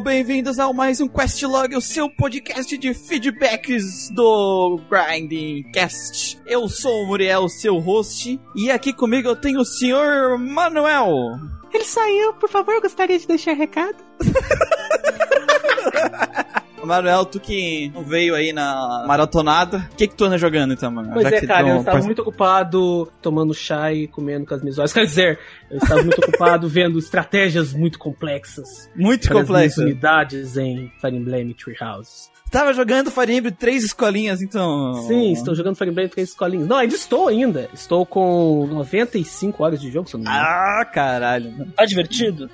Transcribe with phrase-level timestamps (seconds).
[0.00, 6.38] Bem-vindos ao mais um Questlog, o seu podcast de feedbacks do Grinding Cast.
[6.46, 11.10] Eu sou o Muriel, seu host, e aqui comigo eu tenho o senhor Manuel.
[11.72, 13.96] Ele saiu, por favor, gostaria de deixar recado.
[16.86, 20.90] Manuel, tu que não veio aí na maratonada, o que que tu anda jogando então,
[20.90, 21.10] mano?
[21.12, 24.78] Pois Já é, cara, eu estava muito ocupado tomando chá e comendo com as minhas
[24.78, 24.92] horas.
[24.92, 25.38] Quer dizer,
[25.70, 29.82] eu estava muito ocupado vendo estratégias muito complexas muito para as minhas complexo.
[29.82, 32.30] unidades em Fire Emblem Treehouse.
[32.50, 34.94] Tava jogando Fire Emblem três escolinhas, então...
[35.08, 36.66] Sim, estou jogando Fire Emblem três escolinhas.
[36.68, 37.68] Não, ainda estou ainda.
[37.74, 40.48] Estou com 95 horas de jogo, se eu não me engano.
[40.52, 41.66] Ah, caralho.
[41.76, 42.48] Tá divertido?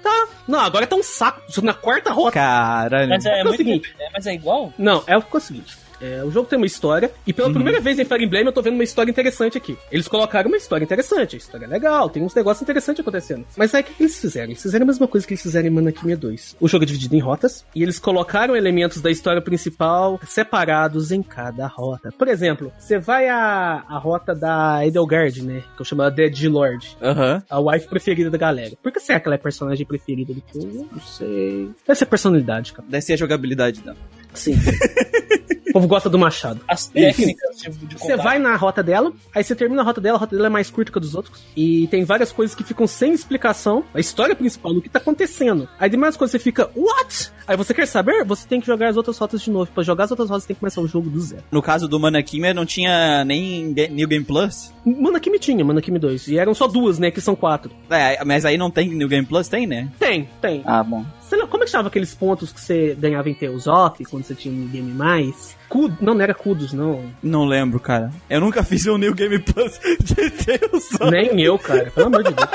[0.48, 1.42] Não, agora tá um saco.
[1.48, 2.32] Estou na quarta rota.
[2.32, 3.08] Caralho.
[3.10, 3.56] Mas é, É o muito.
[3.58, 3.94] seguinte.
[3.98, 4.72] é, mas é igual?
[4.78, 5.76] Não, é o seguinte.
[6.02, 8.60] É, o jogo tem uma história, e pela primeira vez em Fire Emblem eu tô
[8.60, 9.78] vendo uma história interessante aqui.
[9.90, 13.46] Eles colocaram uma história interessante, a história é legal, tem uns negócios interessantes acontecendo.
[13.56, 14.48] Mas aí o que, eles fizeram?
[14.48, 16.56] Eles fizeram a mesma coisa que eles fizeram em Manakimia 2.
[16.60, 21.22] O jogo é dividido em rotas, e eles colocaram elementos da história principal separados em
[21.22, 22.10] cada rota.
[22.18, 25.62] Por exemplo, você vai à, à rota da Edelgard, né?
[25.76, 26.96] Que eu chamo de Dead Lord.
[27.00, 27.42] Aham.
[27.48, 28.72] A wife preferida da galera.
[28.82, 30.88] Por que será que ela é a personagem preferida do povo?
[30.90, 31.70] Não sei.
[31.86, 32.88] Deve ser personalidade, cara.
[32.88, 33.96] Deve ser a jogabilidade dela.
[34.34, 34.54] Sim.
[35.72, 36.60] o povo gosta do machado.
[36.68, 40.16] As técnicas de, de Você vai na rota dela, aí você termina a rota dela,
[40.16, 41.42] a rota dela é mais curta que a dos outros.
[41.56, 43.84] E tem várias coisas que ficam sem explicação.
[43.94, 45.68] A história principal, do que tá acontecendo.
[45.78, 47.30] Aí tem mais coisas que você fica, what?
[47.46, 48.24] Aí você quer saber?
[48.24, 49.70] Você tem que jogar as outras rotas de novo.
[49.72, 51.42] Pra jogar as outras rotas, você tem que começar o jogo do zero.
[51.50, 54.72] No caso do Manakimia, não tinha nem New Game Plus?
[54.84, 56.28] Manakimi tinha, Manakimi 2.
[56.28, 57.10] E eram só duas, né?
[57.10, 57.70] Que são quatro.
[57.90, 59.48] É, mas aí não tem New Game Plus?
[59.48, 59.90] Tem, né?
[59.98, 60.62] Tem, tem.
[60.64, 61.04] Ah, bom.
[61.20, 64.22] Você lembra- como é que chamava aqueles pontos que você ganhava em Tales of, quando
[64.24, 65.56] você tinha um game mais?
[66.00, 67.04] Não, não era Kudos, não.
[67.22, 68.10] Não lembro, cara.
[68.28, 70.88] Eu nunca fiz um New Game Plus de Deus.
[71.10, 71.90] Nem eu, cara.
[71.90, 72.48] Pelo amor de Deus.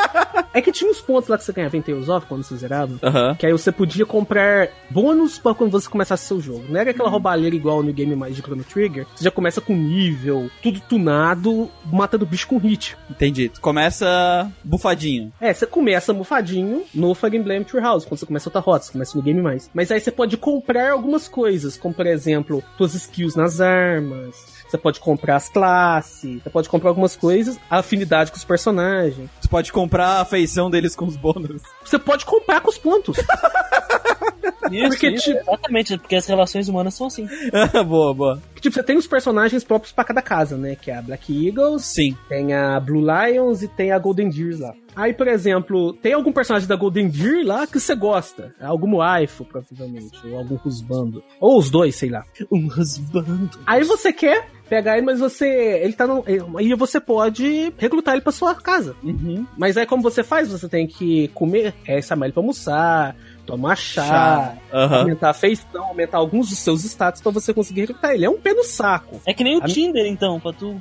[0.53, 2.97] É que tinha uns pontos lá que você ganhava em Tales of, quando você zerava.
[3.03, 3.35] Aham.
[3.35, 6.65] Que aí você podia comprar bônus pra quando você começasse seu jogo.
[6.69, 9.05] Não era aquela roubalheira igual no game mais de Chrono Trigger.
[9.15, 12.97] Você já começa com nível, tudo tunado, matando bicho com hit.
[13.09, 13.49] Entendi.
[13.49, 15.31] Tu começa bufadinho.
[15.39, 19.17] É, você começa mofadinho no Fire Emblem Treehouse, quando você começa outra rota, você começa
[19.17, 19.69] no game mais.
[19.73, 24.57] Mas aí você pode comprar algumas coisas, como por exemplo, suas skills nas armas.
[24.67, 29.29] Você pode comprar as classes, você pode comprar algumas coisas, a afinidade com os personagens.
[29.41, 31.61] Tu pode comprar a feição deles com os bônus.
[31.83, 33.17] Você pode comprar com os pontos.
[34.71, 37.27] Isso, Porque, isso, tipo- exatamente, porque as relações humanas são assim.
[37.87, 38.41] boa, boa.
[38.59, 40.75] tipo, você tem os personagens próprios pra cada casa, né?
[40.75, 42.15] Que é a Black Eagles, Sim.
[42.27, 44.73] tem a Blue Lions e tem a Golden Deers lá.
[44.95, 48.53] Aí, por exemplo, tem algum personagem da Golden Deer lá que você gosta.
[48.59, 50.17] Algum waifu, provavelmente.
[50.27, 51.23] Ou algum rusbando.
[51.39, 52.23] Ou os dois, sei lá.
[52.51, 53.51] Um rasbando.
[53.67, 55.47] Aí você quer pegar ele, mas você.
[55.83, 56.23] Ele tá no.
[56.57, 58.95] Aí você pode recrutar ele pra sua casa.
[59.03, 59.45] Uhum.
[59.55, 60.51] Mas aí como você faz?
[60.51, 63.15] Você tem que comer, é, chamar ele pra almoçar,
[63.47, 64.53] tomar chá, Chá.
[64.73, 64.99] Aham.
[64.99, 68.25] aumentar a feição, aumentar alguns dos seus status pra você conseguir recrutar ele.
[68.25, 69.19] É um pé no saco.
[69.25, 70.79] É que nem o A- Tinder, então, pra tu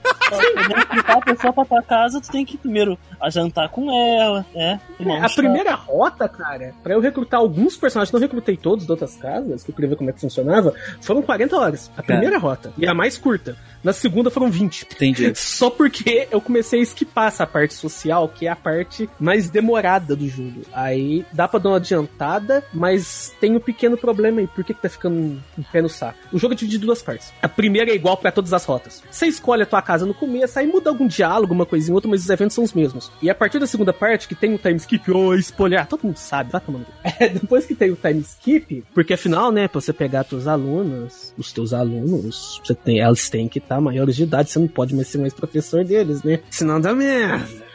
[0.77, 4.81] recrutar a pessoa pra tua casa, tu tem que primeiro a jantar com ela, né?
[5.01, 5.37] É, a chá.
[5.37, 9.71] primeira rota, cara, pra eu recrutar alguns personagens, não recrutei todos de outras casas, que
[9.71, 11.91] eu queria ver como é que funcionava, foram 40 horas.
[11.97, 12.73] A primeira rota.
[12.77, 13.57] E a mais curta.
[13.83, 14.87] Na segunda foram 20.
[14.93, 15.33] Entendi.
[15.37, 20.17] Só porque eu comecei a esquipar essa parte social, que é a parte mais demorada
[20.17, 20.63] do jogo.
[20.73, 24.47] Aí dá pra dar uma adiantada, mas tem um pequeno problema aí.
[24.47, 25.17] Por que, que tá ficando
[25.59, 26.19] um pé no saco?
[26.33, 27.33] O jogo é dividido em duas partes.
[27.41, 29.03] A primeira é igual pra todas as rotas.
[29.11, 32.11] Você escolhe a tua casa no começo, aí muda algum diálogo, uma coisinha ou outra,
[32.11, 33.11] mas os eventos são os mesmos.
[33.23, 36.17] E a partir da segunda parte, que tem o time skip, ou spoiler, todo mundo
[36.17, 36.87] sabe, vai tomando.
[37.19, 41.33] É, depois que tem o time skip, porque afinal, né, pra você pegar teus alunos,
[41.39, 44.95] os teus alunos, você tem, elas têm que estar maiores de idade, você não pode
[44.95, 46.41] mais ser mais professor deles, né?
[46.51, 47.66] Senão dá merda.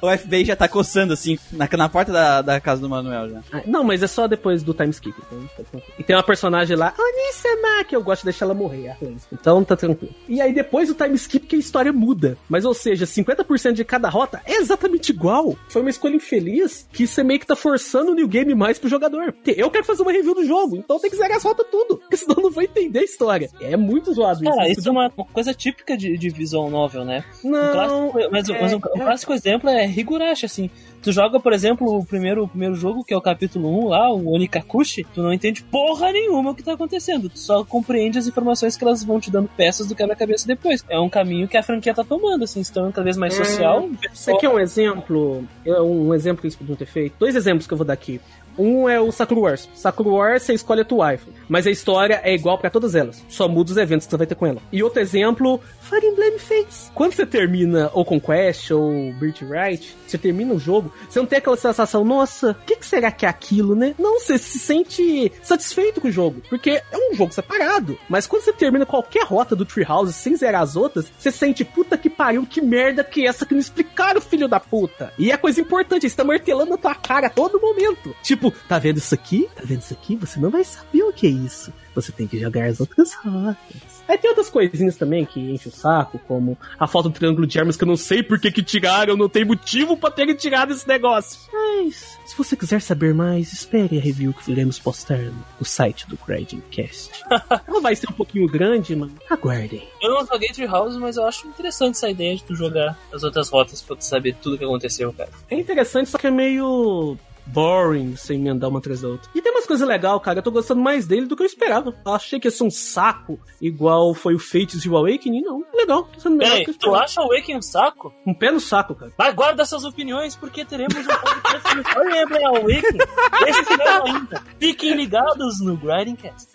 [0.00, 3.40] O FBI já tá coçando, assim, na, na porta da, da casa do Manuel já.
[3.52, 5.14] Ah, Não, mas é só depois do time skip.
[5.18, 5.94] Então, tá tranquilo.
[5.98, 8.96] e tem uma personagem lá, Onisama, que eu gosto de deixar ela morrer.
[9.32, 10.14] Então tá tranquilo.
[10.28, 12.36] E aí depois do time skip que a história muda.
[12.48, 15.56] Mas ou seja, 50% de cada rota é exatamente igual.
[15.68, 18.88] Foi uma escolha infeliz que você meio que tá forçando o new game mais pro
[18.88, 19.32] jogador.
[19.32, 21.96] Porque Eu quero fazer uma review do jogo, então tem que zerar as rotas tudo.
[21.98, 23.50] Porque senão eu não vou entender a história.
[23.60, 24.80] É muito zoado Cara, isso.
[24.80, 27.24] isso é uma coisa típica de, de visual novel, né?
[27.44, 30.70] Um Não, clássico, mas, é- mas um, é- um clássico exemplo é Higurashi, assim.
[31.02, 34.12] Tu joga, por exemplo, o primeiro, o primeiro jogo, que é o capítulo 1 lá,
[34.12, 37.28] o Onikakushi, tu não entende porra nenhuma o que tá acontecendo.
[37.28, 40.84] Tu só compreende as informações que elas vão te dando peças do quebra-cabeça depois.
[40.88, 43.44] É um caminho que a franquia tá tomando, assim, se tornando cada vez mais É,
[43.44, 43.88] social.
[44.12, 45.44] Você quer um exemplo?
[45.66, 47.14] É Um exemplo que eles podiam ter feito?
[47.18, 48.20] Dois exemplos que eu vou dar aqui.
[48.58, 49.68] Um é o Sakura Wars.
[49.74, 53.22] Sakura Wars você escolhe a tua wife, mas a história é igual pra todas elas.
[53.28, 54.60] Só muda os eventos que você vai ter com ela.
[54.72, 56.90] E outro exemplo, Fire Emblem Fates.
[56.94, 61.56] Quando você termina ou Conquest ou Birthright, você termina o jogo, você não tem aquela
[61.56, 63.94] sensação, nossa, o que, que será que é aquilo, né?
[63.98, 67.98] Não, você se sente satisfeito com o jogo, porque é um jogo separado.
[68.08, 71.96] Mas quando você termina qualquer rota do Treehouse sem zerar as outras, você sente, puta
[71.96, 75.12] que pariu, que merda que é essa que não explicaram, filho da puta.
[75.18, 78.14] E a coisa importante, eles estão martelando na tua cara a todo momento.
[78.22, 79.48] Tipo, tá vendo isso aqui?
[79.54, 80.16] Tá vendo isso aqui?
[80.16, 81.72] Você não vai saber o que é isso.
[81.94, 84.02] Você tem que jogar as outras rotas.
[84.08, 87.58] Aí tem outras coisinhas também que enchem o saco, como a falta do triângulo de
[87.58, 90.72] armas que eu não sei por que que tiraram, não tem motivo pra terem tirado
[90.72, 91.40] esse negócio.
[91.52, 95.18] Mas, se você quiser saber mais, espere a review que iremos postar
[95.58, 97.10] no site do Grinding Cast.
[97.66, 99.86] Ela vai ser um pouquinho grande, mas aguardem.
[100.00, 103.48] Eu não joguei Treehouse, mas eu acho interessante essa ideia de tu jogar as outras
[103.48, 105.30] rotas pra tu saber tudo o que aconteceu, cara.
[105.50, 107.16] É interessante, só que é meio
[107.46, 109.30] boring sem emendar uma atrás da outra.
[109.34, 110.38] E tem umas coisas legais, cara.
[110.38, 111.94] Eu tô gostando mais dele do que eu esperava.
[112.04, 115.42] Eu achei que ia ser um saco, igual foi o Fates e o Awakening.
[115.42, 116.04] Não, legal.
[116.04, 117.04] Tô sendo melhor Peraí, que tu esperava.
[117.04, 118.12] acha o Awakening um saco?
[118.26, 119.12] Um pé no saco, cara.
[119.18, 122.98] Mas guarda suas opiniões, porque teremos um podcast no Emblem Awakening
[123.46, 124.42] esse ano ainda.
[124.58, 126.48] Fiquem ligados no Grinding Cast.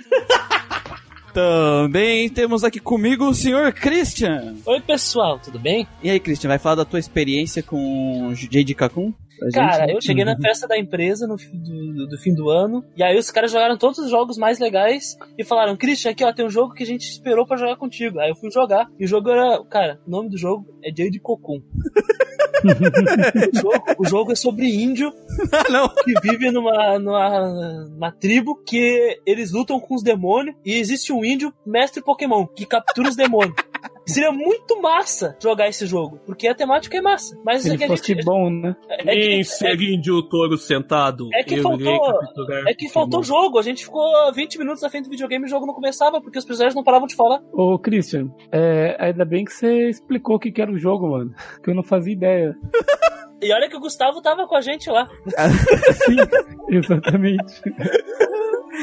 [1.34, 4.56] Também temos aqui comigo o senhor Christian.
[4.66, 5.88] Oi, pessoal, tudo bem?
[6.02, 9.14] E aí, Christian, vai falar da tua experiência com o Jade Kakun?
[9.40, 9.96] Pra Cara, gente?
[9.96, 13.32] eu cheguei na festa da empresa no do, do fim do ano, e aí os
[13.32, 16.74] caras jogaram todos os jogos mais legais e falaram: Christian, aqui ó, tem um jogo
[16.74, 18.20] que a gente esperou pra jogar contigo.
[18.20, 19.64] Aí eu fui jogar, e o jogo era.
[19.66, 21.62] Cara, o nome do jogo é Jade Cocoon.
[23.54, 25.14] o, jogo, o jogo é sobre índio
[25.54, 31.14] Ah, que vive numa, numa, numa tribo que eles lutam com os demônios e existe
[31.14, 33.56] um índio mestre Pokémon que captura os demônios.
[34.08, 37.38] Seria muito massa jogar esse jogo, porque a temática é massa.
[37.46, 38.24] Mas Se é ele que a fosse gente.
[38.26, 38.76] bom, né?
[38.90, 41.28] É que, Em seguinte, o touro sentado.
[41.34, 42.20] É que faltou-
[42.68, 43.60] é que faltou jogo.
[43.60, 46.40] A gente ficou 20 minutos na frente do videogame e o jogo não começava porque
[46.40, 47.42] os personagens não paravam de falar.
[47.52, 51.34] Ô, Christian, é, ainda bem que você explicou o que, que era o jogo, mano.
[51.64, 52.56] Que eu não fazia ideia.
[53.40, 55.08] E olha que o Gustavo tava com a gente lá.
[55.94, 56.16] Sim,
[56.70, 57.54] exatamente.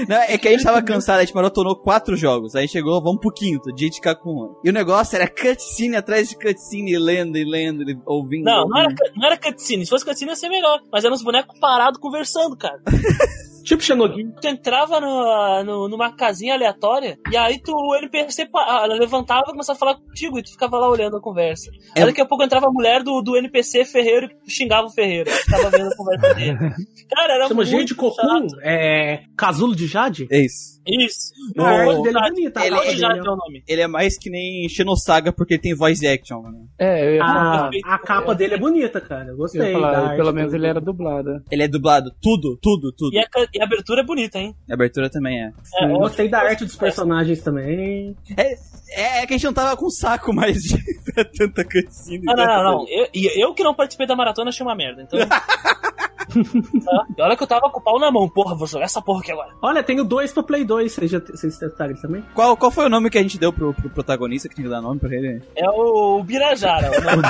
[0.09, 2.55] Não, é que a gente tava cansado, a gente maratonou quatro jogos.
[2.55, 4.55] Aí chegou, vamos pro quinto, Jade Kakun.
[4.65, 8.45] E o negócio era cutscene atrás de cutscene, lendo e lendo, e ouvindo.
[8.45, 9.13] Não, não era, ouvindo.
[9.17, 9.85] não era cutscene.
[9.85, 10.81] Se fosse cutscene ia ser melhor.
[10.93, 12.81] Mas eram uns bonecos parados conversando, cara.
[13.65, 14.31] Tipo Xenoguin.
[14.41, 19.53] Tu entrava no, no- numa casinha aleatória e aí tu, o NPC ah, levantava e
[19.53, 21.71] começava a falar contigo e tu ficava lá olhando a conversa.
[21.97, 24.91] É- Aí daqui a pouco entrava a mulher do, do NPC Ferreiro e xingava o
[24.91, 25.31] Ferreiro.
[25.31, 26.59] Ficava vendo a conversa dele.
[27.11, 28.49] Cara, era Chama muito Cocoon.
[28.49, 28.61] chato.
[28.63, 29.23] É.
[29.37, 30.27] Casulo de Jade?
[30.31, 30.75] É isso.
[30.87, 31.33] Isso.
[31.59, 32.61] A arte O- dele é Jade- bonita.
[32.61, 33.63] a ele- capa Jade é o nome.
[33.67, 36.59] Ele é mais que nem Xenosaga porque ele tem voice action, mano.
[36.79, 37.71] É, eu falar.
[37.85, 39.25] A, a capa dele é bonita, cara.
[39.29, 39.63] Eu Eu gostei.
[39.69, 41.43] ia falar, pelo menos ele era dublado.
[41.51, 43.15] Ele é dublado, tudo, tudo, tudo.
[43.15, 44.55] E a, e a abertura é bonita, hein?
[44.69, 45.53] A abertura também é.
[45.81, 48.17] É, Eu gostei da arte dos personagens também.
[48.37, 50.77] É, é que a gente não tava com saco mais de
[51.39, 52.25] tanta cutscene.
[52.25, 52.89] Não, não, não, não.
[52.89, 55.19] Eu, e eu que não participei da maratona achei uma merda, então.
[56.35, 57.07] Tá?
[57.17, 59.21] E olha que eu tava com o pau na mão, porra, vou jogar essa porra
[59.21, 59.51] aqui agora.
[59.63, 60.93] Olha, tenho dois pra Play 2.
[60.93, 62.25] Vocês, já, vocês testaram também?
[62.35, 64.71] Qual, qual foi o nome que a gente deu pro, pro protagonista que tinha que
[64.71, 65.43] dar nome pra ele?
[65.57, 67.23] É o Birajara, o nome.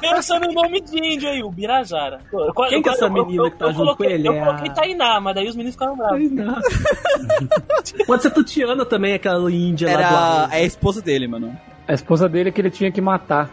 [0.00, 2.20] Pensa no nome de índio aí, o Birajara.
[2.54, 4.28] Qual- Quem que é essa eu- menina eu- que tá eu junto coloquei- com ele?
[4.28, 6.20] Eu É coloquei a- Tainá, mas daí os meninos ficaram bravos.
[8.06, 10.00] Pode ser Tutiana também, aquela índia lá do
[10.52, 11.56] Era é a esposa dele, mano.
[11.86, 13.50] A esposa dele é que ele tinha que matar.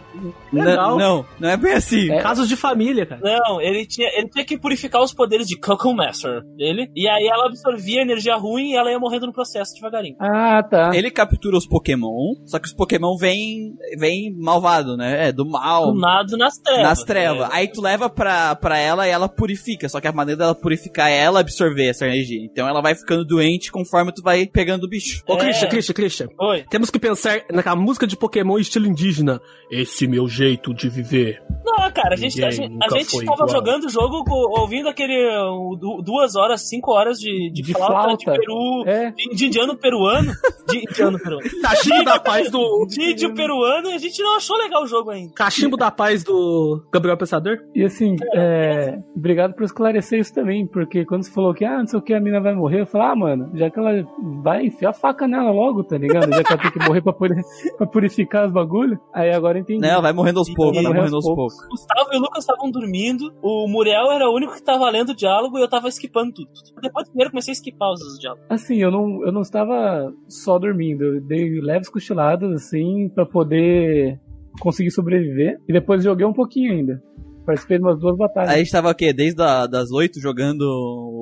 [0.51, 0.91] Legal.
[0.91, 2.11] Não, não, não é bem assim.
[2.11, 2.21] É.
[2.21, 3.21] Casos de família, cara.
[3.23, 6.89] Não, ele tinha, ele tinha que purificar os poderes de Coco Master dele.
[6.95, 10.15] E aí ela absorvia a energia ruim e ela ia morrendo no processo devagarinho.
[10.19, 10.91] Ah, tá.
[10.93, 15.27] Ele captura os Pokémon, só que os Pokémon vêm vem malvado, né?
[15.27, 15.91] É do mal.
[15.93, 16.83] Do nada nas trevas.
[16.83, 17.49] Nas trevas.
[17.49, 17.55] É.
[17.55, 19.89] Aí tu leva pra, pra ela e ela purifica.
[19.89, 22.39] Só que a maneira dela purificar é ela absorver essa energia.
[22.43, 25.21] Então ela vai ficando doente conforme tu vai pegando o bicho.
[25.27, 25.37] Ô, É.
[25.37, 26.27] Christian, Christian, Christian.
[26.39, 26.63] Oi.
[26.69, 29.41] Temos que pensar naquela música de Pokémon estilo indígena.
[29.69, 31.41] Esse meu jeito de viver.
[31.63, 33.49] Não, cara, a gente, a Ninguém gente, nunca a gente foi tava igual.
[33.49, 34.23] jogando o jogo
[34.59, 35.15] ouvindo aquele
[35.79, 38.41] du- duas horas, cinco horas de, de, De flauta, de flauta.
[38.41, 39.11] peru, É.
[39.11, 40.33] de, de indiano peruano,
[40.69, 42.85] de indiano peruano, Cachimbo da paz do.
[42.85, 45.31] de índio peruano e a gente não achou legal o jogo ainda.
[45.35, 47.57] Cachimbo da paz do Gabriel Pensador?
[47.73, 51.87] E assim, é, obrigado por esclarecer isso também, porque quando você falou que, ah, não
[51.87, 54.05] sei o que, a mina vai morrer, eu falei, ah, mano, já que ela
[54.43, 56.29] vai enfiar a faca nela logo, tá ligado?
[56.29, 57.41] Já que ela tem que morrer pra, puri-
[57.77, 58.10] pra purificar
[58.45, 58.99] os bagulho.
[59.13, 59.81] Aí agora entendi.
[59.81, 61.65] Não, vai morrendo aos poucos, vai morrendo aos aos poucos.
[61.65, 65.09] O Gustavo e o Lucas estavam dormindo, o Muriel era o único que tava lendo
[65.09, 66.49] o diálogo e eu tava skipando tudo.
[66.81, 68.45] Depois primeiro eu comecei a skipar os diálogos.
[68.49, 74.19] Assim, eu não, eu não estava só dormindo, eu dei leves cochiladas, assim, pra poder
[74.59, 77.01] conseguir sobreviver, e depois joguei um pouquinho ainda.
[77.45, 78.51] Participei de umas duas batalhas.
[78.51, 79.11] A gente tava o quê?
[79.11, 80.63] Desde a, das 8 jogando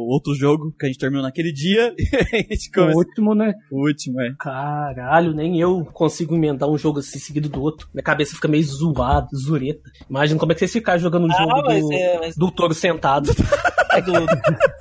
[0.09, 1.93] outro jogo que a gente terminou naquele dia.
[1.97, 3.53] e a gente o último, né?
[3.71, 4.33] O último, é.
[4.39, 7.87] Caralho, nem eu consigo emendar um jogo assim seguido do outro.
[7.93, 9.89] Minha cabeça fica meio zoada, zureta.
[10.09, 12.51] Imagina como é que vocês ficaram jogando um jogo Ah, mas do, é, mas do
[12.51, 13.29] touro sentado.
[13.93, 14.27] é do, do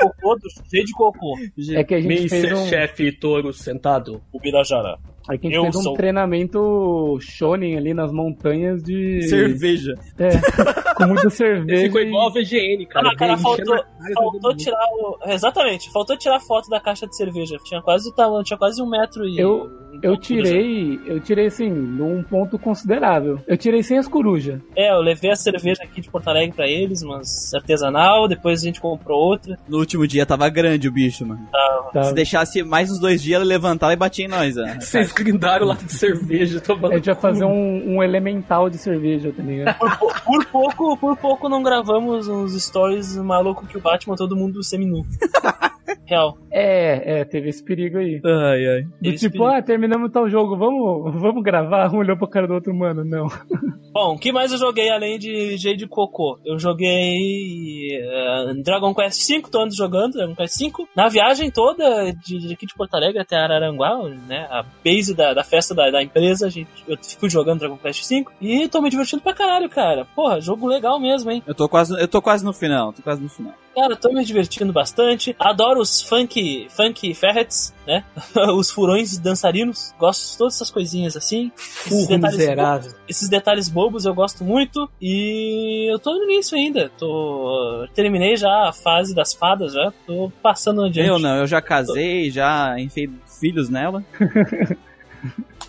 [0.00, 1.34] cocô, do cheio de cocô.
[1.72, 4.22] É que a gente Meio fez um, chefe touro sentado.
[4.32, 4.98] O Birajara.
[5.34, 9.22] É que a gente eu fez um sou- treinamento shonen ali nas montanhas de...
[9.28, 9.94] Cerveja.
[10.18, 10.28] É,
[10.96, 11.82] com muita cerveja.
[11.84, 13.10] Ficou e- igual a VGN, cara.
[13.10, 15.18] Ah, cara, faltou- Faltou tirar o.
[15.26, 17.56] Exatamente, faltou tirar foto da caixa de cerveja.
[17.64, 19.38] Tinha quase o tamanho, tinha quase um metro e.
[19.38, 23.40] Eu- Eu tirei, eu tirei assim, num ponto considerável.
[23.48, 24.60] Eu tirei sem as corujas.
[24.76, 28.64] É, eu levei a cerveja aqui de Porto Alegre pra eles, mas artesanal, depois a
[28.64, 29.58] gente comprou outra.
[29.68, 31.44] No último dia tava grande o bicho, mano.
[31.92, 32.02] Tá?
[32.04, 34.64] Se deixasse mais uns dois dias, ele levantava e batia em nós, ó.
[34.78, 36.92] Vocês grindaram lá de cerveja, tomando.
[36.92, 39.78] A gente vai fazer um, um elemental de cerveja, tá ligado?
[39.78, 44.62] Por, por pouco, por pouco não gravamos uns stories maluco que o Batman todo mundo
[44.62, 45.06] seminu.
[46.08, 46.38] Real.
[46.50, 48.18] É, é, teve esse perigo aí.
[48.24, 48.82] Ai, ai.
[49.02, 49.44] Do tipo, perigo.
[49.44, 51.92] ah, terminamos tal jogo, vamos, vamos gravar?
[51.92, 53.26] Um olhou pra cara do outro, mano, não.
[53.92, 56.38] Bom, o que mais eu joguei além de Jade Coco?
[56.46, 60.86] Eu joguei eh, Dragon Quest V, tô andando jogando Dragon Quest V.
[60.96, 64.46] Na viagem toda de, de aqui de Porto Alegre até Araranguá, né?
[64.50, 68.08] A base da, da festa da, da empresa, a gente, eu fui jogando Dragon Quest
[68.08, 70.06] V e tô me divertindo pra caralho, cara.
[70.14, 71.42] Porra, jogo legal mesmo, hein?
[71.46, 73.52] Eu tô quase, eu tô quase no final, tô quase no final.
[73.74, 75.36] Cara, tô me divertindo bastante.
[75.38, 78.04] Adoro os funk, funk ferrets, né?
[78.56, 79.94] os furões dançarinos.
[79.98, 81.50] Gosto de todas essas coisinhas assim.
[81.56, 82.92] Esses Furro detalhes miserável.
[83.08, 86.90] esses detalhes bobos eu gosto muito e eu tô no início ainda.
[86.98, 91.08] Tô terminei já a fase das fadas já, tô passando adiante.
[91.08, 94.04] Eu não, eu já casei, já enfiei filhos nela.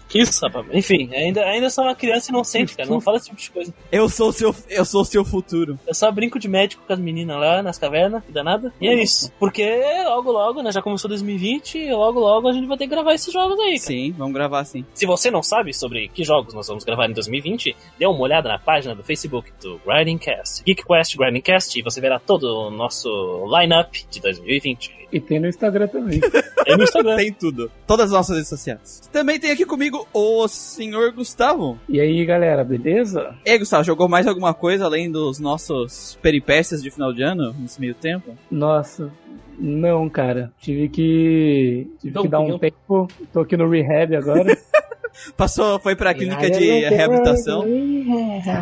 [0.09, 0.65] Que isso, rapaz.
[0.73, 2.89] Enfim, ainda ainda sou uma criança inocente, cara.
[2.89, 3.73] Não fala esse tipo de coisa.
[3.91, 5.79] Eu sou o seu, eu sou o seu futuro.
[5.85, 8.73] Eu só brinco de médico com as meninas lá nas cavernas, que danada.
[8.81, 9.31] E é isso.
[9.39, 9.63] Porque
[10.05, 13.13] logo logo, né, já começou 2020 e logo logo a gente vai ter que gravar
[13.13, 13.79] esses jogos aí, cara.
[13.79, 14.83] Sim, vamos gravar sim.
[14.95, 18.49] Se você não sabe sobre que jogos nós vamos gravar em 2020, dê uma olhada
[18.49, 22.45] na página do Facebook do Grinding Cast, Geek Quest Grinding Cast, e você verá todo
[22.45, 23.09] o nosso
[23.45, 24.98] lineup de 2020.
[25.11, 26.19] E tem no Instagram também.
[26.67, 27.15] E no Instagram.
[27.15, 27.71] Tem tudo.
[27.87, 29.09] Todas as nossas redes sociais.
[29.11, 31.79] Também tem aqui comigo o senhor Gustavo.
[31.89, 33.33] E aí, galera, beleza?
[33.43, 37.55] E aí, Gustavo, jogou mais alguma coisa além dos nossos peripécias de final de ano,
[37.57, 38.37] nesse meio tempo?
[38.51, 39.11] Nossa,
[39.57, 40.51] não, cara.
[40.59, 41.87] Tive que.
[41.99, 42.59] Tive que dar um pinhão.
[42.59, 43.07] tempo.
[43.33, 44.55] Tô aqui no rehab agora.
[45.35, 47.65] Passou, foi pra clínica de reabilitação.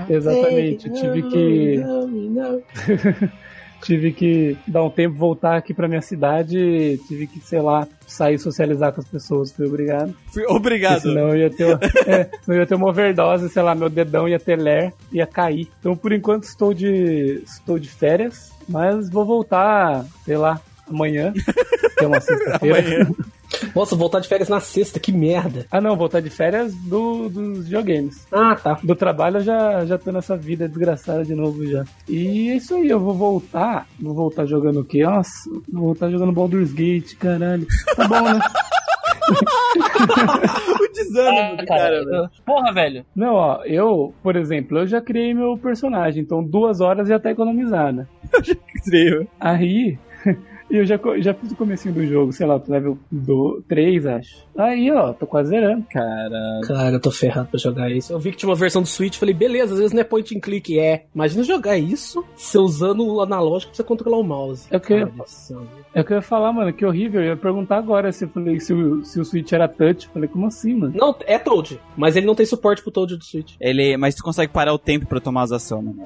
[0.10, 0.90] Exatamente.
[0.92, 1.84] Tive que.
[3.82, 7.00] tive que dar um tempo, voltar aqui pra minha cidade.
[7.08, 9.52] Tive que, sei lá, sair socializar com as pessoas.
[9.52, 10.14] Fui obrigado.
[10.32, 11.02] Fui Porque obrigado.
[11.02, 14.40] Senão eu ia ter, é, senão ia ter uma overdose, sei lá, meu dedão ia
[14.40, 15.70] ter ler, ia cair.
[15.80, 21.34] Então, por enquanto, estou de, estou de férias, mas vou voltar, sei lá, amanhã,
[21.98, 22.80] que é uma sexta-feira.
[22.80, 23.12] Amanhã.
[23.76, 25.66] Nossa, voltar de férias na sexta, que merda.
[25.72, 28.28] Ah, não, voltar de férias do, dos videogames.
[28.32, 28.78] Ah, tá.
[28.84, 31.84] Do trabalho eu já, já tô nessa vida desgraçada de novo já.
[32.10, 33.88] E é isso aí, eu vou voltar.
[34.00, 35.04] Vou voltar jogando o quê?
[35.04, 37.66] Nossa, vou voltar jogando Baldur's Gate, caralho.
[37.96, 38.40] Tá bom, né?
[40.80, 42.16] o desânimo Ah, do cara, velho.
[42.16, 43.06] eu- porra, velho.
[43.16, 47.32] Não, ó, eu, por exemplo, eu já criei meu personagem, então duas horas já tá
[47.32, 48.08] economizada.
[48.76, 49.28] Incrível.
[49.40, 49.98] Aí,
[50.70, 52.98] eu já, já fiz o comecinho do jogo, sei lá, level
[53.68, 54.48] 3, acho.
[54.58, 55.86] Aí, ó, tô quase zerando.
[55.92, 58.12] Cara, Cara, eu tô ferrado pra jogar isso.
[58.12, 60.36] Eu vi que tinha uma versão do Switch, falei, beleza, às vezes não é point
[60.36, 61.06] and click, é.
[61.14, 64.68] Imagina jogar isso, você usando o analógico pra você controlar o mouse.
[64.72, 65.12] É o que eu-.
[65.94, 67.22] É o que eu ia falar, mano, que horrível.
[67.22, 70.06] Eu ia perguntar agora se, eu falei, se, o, se o Switch era touch.
[70.08, 70.94] Eu falei, como assim, mano?
[70.96, 73.56] Não, é Toad, mas ele não tem suporte pro Toad do Switch.
[73.60, 73.98] ele.
[73.98, 76.06] Mas tu consegue parar o tempo pra tomar as ações, né?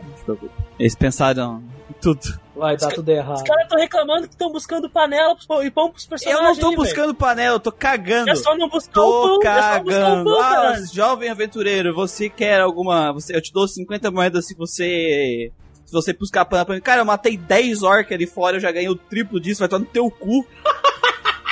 [0.79, 2.19] Eles pensaram em tudo.
[2.61, 3.37] Vai, tá tudo errado.
[3.37, 6.57] Os caras estão reclamando que estão buscando panela e pão pros Eu personagens.
[6.59, 8.29] não tô buscando panela, eu tô cagando.
[8.29, 10.23] É só não buscar o Tô pão, é só buscar o cagando.
[10.25, 13.11] pão, Ah, jovem aventureiro, você quer alguma.
[13.13, 15.51] Você, eu te dou 50 moedas se você.
[15.87, 16.81] Se você buscar panela pra mim.
[16.81, 19.79] Cara, eu matei 10 orcs ali fora, eu já ganhei o triplo disso, vai estar
[19.79, 20.45] no teu cu.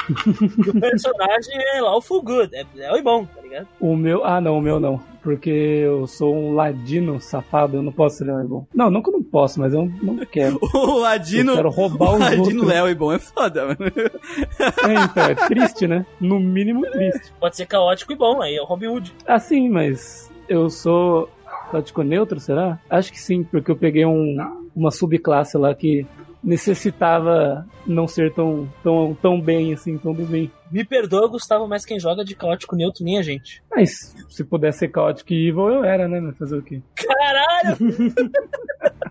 [0.69, 3.67] O personagem é lá o full good, é, é o bom, tá ligado?
[3.79, 4.25] O meu.
[4.25, 5.01] Ah, não, o meu não.
[5.21, 8.65] Porque eu sou um ladino safado, eu não posso ser Leão bom.
[8.73, 10.59] Não, não que eu não posso, mas eu não quero.
[10.73, 11.51] O Ladino.
[11.51, 12.67] Eu quero roubar o os Ladino outros.
[12.67, 13.79] Léo e bom é foda, mano.
[13.89, 16.05] É, então, é triste, né?
[16.21, 17.33] No mínimo triste.
[17.39, 19.13] Pode ser caótico e bom, aí é o Robin Hood.
[19.27, 21.29] Ah, sim, mas eu sou
[21.71, 22.79] caótico neutro, será?
[22.89, 24.37] Acho que sim, porque eu peguei um,
[24.75, 26.05] uma subclasse lá que
[26.43, 30.51] necessitava não ser tão, tão, tão bem assim, tão bem.
[30.71, 33.61] Me perdoa, Gustavo, mas quem joga de caótico neutro nem a gente.
[33.69, 36.19] Mas se pudesse ser caótico e evil, eu era, né?
[36.19, 36.81] Mas Fazer o quê?
[36.95, 37.77] Caralho!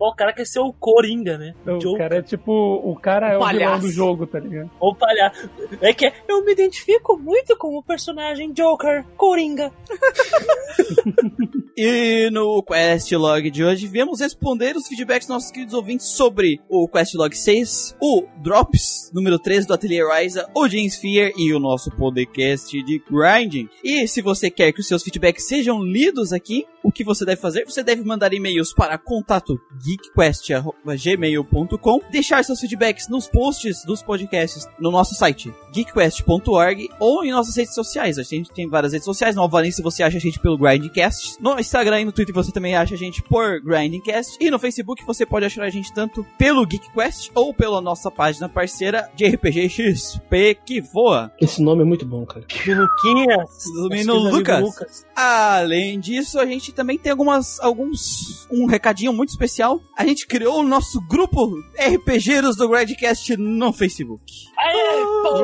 [0.00, 1.54] Ó, o cara quer ser o Coringa, né?
[1.66, 1.90] Joker.
[1.90, 2.52] o cara é tipo.
[2.82, 3.82] O cara é o vilão Palhaço.
[3.82, 4.70] do jogo, tá ligado?
[4.80, 5.50] Ou palhaço.
[5.82, 9.70] É que eu me identifico muito com o personagem Joker, Coringa.
[11.80, 16.60] E no Quest Log de hoje, viemos responder os feedbacks dos nossos queridos ouvintes sobre
[16.68, 21.58] o Quest Log 6, o Drops, número 3 do Atelier Ryza, o Fear e o
[21.58, 23.68] nosso podcast de Grinding.
[23.82, 27.40] E se você quer que os seus feedbacks sejam lidos aqui, o que você deve
[27.40, 27.64] fazer?
[27.64, 34.92] Você deve mandar e-mails para contato geekquest.gmail.com, deixar seus feedbacks nos posts dos podcasts no
[34.92, 38.18] nosso site geekquest.org ou em nossas redes sociais.
[38.18, 41.58] A gente tem várias redes sociais, no Alvanense você acha a gente pelo Grindcast, no
[41.58, 45.26] Instagram e no Twitter você também acha a gente por Grindcast e no Facebook você
[45.26, 50.58] pode achar a gente tanto pelo GeekQuest ou pela nossa página parceira de RPG XP
[50.68, 51.32] que voa.
[51.40, 52.44] Esse nome é muito bom, cara.
[52.46, 53.64] Do Luquinhas.
[53.74, 55.06] Do menino nosso querido amigo Lucas.
[55.16, 59.80] Além disso, a gente também tem algumas alguns um recadinho muito especial.
[59.96, 64.22] A gente criou o nosso grupo RPGeiros do Grindcast no Facebook.
[64.58, 65.38] Aê, pô!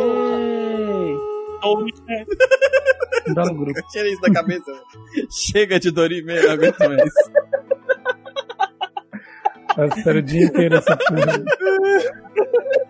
[1.63, 1.95] Dois,
[3.35, 3.81] Dá no grupo.
[3.91, 4.71] Tira isso da cabeça.
[5.31, 7.11] Chega de Dorime, não aguento mais.
[9.75, 11.43] Passaram o dia inteiro essa porra.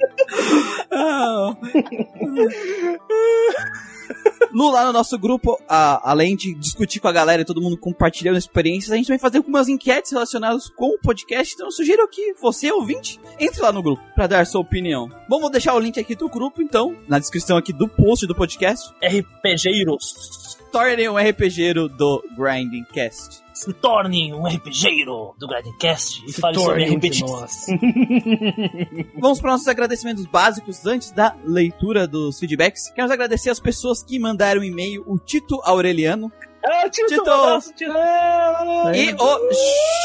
[0.90, 1.56] Ah.
[4.54, 7.76] No, lá no nosso grupo, a- além de discutir com a galera e todo mundo
[7.76, 11.54] compartilhando experiências, a gente vai fazer algumas enquetes relacionadas com o podcast.
[11.54, 15.10] Então eu sugiro que você, ouvinte, entre lá no grupo para dar sua opinião.
[15.28, 18.90] Vamos deixar o link aqui do grupo, então, na descrição aqui do post do podcast.
[19.02, 20.56] RPGeiros.
[20.70, 23.42] Tornem um RPGeiro do Grinding Cast.
[23.54, 27.20] Se torne um RPGeiro do Grindcast e Se fale sobre torne um RPG.
[29.16, 32.88] Vamos para nossos agradecimentos básicos antes da leitura dos feedbacks.
[32.90, 36.30] Queremos agradecer as pessoas que mandaram e-mail, o Tito Aureliano
[36.64, 37.22] Ah, Tito, Tito.
[37.28, 37.92] um abraço, Tito.
[38.94, 39.50] e o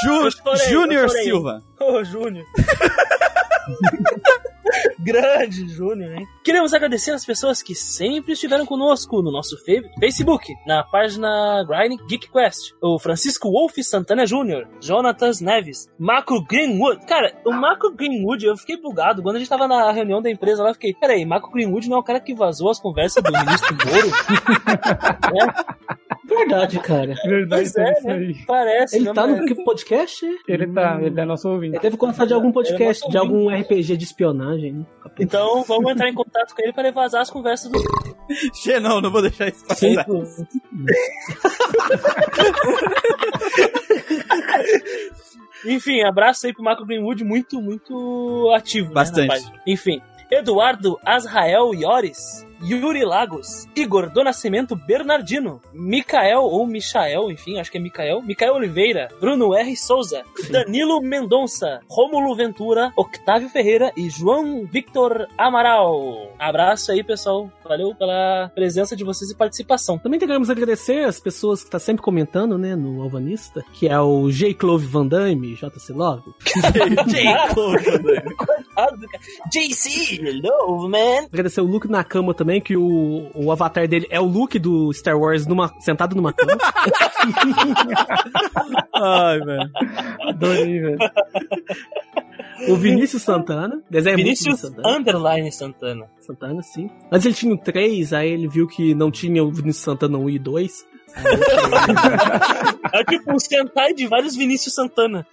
[0.04, 0.30] Ju-
[0.70, 1.10] Júnior.
[1.10, 1.64] Silva.
[1.80, 2.46] Ô, Júnior.
[5.00, 6.28] Grande Júnior, hein?
[6.44, 9.58] Queremos agradecer as pessoas que sempre estiveram conosco no nosso
[10.00, 12.74] Facebook, na página Grinding Geek Quest.
[12.82, 17.06] O Francisco Wolf Santana Jr., Jonatas Neves, Marco Greenwood.
[17.06, 19.22] Cara, o Marco Greenwood, eu fiquei bugado.
[19.22, 21.98] Quando a gente tava na reunião da empresa lá, eu fiquei, peraí, Marco Greenwood não
[21.98, 24.10] é o cara que vazou as conversas do ministro Moro?
[26.30, 27.14] Verdade, cara.
[27.26, 28.44] Verdade, Pois é, é isso né?
[28.48, 30.26] Parece, Ele né, tá mas- no que podcast?
[30.48, 31.74] Ele tá, ele é nosso ouvinte.
[31.76, 34.74] Ele deve gostar de algum podcast, Ele é de algum RPG de espionagem.
[34.74, 34.86] né?
[35.20, 37.80] Então vamos entrar em contato com ele para ele vazar as conversas do
[38.56, 39.96] Che, não, não vou deixar isso Sim.
[39.96, 40.10] passar.
[45.66, 48.90] Enfim, abraço aí pro Marco Greenwood, muito, muito ativo.
[48.90, 49.28] né, Bastante.
[49.28, 49.54] página.
[49.68, 57.72] Enfim, Eduardo Azrael Iores, Yuri Lagos, Igor do Nascimento Bernardino, Micael ou Michael, enfim, acho
[57.72, 59.76] que é Micael, Micael Oliveira, Bruno R.
[59.76, 66.34] Souza, Danilo Mendonça, Rômulo Ventura, Octávio Ferreira e João Victor Amaral.
[66.38, 67.52] Abraço aí, pessoal.
[67.64, 69.98] Valeu pela presença de vocês e participação.
[69.98, 74.30] Também queremos agradecer as pessoas que estão sempre comentando, né, no Alvanista, que é o
[74.32, 74.54] J.
[74.56, 76.24] Clove Van Damme, JC Love.
[78.76, 79.20] Ah, do ca-
[79.52, 81.26] JC, hello, man.
[81.32, 85.20] Agradecer o Luke Nakama também, que o, o avatar dele é o Luke do Star
[85.20, 86.54] Wars numa, sentado numa cama.
[88.96, 89.70] Ai, velho.
[90.22, 90.98] Adorei, velho.
[92.70, 93.82] o Vinícius Santana.
[93.90, 94.98] Desenho Vinícius Santana.
[94.98, 96.06] Underline Santana.
[96.22, 96.90] Santana, sim.
[97.12, 100.30] Mas ele tinha o 3, aí ele viu que não tinha o Vinícius Santana 1
[100.30, 100.88] e 2.
[102.92, 105.26] É tipo um Sentai de vários Vinícius Santana.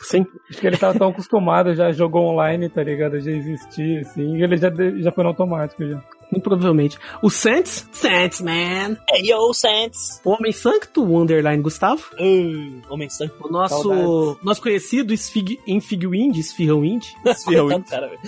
[0.00, 0.26] Sim.
[0.50, 3.20] Acho que ele tava tão acostumado, já jogou online, tá ligado?
[3.20, 6.02] Já existia, assim, e ele já, já foi no automático já.
[6.30, 6.98] Muito provavelmente.
[7.22, 8.96] O Saints, Saints, man.
[9.10, 10.20] Hey, yo, Saints.
[10.24, 12.02] O Homem Sancto, o Underline Gustavo.
[12.18, 13.34] Uh, Homem Santo.
[13.40, 14.44] O nosso, Saudades.
[14.44, 16.36] nosso conhecido Esfirrãowind.
[16.36, 17.04] Esfirrãowind.
[17.88, 18.20] Cara, velho.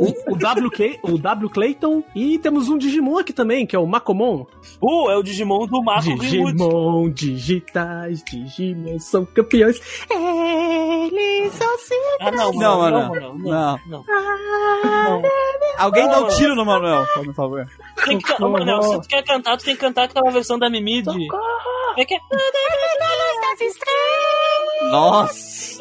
[0.00, 2.04] o, o, WK, o W Clayton.
[2.14, 4.46] E temos um Digimon aqui também, que é o Macomon.
[4.80, 6.52] Uh, é o Digimon do Marco Greenwood.
[6.58, 9.80] Digimon digitais, Digimon são campeões.
[10.10, 11.94] Eles são sim.
[12.20, 12.98] Ah, não, Não, mano.
[13.08, 13.14] mano.
[13.14, 14.04] Não, não, Não.
[14.84, 15.22] não.
[15.22, 15.22] não.
[15.78, 17.06] Alguém dá um tiro no Manuel,
[17.48, 17.66] por favor.
[18.04, 20.58] Tem que, can- Ô, Manel, se tu quer cantar, tu tem que cantar aquela versão
[20.58, 21.26] da Mimi de...
[21.28, 22.18] Como é que é?
[24.90, 25.78] Nossa.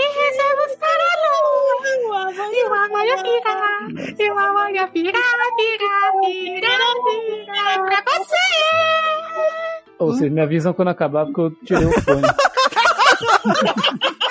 [9.99, 12.21] Ou vocês me avisam quando acabar, porque eu tirei o fone.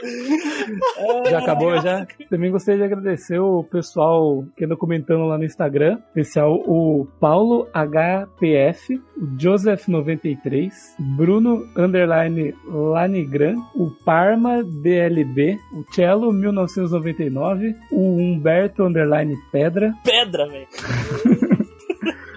[1.30, 2.06] Já acabou já?
[2.30, 5.98] Também gostaria de agradecer o pessoal que anda comentando lá no Instagram.
[6.08, 10.70] Especial o Paulo HPF, o Joseph93,
[11.16, 20.66] Bruno Underline Lanigran, o Parma DLB, o Cello 1999, o Humberto Underline Pedra, Pedra, velho.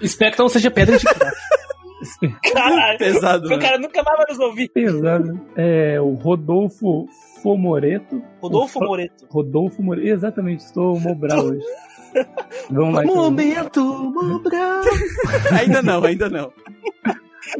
[0.02, 1.04] Espero que não seja pedra de.
[2.52, 2.98] Caralho.
[2.98, 3.58] Pesado, O né?
[3.58, 4.68] cara nunca mais vai nos ouvir.
[4.68, 7.06] pesado, é, o Rodolfo
[8.40, 9.26] Rodolfo O Fra- Moreto.
[9.28, 11.64] Rodolfo Moreto, exatamente, estou mobral hoje.
[12.70, 13.04] Vamos lá.
[13.04, 13.14] então.
[13.16, 14.80] Momento, Mobral.
[15.60, 16.50] Ainda não, ainda não.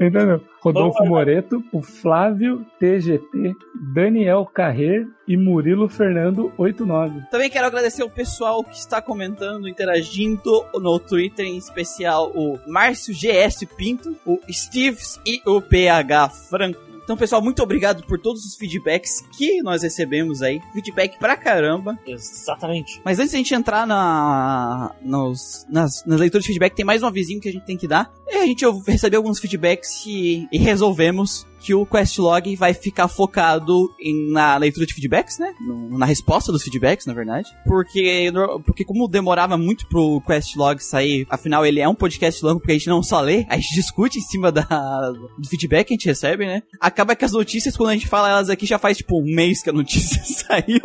[0.00, 0.40] Ainda não.
[0.60, 1.04] Rodolfo.
[1.04, 3.54] Moreto, o Flávio TGT,
[3.94, 7.20] Daniel Carrer e Murilo Fernando 89.
[7.30, 13.14] Também quero agradecer o pessoal que está comentando, interagindo no Twitter, em especial o Márcio
[13.14, 16.80] GS Pinto, o Steves e o PH Franco.
[17.06, 20.60] Então, pessoal, muito obrigado por todos os feedbacks que nós recebemos aí.
[20.72, 21.96] Feedback pra caramba.
[22.04, 23.00] Exatamente.
[23.04, 27.04] Mas antes de a gente entrar na, nos, nas, nas leituras de feedback, tem mais
[27.04, 28.12] um avisinho que a gente tem que dar.
[28.26, 33.92] E a gente recebeu alguns feedbacks e, e resolvemos que o Questlog vai ficar focado
[34.00, 35.52] em, na leitura de feedbacks, né?
[35.60, 37.48] No- na resposta dos feedbacks, na verdade.
[37.64, 38.30] Porque,
[38.64, 42.74] porque como demorava muito pro Questlog sair, afinal ele é um podcast longo porque a
[42.76, 44.62] gente não só lê, a gente discute em cima da,
[45.10, 46.62] do feedback que a gente recebe, né?
[46.80, 49.60] Acaba que as notícias, quando a gente fala elas aqui, já faz tipo um mês
[49.62, 50.80] que a notícia saiu.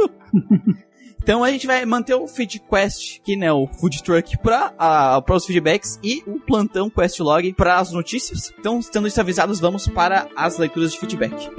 [1.22, 4.72] Então a gente vai manter o Feed Quest, que né, o Food Truck para
[5.22, 8.52] para os feedbacks e o plantão Quest Log para as notícias.
[8.60, 11.50] Então, estando isso avisados, vamos para as leituras de feedback.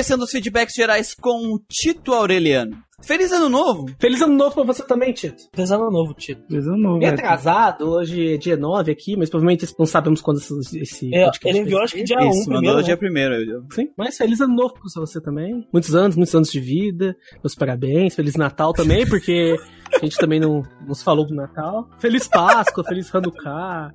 [0.00, 2.74] Começando os feedbacks gerais com o Tito Aureliano.
[3.02, 3.84] Feliz ano novo!
[3.98, 5.42] Feliz ano novo pra você também, Tito.
[5.52, 6.40] Pesado novo, Tito.
[6.48, 7.18] Coisa novo, Meio né?
[7.18, 11.48] atrasado, hoje é dia 9 aqui, mas provavelmente não sabemos quando esse, esse É, podcast
[11.48, 12.82] ele enviou acho que dia 1 Isso, primeiro, mandou né?
[12.82, 13.34] dia primeiro.
[13.34, 15.66] eu- Sim, mas feliz ano novo pra você também.
[15.70, 17.14] Muitos anos, muitos anos de vida.
[17.44, 18.14] Meus parabéns.
[18.14, 19.54] Feliz Natal também, porque
[19.94, 21.88] a gente também não nos falou do Natal.
[21.98, 23.92] Feliz Páscoa, feliz Hanukkah.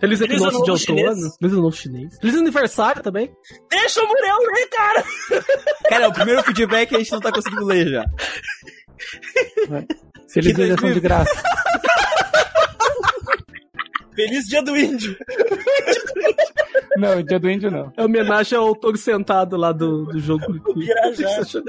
[0.00, 0.76] Feliz Feliz equinócio de outono.
[1.38, 2.16] Feliz ano novo chinês.
[2.20, 3.32] Feliz aniversário também.
[3.70, 5.04] Deixa o Muriel ler, cara!
[5.88, 8.04] Cara, é o primeiro feedback que a gente não tá conseguindo ler já.
[9.68, 9.84] Já
[10.26, 11.00] são de 2020.
[11.00, 11.42] graça.
[14.14, 15.16] Feliz dia do índio.
[16.96, 17.92] Não, dia do índio não.
[17.96, 20.44] É homenagem ao touro sentado lá do, do jogo.
[20.74, 21.62] Pirajá.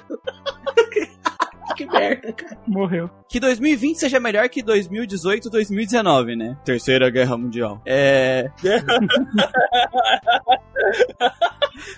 [1.76, 2.58] que merda, cara.
[2.68, 3.10] Morreu.
[3.30, 6.58] Que 2020 seja melhor que 2018 2019, né?
[6.66, 7.82] Terceira Guerra Mundial.
[7.86, 8.50] É.
[8.60, 9.00] Começou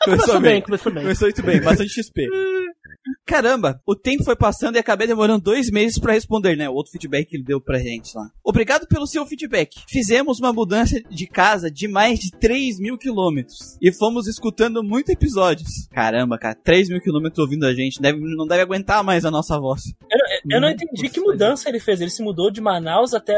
[0.06, 0.52] Começou bem.
[0.54, 1.04] bem, começou bem.
[1.04, 2.28] Começou muito bem, bastante XP.
[3.26, 6.70] Caramba, o tempo foi passando e acabei demorando dois meses pra responder, né?
[6.70, 8.30] O outro feedback que ele deu pra gente lá.
[8.44, 9.84] Obrigado pelo seu feedback.
[9.88, 13.78] Fizemos uma mudança de casa de mais de 3 mil quilômetros.
[13.82, 15.88] E fomos escutando muitos episódios.
[15.92, 18.02] Caramba, cara, 3 mil quilômetros ouvindo a gente.
[18.02, 19.82] Deve, não deve aguentar mais a nossa voz.
[20.50, 22.02] Eu não entendi que mudança ele fez.
[22.02, 23.34] Ele se mudou de Manaus até,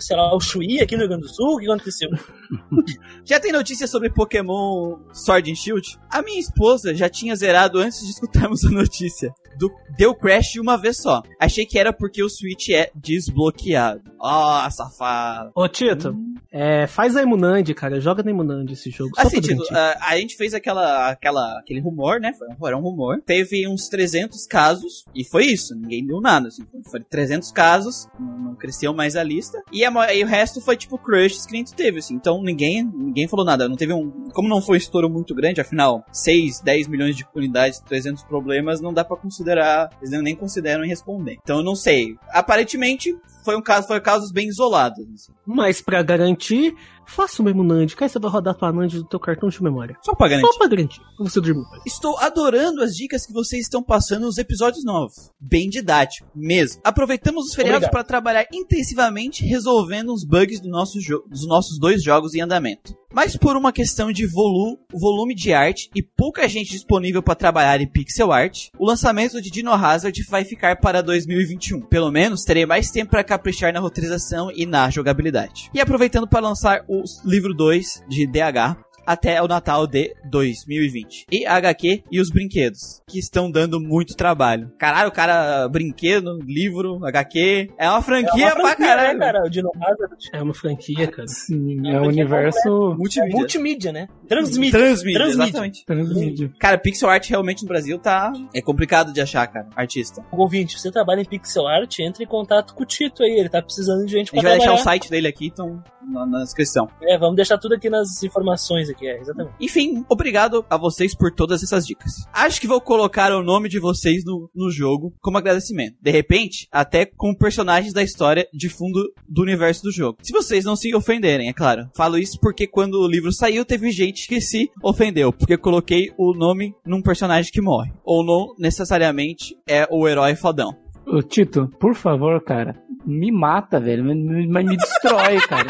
[0.00, 1.56] sei lá, o Chuí, aqui no Rio Grande do Sul.
[1.56, 2.08] O que aconteceu?
[3.24, 5.98] Já tem notícia sobre Pokémon Sword and Shield?
[6.10, 9.23] A minha esposa já tinha zerado antes de escutarmos a notícia.
[9.24, 9.43] delícia.
[9.58, 11.22] Do, deu crash de uma vez só.
[11.40, 14.02] Achei que era porque o Switch é desbloqueado.
[14.18, 15.50] Ó, safado.
[15.54, 16.16] Ô, Tito,
[16.50, 18.00] é, faz a Emunand, cara.
[18.00, 19.10] Joga na Emunand esse jogo.
[19.18, 22.32] Assim, Tito, a, a gente fez aquela, aquela, aquele rumor, né?
[22.58, 23.20] Foi, um- um rumor.
[23.24, 25.74] Teve uns 300 casos, e foi isso.
[25.74, 26.64] Ninguém deu nada, assim.
[26.90, 29.62] Foi 300 casos, não, não cresceu mais a lista.
[29.72, 32.14] E, a e o resto foi, tipo, crushes que a gente teve, assim.
[32.14, 33.68] Então, ninguém, ninguém falou nada.
[33.68, 34.10] Não teve um...
[34.32, 38.80] Como não foi um estouro muito grande, afinal, 6, 10 milhões de unidades, 300 problemas,
[38.80, 39.90] não dá pra considerar...
[40.00, 41.38] Eles nem consideram em responder.
[41.42, 42.16] Então, eu não sei.
[42.30, 43.86] Aparentemente, foi um caso...
[43.86, 45.32] Foi casos bem isolados, assim.
[45.46, 46.74] Mas pra garantir,
[47.06, 47.88] faça uma Emunand.
[47.96, 49.96] Cara, você vai rodar tua Nand do teu cartão de memória.
[50.02, 50.52] Só pra garantir.
[50.52, 51.00] Só pra garantir.
[51.18, 51.64] Você dormir.
[51.86, 55.30] Estou adorando as dicas que vocês estão passando nos episódios novos.
[55.40, 56.80] Bem didático, mesmo.
[56.84, 62.34] Aproveitamos os feriados para trabalhar intensivamente resolvendo os bugs do nosso dos nossos dois jogos
[62.34, 62.94] em andamento.
[63.12, 67.80] Mas por uma questão de volu volume de arte e pouca gente disponível para trabalhar
[67.80, 71.82] em pixel art, o lançamento de Dino Hazard vai ficar para 2021.
[71.82, 75.70] Pelo menos terei mais tempo para caprichar na roteirização e na jogabilidade.
[75.74, 81.26] E aproveitando para lançar o livro 2 de DH, até o Natal de 2020.
[81.30, 84.70] E a HQ e os brinquedos, que estão dando muito trabalho.
[84.78, 89.18] Caralho, o cara, brinquedo, livro, HQ, é uma franquia, É uma pra franquia, caralho.
[89.18, 89.42] né, cara?
[89.46, 91.28] O Dino Hazard É uma franquia, cara.
[91.28, 93.36] Sim, É, é é universo é Multimídia.
[93.36, 94.08] multimídia, né?
[94.28, 94.78] Transmídia.
[94.78, 95.44] Transmídia, Transmídia.
[95.48, 95.84] exatamente.
[95.86, 96.52] transmídia.
[96.58, 98.32] Cara, pixel art realmente no Brasil tá...
[98.54, 100.24] É complicado de achar, cara, artista.
[100.32, 103.60] Ouvinte, você trabalha em pixel art, entre em contato com o Tito aí, ele tá
[103.62, 106.38] precisando de gente A pra gente vai deixar o site dele aqui, então, na, na
[106.42, 106.88] descrição.
[107.02, 109.54] É, vamos deixar tudo aqui nas informações aqui, é, exatamente.
[109.60, 112.12] Enfim, obrigado a vocês por todas essas dicas.
[112.32, 115.96] Acho que vou colocar o nome de vocês no, no jogo como agradecimento.
[116.00, 120.18] De repente, até com personagens da história de fundo do universo do jogo.
[120.22, 121.88] Se vocês não se ofenderem, é claro.
[121.94, 125.32] Falo isso porque quando o livro saiu, teve gente que se ofendeu.
[125.32, 127.92] Porque eu coloquei o nome num personagem que morre.
[128.04, 130.74] Ou não necessariamente é o herói fodão.
[131.06, 134.04] Ô, Tito, por favor, cara, me mata, velho.
[134.04, 135.66] Mas me, destrói, cara.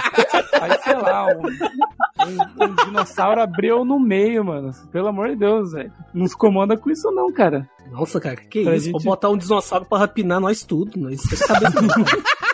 [0.60, 1.42] Aí, sei lá, um,
[2.26, 4.72] um- um dinossauro abriu no meio, mano.
[4.92, 5.92] Pelo amor de Deus, velho.
[6.12, 7.68] Não se comanda com isso, não, cara.
[7.90, 8.86] Nossa, cara, que Pra isso?
[8.86, 10.98] gente- Vou botar um dinossauro pra rapinar nós tudo.
[10.98, 11.74] Nós cabeça.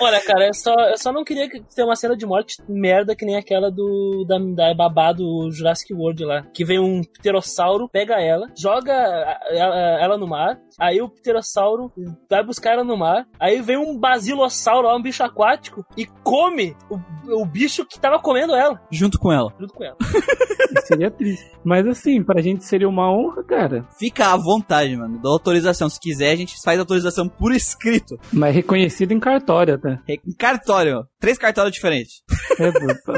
[0.00, 3.14] Olha, cara, eu só, eu só não queria que- ter uma cena de morte merda
[3.16, 6.42] que nem aquela do da, da babá do Jurassic World lá.
[6.54, 11.92] Que vem um pterossauro, pega ela, joga a- a- ela no mar, aí o pterossauro
[12.28, 16.76] vai buscar ela no mar, aí vem um basilossauro lá, um bicho aquático, e come
[16.90, 19.52] o, o bicho que tava comendo ela, Junto com ela.
[19.58, 19.96] junto com ela.
[20.86, 21.44] Seria triste.
[21.64, 23.86] Mas assim, pra gente seria uma honra, cara.
[23.98, 25.18] Fica à vontade, mano.
[25.20, 25.88] Dá autorização.
[25.88, 28.16] Se quiser, a gente faz autorização por escrito.
[28.32, 29.74] Mas reconhecido em cartório
[30.08, 31.04] Em cartório.
[31.18, 32.22] Três cartórios diferentes.
[32.58, 32.70] É,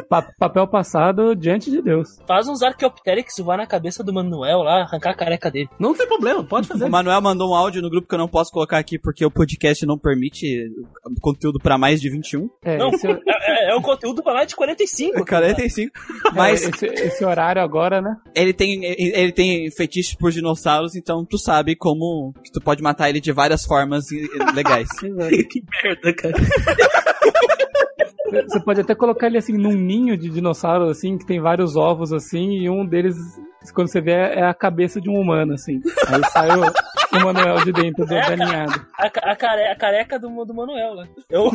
[0.08, 2.08] pa- papel passado diante de Deus.
[2.26, 5.68] Faz uns Archaeopteryx voar na cabeça do Manuel lá, arrancar a careca dele.
[5.78, 6.84] Não tem problema, pode fazer.
[6.84, 9.30] O Manuel mandou um áudio no grupo que eu não posso colocar aqui porque o
[9.30, 10.68] podcast não permite
[11.20, 12.48] conteúdo pra mais de 21.
[12.64, 15.24] É, Não, esse, É, é um conteúdo pra lá de 45.
[15.26, 15.92] 45.
[16.34, 18.16] mas Mas esse, esse horário agora, né?
[18.34, 23.08] ele tem ele tem fetiche por dinossauros, então tu sabe como que tu pode matar
[23.08, 24.04] ele de várias formas
[24.54, 24.88] legais.
[25.50, 26.34] que merda, cara.
[28.48, 32.12] Você pode até colocar ele assim num ninho de dinossauro assim, que tem vários ovos
[32.14, 33.14] assim, e um deles,
[33.74, 35.80] quando você vê, é a cabeça de um humano, assim.
[36.08, 38.86] Aí sai o, o Manuel de dentro do, É, ninhada.
[38.96, 41.06] A, ca- a, care- a careca do, do Manuel lá.
[41.28, 41.50] Eu,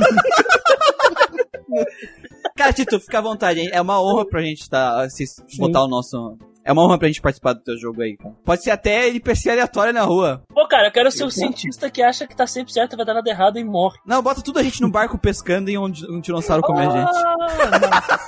[2.55, 3.69] Cara, Tito, fica à vontade, hein?
[3.73, 5.25] É uma honra pra gente tá, se
[5.57, 6.37] botar o nosso.
[6.67, 8.35] É uma honra pra gente participar do teu jogo aí, cara.
[8.43, 10.43] Pode ser até NPC aleatório na rua.
[10.49, 13.13] Pô, cara, eu quero ser o cientista que acha que tá sempre certo, vai dar
[13.13, 13.97] nada errado e morre.
[14.05, 17.11] Não, bota tudo a gente no barco pescando e um, um dinossauro come a gente.
[17.15, 18.19] Ah,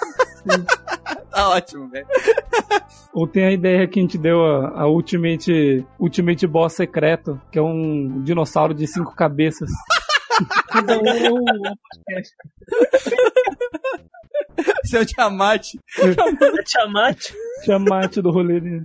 [1.30, 2.08] Tá ótimo, velho.
[3.14, 7.60] Ou tem a ideia que a gente deu a, a Ultimate, Ultimate Boss secreto, que
[7.60, 9.70] é um dinossauro de cinco cabeças.
[10.72, 11.04] cada um
[14.68, 15.64] é um Seu Tiamat.
[16.66, 17.20] Tiamat.
[17.64, 18.84] Tiamat do rolê dele.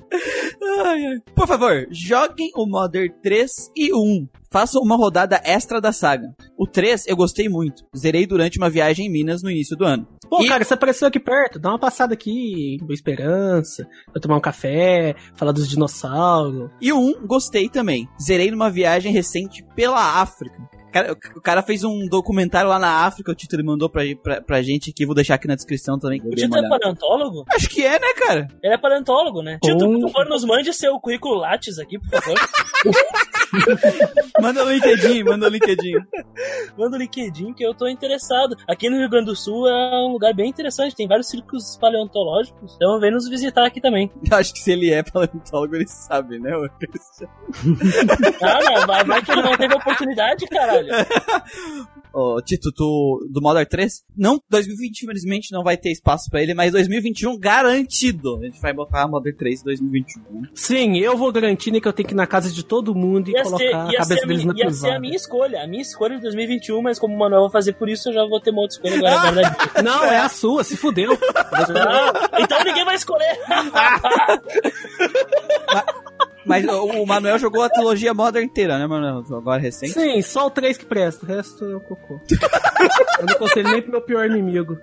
[0.84, 1.16] Ai, ai.
[1.34, 4.28] Por favor, joguem o Modern 3 e 1.
[4.50, 6.28] Façam uma rodada extra da saga.
[6.56, 7.82] O 3 eu gostei muito.
[7.96, 10.06] Zerei durante uma viagem em Minas no início do ano.
[10.28, 11.58] Pô, E- cara, você apareceu aqui perto.
[11.58, 13.86] Dá uma passada aqui, Boa Esperança.
[14.12, 16.70] Vai tomar um café, falar dos dinossauros.
[16.80, 18.08] E o 1 gostei também.
[18.22, 20.56] Zerei numa viagem recente pela África.
[20.94, 24.40] Cara, o cara fez um documentário lá na África, o título ele mandou pra, pra,
[24.40, 26.20] pra gente aqui, vou deixar aqui na descrição também.
[26.24, 27.44] O Tito é paleontólogo?
[27.52, 28.46] Acho que é, né, cara?
[28.62, 29.58] Ele é paleontólogo, né?
[29.60, 32.38] Tito, Um- por favor, nos mande seu currículo Lattes aqui, por favor.
[34.40, 35.94] Manda o LinkedIn, manda o LinkedIn.
[36.76, 38.56] Manda o LinkedIn que eu tô interessado.
[38.68, 42.74] Aqui no Rio Grande do Sul é um lugar bem interessante, tem vários círculos paleontológicos.
[42.74, 44.10] Então vem nos visitar aqui também.
[44.28, 46.56] Eu acho que se ele é paleontólogo, ele sabe, né?
[46.56, 47.28] ô Christian?
[48.42, 50.83] Ah, não, vai, vai que ele não teve oportunidade, caralho.
[52.14, 54.04] Ô, Tito, tu, do Modern 3?
[54.16, 58.38] Não, 2020 infelizmente não vai ter espaço pra ele, mas 2021 garantido.
[58.40, 60.22] A gente vai botar Modern 3 em 2021.
[60.30, 60.48] né?
[60.54, 63.30] Sim, eu vou garantir né, que eu tenho que ir na casa de todo mundo
[63.30, 65.16] e Ia, colocar ser, a ia, cabeça ser, a deles na ia ser a minha
[65.16, 68.12] escolha, a minha escolha de 2021, mas como o Manuel vai fazer por isso, eu
[68.12, 69.48] já vou ter uma outra escolha agora.
[69.48, 71.10] agora Não, é a sua, se fudeu.
[71.18, 73.40] Não, então ninguém vai escolher.
[75.72, 75.84] Mas
[76.46, 79.24] o, o Manuel jogou a trilogia Modern inteira, né, Manuel?
[79.36, 79.92] Agora recente.
[79.92, 82.20] Sim, só o 3 que presta, o resto é o cocô.
[83.20, 84.78] eu não conselho nem pro meu pior inimigo.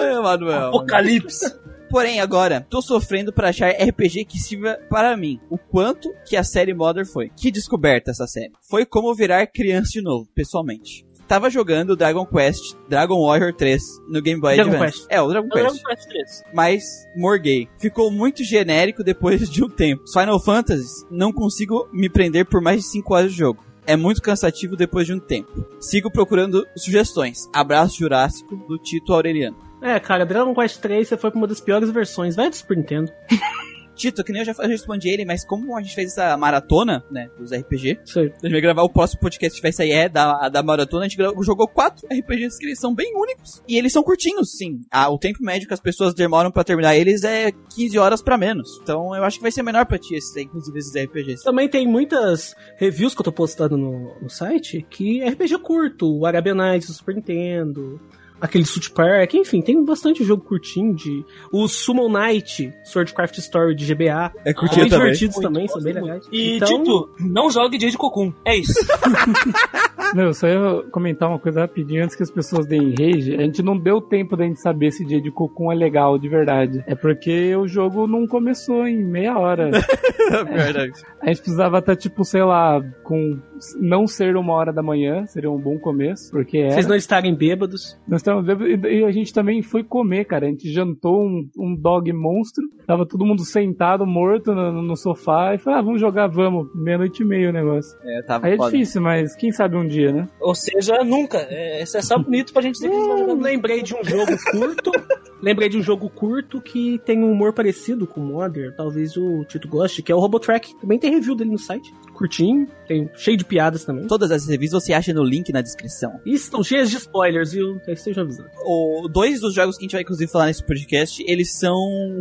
[0.00, 0.68] Ah, Manuel.
[0.68, 1.62] Apocalipse.
[1.92, 5.38] Porém, agora, tô sofrendo pra achar RPG que sirva para mim.
[5.50, 7.30] O quanto que a série Modern foi.
[7.36, 8.52] Que descoberta essa série.
[8.70, 11.04] Foi como virar criança de novo, pessoalmente.
[11.28, 14.98] Tava jogando Dragon Quest, Dragon Warrior 3 no Game Boy Dragon Advance.
[14.98, 15.06] Quest.
[15.10, 15.82] É, o Dragon Eu Quest.
[15.82, 16.42] Dragon Quest 3.
[16.52, 16.82] mas
[17.16, 17.68] morguei.
[17.78, 20.02] Ficou muito genérico depois de um tempo.
[20.12, 23.64] Final Fantasy, não consigo me prender por mais de 5 horas de jogo.
[23.86, 25.66] É muito cansativo depois de um tempo.
[25.80, 27.48] Sigo procurando sugestões.
[27.52, 29.56] Abraço Jurássico do Tito Aureliano.
[29.80, 32.36] É, cara, Dragon Quest 3 você foi pra uma das piores versões.
[32.36, 33.10] Vai do Super Nintendo.
[33.94, 37.28] Tito, que nem eu já respondi ele, mas como a gente fez essa maratona, né,
[37.38, 38.26] dos RPG, Sei.
[38.42, 41.08] a gente vai gravar o próximo podcast que vai sair é da, da maratona, a
[41.08, 43.62] gente gra- jogou quatro RPGs que eles são bem únicos.
[43.68, 44.80] E eles são curtinhos, sim.
[44.90, 48.38] Ah, o tempo médio que as pessoas demoram pra terminar eles é 15 horas pra
[48.38, 48.78] menos.
[48.82, 51.44] Então eu acho que vai ser menor pra ti, esses, aí, inclusive, esses RPGs.
[51.44, 56.18] Também tem muitas reviews que eu tô postando no, no site que é RPG curto,
[56.18, 58.00] o Arabian Nights do Super Nintendo,
[58.42, 61.24] aquele Suit Park, enfim, tem bastante jogo curtinho de.
[61.52, 64.32] O Summon Night, Swordcraft Story de GBA.
[64.44, 66.04] É Bem divertidos também, são bem Muito.
[66.06, 66.28] legais.
[66.32, 68.32] E, então, Tito, não jogue Jade Cocum.
[68.44, 68.74] É isso.
[70.14, 73.34] Não, só ia comentar uma coisa rapidinho antes que as pessoas deem rage.
[73.34, 76.28] A gente não deu tempo da gente saber se dia de cocum é legal de
[76.28, 76.84] verdade.
[76.86, 79.70] É porque o jogo não começou em meia hora.
[80.52, 80.92] Verdade.
[81.22, 83.38] A gente precisava estar, tipo, sei lá, com
[83.80, 86.70] não ser uma hora da manhã, seria um bom começo, porque é.
[86.70, 87.96] vocês não estarem bêbados.
[88.08, 90.46] Nós estamos bêbados, e a gente também foi comer, cara.
[90.46, 92.64] A gente jantou um, um dog monstro.
[92.86, 95.54] Tava todo mundo sentado, morto no, no sofá.
[95.54, 96.68] E falou, ah, vamos jogar, vamos.
[96.74, 97.96] Meia-noite e meia o negócio.
[98.04, 98.72] É, tava Aí é foda.
[98.72, 100.26] difícil, mas quem sabe um dia, né?
[100.40, 101.38] Ou seja, nunca.
[101.48, 103.48] É, isso é só bonito pra gente dizer que a gente vai jogar Hum, nunca.
[103.48, 104.90] lembrei de um jogo curto.
[105.42, 108.72] lembrei de um jogo curto que tem um humor parecido com o Modern.
[108.74, 110.74] Talvez o Tito goste, que é o Robotrack.
[110.80, 111.92] Também tem review dele no site.
[112.14, 114.06] Curtinho, tem cheio de piadas também.
[114.06, 116.20] Todas as revistas você acha no link na descrição.
[116.24, 117.80] E estão cheias de spoilers, viu?
[117.80, 118.48] Que esteja avisando.
[118.64, 121.74] O, dois dos jogos que a gente vai inclusive falar nesse podcast, eles são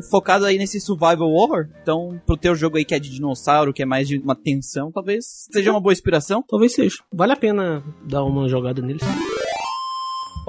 [0.09, 1.67] focados aí nesse survival horror.
[1.81, 4.91] Então, pro teu jogo aí que é de dinossauro, que é mais de uma tensão,
[4.91, 6.43] talvez seja uma boa inspiração.
[6.47, 6.97] Talvez seja.
[7.13, 9.03] Vale a pena dar uma jogada neles.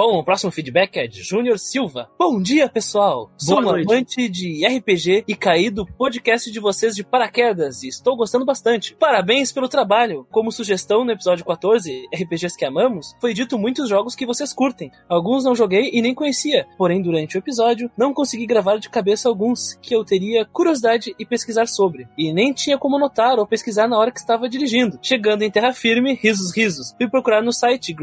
[0.04, 2.10] Bom, o próximo feedback é de Júnior Silva.
[2.18, 3.30] Bom dia, pessoal.
[3.38, 3.92] Sou Boa um noite.
[3.92, 8.96] amante de RPG e caí do podcast de vocês de paraquedas e estou gostando bastante.
[8.96, 10.26] Parabéns pelo trabalho.
[10.28, 14.90] Como sugestão no episódio 14, RPGs que amamos, foi dito muitos jogos que vocês curtem.
[15.08, 19.28] Alguns não joguei e nem conhecia, porém durante o episódio não consegui gravar de cabeça
[19.28, 22.08] alguns que eu teria curiosidade e pesquisar sobre.
[22.18, 24.98] E nem tinha como anotar ou pesquisar na hora que estava dirigindo.
[25.00, 26.92] Chegando em terra firme, risos risos.
[26.98, 27.94] Fui procurar no site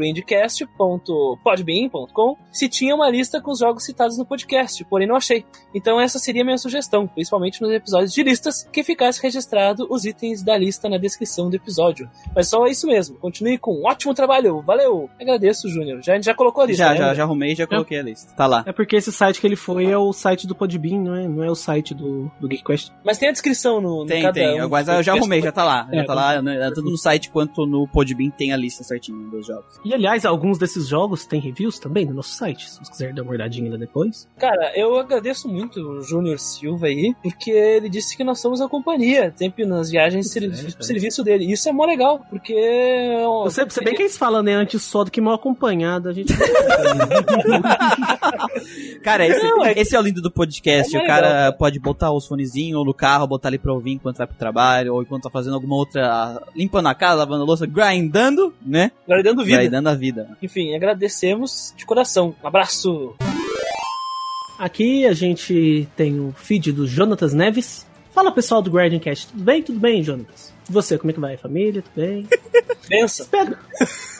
[1.90, 5.44] grandcast.podbean.com se tinha uma lista com os jogos citados no podcast, porém não achei.
[5.74, 10.04] Então essa seria a minha sugestão, principalmente nos episódios de listas, que ficasse registrado os
[10.04, 12.08] itens da lista na descrição do episódio.
[12.34, 13.16] Mas só é isso mesmo.
[13.18, 14.60] Continue com um ótimo trabalho.
[14.62, 15.08] Valeu!
[15.20, 16.00] Agradeço, Júnior.
[16.02, 16.96] Já, já colocou a lista, Já, né?
[16.98, 18.32] já, já arrumei, já coloquei a lista.
[18.34, 18.62] Tá lá.
[18.66, 21.44] É porque esse site que ele foi é o site do Podbean, não é, não
[21.44, 22.92] é o site do, do GeekQuest.
[23.04, 24.62] Mas tem a descrição no, no Tem, cada tem.
[24.62, 25.88] um Mas eu já arrumei, já tá lá.
[25.92, 29.18] Já É, tá lá, né, tanto no site quanto no Podbean tem a lista certinha
[29.28, 29.80] dos jogos.
[29.84, 33.22] E aliás, alguns desses jogos têm reviews também no nosso site, se você quiser dar
[33.22, 34.26] uma olhadinha lá depois.
[34.38, 38.68] Cara, eu agradeço muito o Júnior Silva aí, porque ele disse que nós somos a
[38.68, 40.52] companhia, sempre nas viagens é, é.
[40.80, 41.50] serviço dele.
[41.50, 42.54] Isso é mó legal, porque.
[43.44, 44.54] Você, você bem que eles falam, né?
[44.54, 46.32] Antes só do que mal acompanhado, a gente.
[49.02, 50.94] Cara, esse, Não, é- esse é o lindo do podcast.
[50.96, 54.26] É o cara pode botar os fonezinhos no carro, botar ali pra ouvir enquanto vai
[54.26, 56.42] pro trabalho, ou enquanto tá fazendo alguma outra.
[56.54, 58.92] limpando a casa, lavando a louça, grindando, né?
[59.04, 59.58] Agora dando vida.
[59.58, 60.28] Grindando a vida.
[60.42, 62.34] Enfim, agradecemos de coração.
[62.42, 63.14] Um abraço.
[64.58, 67.86] Aqui a gente tem o feed do Jonatas Neves.
[68.12, 69.62] Fala pessoal do Guardian Cast, tudo bem?
[69.62, 70.52] Tudo bem, Jonatas?
[70.68, 71.36] E você, como é que vai?
[71.36, 72.26] Família, tudo bem?
[72.88, 73.22] Pensa.
[73.22, 73.56] Espero.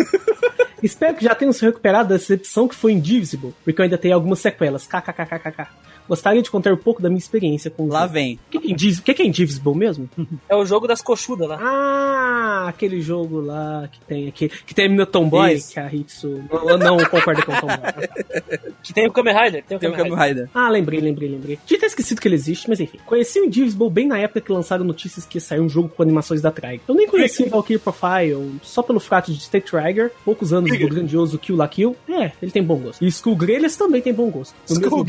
[0.83, 4.15] Espero que já tenham se recuperado da decepção que foi Indivisible, porque eu ainda tenho
[4.15, 4.87] algumas sequelas.
[4.87, 5.69] KKKKK.
[6.09, 8.15] Gostaria de contar um pouco da minha experiência com o Lá jogo.
[8.15, 8.35] vem.
[8.35, 10.09] O que, que, é Indivis- que é Indivisible mesmo?
[10.49, 11.59] É o jogo das coxudas lá.
[11.61, 15.73] Ah, aquele jogo lá que tem aquele, que tem a mina Tomboy, Isso.
[15.73, 17.79] que a Hitsu não, não concorda com o Tomboy.
[18.83, 19.63] Que tem o Kamen Rider.
[19.65, 20.27] Tem o Tem o Kamen Rider.
[20.29, 20.49] Rider.
[20.55, 21.59] Ah, lembrei, lembrei, lembrei.
[21.67, 22.99] Tinha até esquecido que ele existe, mas enfim.
[23.05, 26.03] Conheci o Indivisible bem na época que lançaram notícias que ia sair um jogo com
[26.03, 26.81] animações da Trigger.
[26.89, 30.89] Eu nem conhecia o Valkyrie Profile, só pelo fato de State Trigger, poucos anos do
[30.89, 31.95] grandioso Kill la Kill.
[32.09, 33.05] É, ele tem bom gosto.
[33.05, 34.55] E Skull Grelhas também tem bom gosto.
[34.71, 35.05] No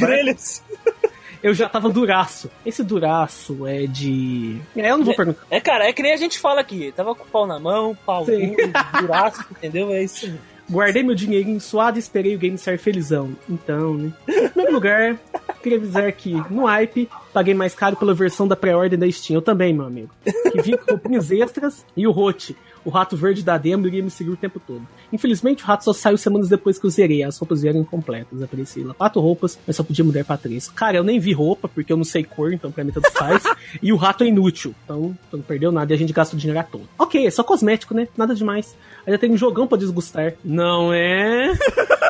[1.43, 2.49] Eu já tava duraço.
[2.65, 4.61] Esse duraço é de.
[4.75, 5.41] É, eu não vou perguntar.
[5.49, 6.93] É, cara, é que nem a gente fala aqui.
[6.95, 8.55] Tava com o pau na mão, pau duro,
[9.01, 9.91] buraco, entendeu?
[9.91, 10.31] É isso.
[10.69, 13.35] Guardei meu dinheirinho suado e esperei o game sair felizão.
[13.49, 14.13] Então, né?
[14.27, 15.19] Em primeiro lugar,
[15.61, 19.37] queria avisar que no hype, paguei mais caro pela versão da pré-ordem da Steam.
[19.37, 20.11] Eu também, meu amigo.
[20.23, 22.55] Que vinha com roupinhas extras e o Rote.
[22.83, 24.81] O rato verde da demo iria me seguir o tempo todo.
[25.11, 27.23] Infelizmente, o rato só saiu semanas depois que eu zerei.
[27.23, 28.41] As roupas vieram incompletas.
[28.41, 30.69] Apareci lá quatro roupas, mas só podia mudar pra três.
[30.69, 33.43] Cara, eu nem vi roupa, porque eu não sei cor, então pra mim tanto faz.
[33.81, 34.73] e o rato é inútil.
[34.83, 36.83] Então, não perdeu nada e a gente gasta o dinheiro à toa.
[36.97, 38.07] Ok, é só cosmético, né?
[38.17, 38.75] Nada demais.
[39.05, 40.33] Ainda tem um jogão pra desgustar.
[40.43, 41.51] Não é?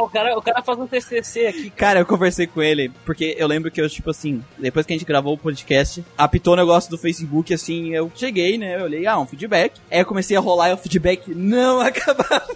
[0.00, 1.70] O, cara, o cara faz um TCC aqui.
[1.70, 4.96] Cara, eu conversei com ele, porque eu lembro que eu, tipo assim, depois que a
[4.96, 9.06] gente gravou o podcast, apitou o negócio do Facebook, assim, eu cheguei, né, eu olhei,
[9.06, 9.80] ah, um feedback.
[9.90, 12.46] Aí eu comecei a rolar e o feedback não acabava.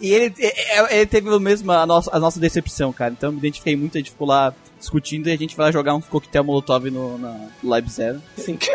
[0.00, 3.12] E ele, é- ele teve o mesmo, a nossa, a nossa decepção, cara.
[3.12, 5.94] Então eu me identifiquei muito, a gente ficou lá discutindo e a gente vai jogar
[5.94, 7.34] um coquetel molotov no, na
[7.64, 8.22] Live Zero.
[8.36, 8.58] Sim.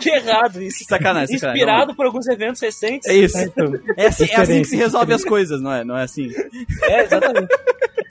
[0.00, 0.84] Que errado isso.
[0.84, 1.62] Sacanagem, sacanagem.
[1.62, 3.08] Inspirado por alguns eventos recentes.
[3.08, 3.38] É isso.
[3.38, 5.84] É, então, É assim, é assim que se resolve as coisas, não é?
[5.84, 6.30] Não é assim.
[6.82, 7.48] É, exatamente.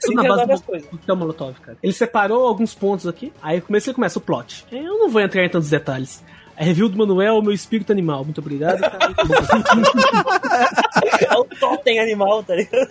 [0.02, 1.78] Assim na que base do coquetel Molotov, cara.
[1.82, 4.64] Ele separou alguns pontos aqui, aí comecei começa o plot.
[4.70, 6.22] Eu não vou entrar em tantos detalhes.
[6.58, 8.24] A review do Manuel, meu espírito animal.
[8.24, 8.98] Muito obrigado, cara.
[11.28, 12.88] É o totem animal, tá ligado?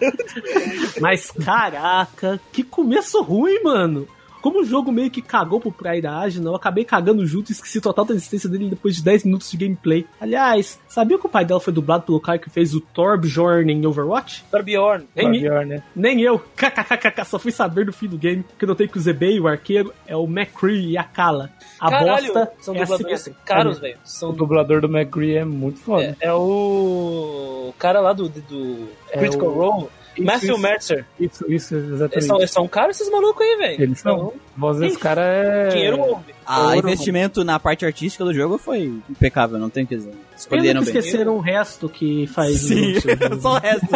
[1.01, 4.07] Mas caraca, que começo ruim, mano.
[4.45, 7.81] Como o jogo meio que cagou pro Pride Agina, eu acabei cagando junto e esqueci
[7.81, 10.05] total da existência dele depois de 10 minutos de gameplay.
[10.21, 13.83] Aliás, sabia que o pai dela foi dublado pelo cara que fez o Torbjorn em
[13.87, 14.45] Overwatch?
[14.51, 15.07] Torbjorn.
[15.15, 15.81] Nem, pior, né?
[15.95, 16.37] nem eu.
[16.55, 19.47] KKKK, só fui saber no fim do game que eu notei que o Zebei, o
[19.47, 21.49] arqueiro, é o McCree e a Kala.
[21.79, 23.95] A Caralho, bosta são é dubladores caros, velho.
[23.95, 26.15] O São dublador do McGree é muito foda.
[26.21, 31.05] É, é o cara lá do, do É Critical o- Role, Isso, Matthew isso, Mercer.
[31.19, 32.25] Isso, isso, Eles exatamente.
[32.25, 33.83] são, eles são caros esses malucos aí, velho.
[33.83, 34.13] Eles são.
[34.15, 35.67] Então, voz desse cara é.
[35.69, 36.35] Dinheiro ouve.
[36.47, 40.13] Ah, Ouro, investimento na parte artística do jogo foi impecável, não tem o que dizer.
[40.37, 40.99] Escolheram que bem.
[40.99, 42.59] esqueceram o resto que faz.
[42.59, 43.01] Sim, o-
[43.41, 43.87] só o resto.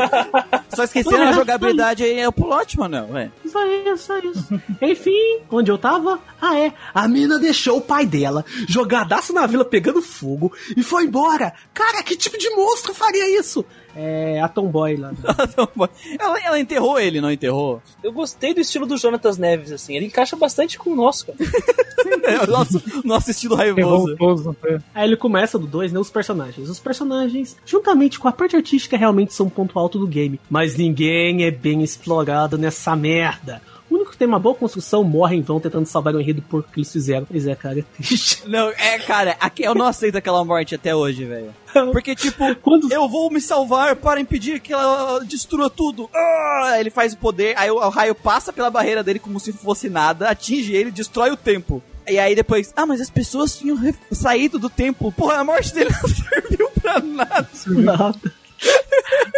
[0.75, 3.07] Só esqueceram a jogabilidade aí, é o plot, mano.
[3.11, 3.29] Ué.
[3.45, 4.61] Só isso, só isso.
[4.81, 6.19] Enfim, onde eu tava?
[6.41, 6.73] Ah, é.
[6.93, 11.53] A mina deixou o pai dela jogadaço na vila pegando fogo e foi embora.
[11.73, 13.63] Cara, que tipo de monstro faria isso?
[13.95, 15.11] É a Tomboy lá.
[16.19, 17.81] ela, ela enterrou ele, não enterrou?
[18.03, 19.95] Eu gostei do estilo do Jonatas Neves, assim.
[19.95, 21.37] Ele encaixa bastante com o nosso, cara.
[22.23, 24.13] É o nosso, nosso estilo raivoso.
[24.13, 24.55] Revoltoso.
[24.65, 24.79] é.
[24.93, 25.99] Aí ele começa do 2, né?
[25.99, 26.69] Os personagens.
[26.69, 30.39] Os personagens, juntamente com a parte artística, realmente são um ponto alto do game.
[30.49, 33.61] Mas ninguém é bem explorado nessa merda.
[33.89, 36.63] O único que tem uma boa construção morre em vão tentando salvar o enredo por
[36.63, 37.25] que eles fizeram.
[37.25, 38.43] Pois é, cara, é triste.
[38.47, 41.53] Não, é, cara, aqui, eu não aceito aquela morte até hoje, velho.
[41.91, 46.09] Porque, tipo, Quando eu vou me salvar para impedir que ela destrua tudo.
[46.13, 49.51] Ah, ele faz o poder, aí o, o raio passa pela barreira dele como se
[49.51, 51.81] fosse nada, atinge ele, destrói o tempo.
[52.07, 53.77] E aí depois, ah, mas as pessoas tinham
[54.11, 55.11] saído do templo.
[55.11, 57.49] Porra, a morte dele não serviu pra nada.
[57.67, 58.33] Nada.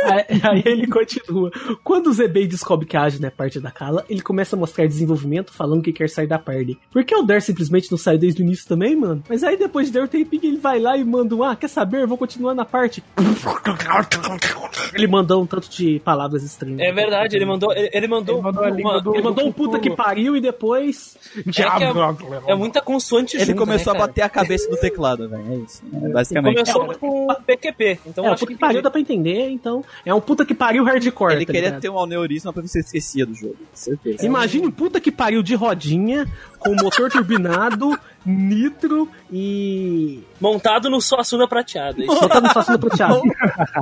[0.03, 1.51] Aí, aí ele continua.
[1.83, 4.87] Quando o Zebei descobre que a Agnes é parte da Kala, ele começa a mostrar
[4.87, 6.77] desenvolvimento falando que quer sair da party.
[6.91, 9.23] Por que o Der simplesmente não saiu desde o início também, mano?
[9.29, 11.67] Mas aí depois de der um tempinho, ele vai lá e manda um, ah, quer
[11.69, 12.01] saber?
[12.01, 13.03] Eu vou continuar na parte.
[14.93, 16.79] Ele mandou um tanto de palavras estranhas.
[16.79, 17.71] É verdade, ele mandou.
[17.73, 18.35] Ele, ele mandou.
[18.37, 21.17] Ele mandou uma- do- Ele mandou um puta que pariu e depois.
[21.51, 21.67] que é,
[22.47, 24.07] é muita consoante Ele junto, começou né, a cara?
[24.11, 25.43] bater a cabeça do teclado, velho.
[25.51, 25.81] É isso.
[25.93, 26.55] É, basicamente.
[26.73, 27.99] Começou com o PQP.
[28.05, 29.83] Então É, o acho que pariu dá pra entender, então.
[30.05, 31.33] É um puta que pariu hardcore.
[31.33, 31.81] Ele tá queria ligado?
[31.81, 33.55] ter um aneurisma pra ele esquecia do jogo.
[33.73, 34.25] Certeza.
[34.25, 36.27] Imagine um puta que pariu de rodinha,
[36.59, 40.19] com motor turbinado, nitro e.
[40.39, 42.01] montado no Suassuna prateado.
[42.01, 42.15] é isso.
[42.17, 43.21] Só tá no Sassuna Prateado.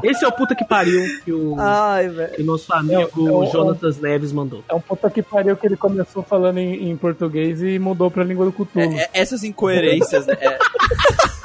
[0.04, 3.44] Esse é o puta que pariu que o, Ai, que o nosso amigo É o-
[3.44, 4.64] é o- Jonatas Neves mandou.
[4.70, 8.24] É um puta que pariu que ele começou falando em, em português e mudou pra
[8.24, 8.94] língua do Cthulhu.
[8.98, 10.38] É, é, essas incoerências, né?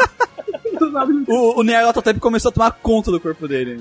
[1.28, 3.80] o, o Nyarlathotep começou a tomar conta do corpo dele.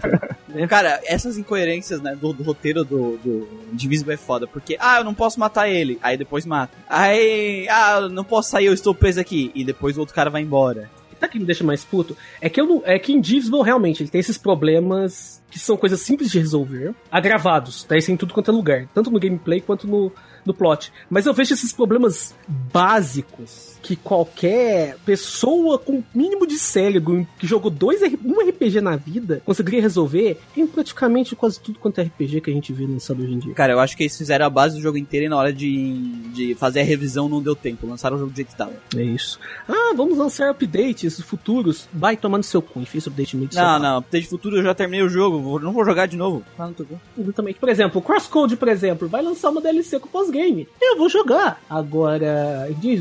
[0.68, 5.04] Cara, essas incoerências, né, do, do roteiro do, do Divisible é foda, porque, ah, eu
[5.04, 6.76] não posso matar ele, aí depois mata.
[6.88, 10.30] Aí, ah, eu não posso sair, eu estou preso aqui, e depois o outro cara
[10.30, 10.90] vai embora.
[11.20, 12.16] O que me deixa mais puto?
[12.40, 16.00] É que eu não, é que Indivisible realmente ele tem esses problemas que são coisas
[16.00, 17.96] simples de resolver, agravados, tá?
[17.96, 20.12] Isso em tudo quanto é lugar, tanto no gameplay quanto no,
[20.44, 20.92] no plot.
[21.08, 22.34] Mas eu vejo esses problemas
[22.72, 29.40] básicos que qualquer pessoa com mínimo de cérebro que jogou dois, um RPG na vida
[29.44, 33.32] conseguiria resolver em praticamente quase tudo quanto é RPG que a gente vê lançado hoje
[33.32, 33.54] em dia.
[33.54, 35.92] Cara, eu acho que eles fizeram a base do jogo inteiro e na hora de,
[36.34, 38.76] de fazer a revisão não deu tempo, lançaram o jogo do jeito que.
[38.96, 39.38] É isso.
[39.68, 41.88] Ah, vamos lançar updates futuros.
[41.92, 44.74] Vai tomar no seu cu, esse update do seu Não, não, update futuro eu já
[44.74, 46.42] terminei o jogo, não vou jogar de novo.
[46.58, 47.00] Ah, não tô vendo.
[47.18, 47.58] Exatamente.
[47.58, 50.68] Por exemplo, o Crosscode, por exemplo, vai lançar uma DLC com pós-game.
[50.80, 51.60] Eu vou jogar.
[51.68, 53.00] Agora, diz,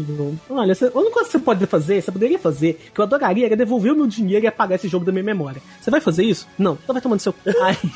[0.49, 3.45] olha, você- a única coisa que você pode fazer, você poderia fazer, que eu adoraria,
[3.45, 5.61] era devolver o meu dinheiro e apagar esse jogo da minha memória.
[5.81, 6.47] Você vai fazer isso?
[6.57, 6.77] Não.
[6.83, 7.33] Então vai tomando seu.
[7.61, 7.77] Ai.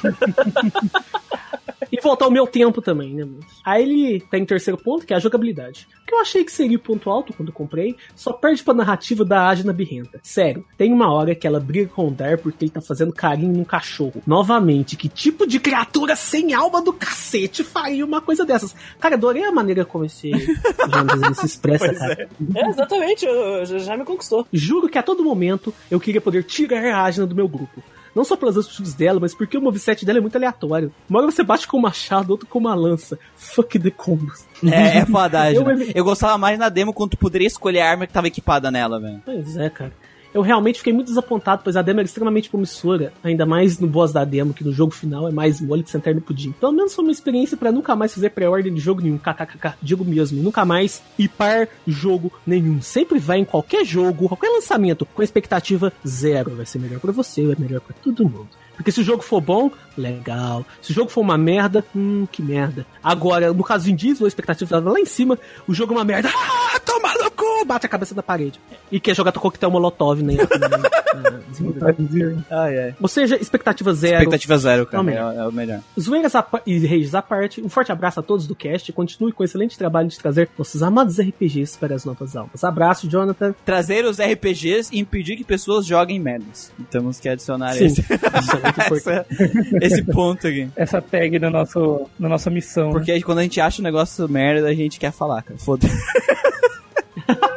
[1.91, 3.25] E voltar o meu tempo também, né?
[3.25, 3.39] mano?
[3.65, 5.87] Aí ele tem o terceiro ponto, que é a jogabilidade.
[6.03, 9.23] O que eu achei que seria o ponto alto quando comprei, só perde pra narrativa
[9.25, 10.19] da Agna Birrenta.
[10.23, 13.53] Sério, tem uma hora que ela briga com o Dar porque ele tá fazendo carinho
[13.53, 14.21] num cachorro.
[14.25, 18.75] Novamente, que tipo de criatura sem alma do cacete faria uma coisa dessas?
[18.99, 20.31] Cara, adorei a maneira como esse
[21.39, 22.29] se expressa, cara.
[22.55, 24.47] É, exatamente, eu- eu- já, já me conquistou.
[24.51, 27.81] Juro que a todo momento eu queria poder tirar a Agna do meu grupo.
[28.15, 30.91] Não só pelas atitudes dela, mas porque o moveset dela é muito aleatório.
[31.09, 33.17] Uma hora você bate com um machado, outro com uma lança.
[33.35, 34.45] Fuck the combos.
[34.65, 37.89] É, é foda, Eu- eu, eu gostava mais na demo quando tu poderia escolher a
[37.89, 39.21] arma que tava equipada nela, velho.
[39.25, 39.93] Pois é, cara.
[40.33, 44.11] Eu realmente fiquei muito desapontado, pois a demo era extremamente promissora, ainda mais no boss
[44.11, 46.51] da demo, que no jogo final é mais mole que sentar no pudim.
[46.53, 50.05] Pelo menos foi uma experiência para nunca mais fazer pré-ordem de jogo nenhum, kkkk, digo
[50.05, 52.81] mesmo, nunca mais ipar jogo nenhum.
[52.81, 56.55] Sempre vai em qualquer jogo, qualquer lançamento, com expectativa zero.
[56.55, 58.49] Vai ser melhor para você, é melhor para todo mundo.
[58.75, 60.65] Porque se o jogo for bom, legal.
[60.81, 62.85] Se o jogo for uma merda, hum, que merda.
[63.03, 66.05] Agora, no caso do Indígena, a expectativa estava lá em cima, o jogo é uma
[66.05, 66.29] merda.
[66.73, 67.13] Ah, toma
[67.65, 68.59] Bate a cabeça da parede.
[68.91, 70.33] E quer jogar coquetel molotov, né?
[72.49, 72.95] Ai, ai.
[73.01, 74.15] Ou seja, expectativa zero.
[74.15, 74.97] Expectativa zero, cara.
[75.03, 75.15] Também.
[75.15, 75.81] É, é o melhor.
[75.99, 76.31] Zoeiras
[76.65, 78.91] e reis à parte, um forte abraço a todos do cast.
[78.93, 82.63] Continue com o excelente trabalho de trazer nossos amados RPGs para as novas almas.
[82.63, 83.53] Abraço, Jonathan.
[83.65, 86.71] Trazer os RPGs e impedir que pessoas joguem merdas.
[86.89, 89.25] Temos que adicionar Sim, esse, é essa-
[89.81, 90.69] esse ponto aqui.
[90.75, 92.87] Essa tag na, nosso, na nossa missão.
[92.87, 92.91] né?
[92.93, 95.59] Porque aí, quando a gente acha um negócio merda, a gente quer falar, cara.
[95.59, 95.91] Foda-se.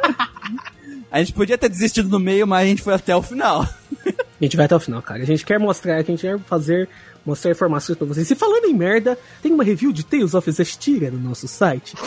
[1.15, 3.61] A gente podia ter desistido no meio, mas a gente foi até o final.
[4.05, 5.23] A gente vai até o final, cara.
[5.23, 6.89] A gente quer mostrar, a gente quer fazer,
[7.25, 8.29] mostrar informações pra vocês.
[8.29, 11.95] E falando em merda, tem uma review de Tales of Zestiria no nosso site.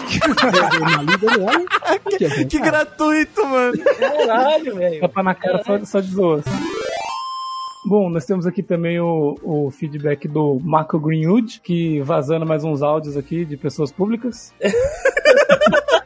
[2.18, 2.70] Que é bom, Que cara.
[2.70, 3.78] gratuito, mano.
[3.98, 5.00] Caralho, velho.
[5.00, 6.44] Tapa na cara só, só de zoas.
[7.86, 12.82] Bom, nós temos aqui também o, o feedback do Marco Greenwood, que vazando mais uns
[12.82, 14.52] áudios aqui de pessoas públicas.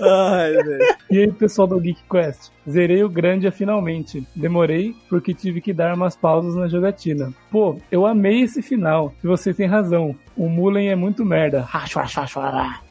[0.00, 0.96] Ai, velho.
[1.10, 2.50] E aí, pessoal do Geek Quest?
[2.68, 4.26] Zerei o Grandia finalmente.
[4.34, 7.32] Demorei porque tive que dar umas pausas na jogatina.
[7.50, 9.14] Pô, eu amei esse final.
[9.22, 10.14] E vocês têm razão.
[10.36, 11.60] O Mullen é muito merda.
[11.60, 12.82] Racho, racho, racho, racho.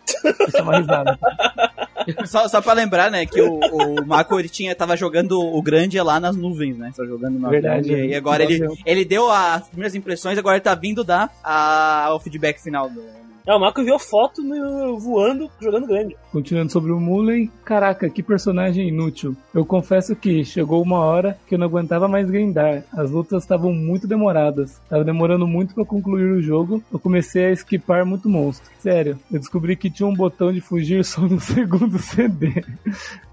[0.48, 1.18] Isso é uma risada.
[2.26, 6.00] Só, só pra lembrar, né, que o, o Mako, ele tinha, tava jogando o grande
[6.00, 6.92] lá nas nuvens, né?
[6.96, 8.12] Só jogando na Verdade, nuvem.
[8.12, 12.20] E agora ele, ele deu as primeiras impressões, agora ele tá vindo dar a, o
[12.20, 13.04] feedback final do.
[13.48, 16.18] É, o Marco viu foto no- voando, jogando grande.
[16.34, 19.38] Continuando sobre o Mullen, caraca, que personagem inútil.
[19.54, 22.84] Eu confesso que chegou uma hora que eu não aguentava mais grindar.
[22.92, 24.82] As lutas estavam muito demoradas.
[24.90, 26.84] Tava demorando muito pra concluir o jogo.
[26.92, 28.70] Eu comecei a esquipar muito monstro.
[28.80, 32.66] Sério, eu descobri que tinha um botão de fugir só no segundo CD.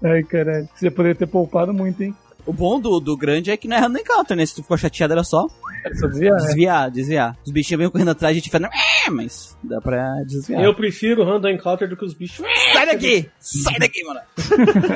[0.01, 0.69] Ai, caralho.
[0.73, 2.15] Você poderia ter poupado muito, hein?
[2.45, 4.45] O bom do, do grande é que não é random encounter, né?
[4.45, 5.47] Se tu ficou chateado, era só
[5.83, 6.45] Era só desviar, né?
[6.45, 7.37] desviar, desviar.
[7.45, 10.63] Os bichinhos vêm correndo atrás, a gente fala, é, mas dá pra desviar.
[10.63, 12.45] Eu prefiro Random Encounter do que os bichos.
[12.73, 13.29] Sai daqui!
[13.39, 14.19] Sai daqui, mano!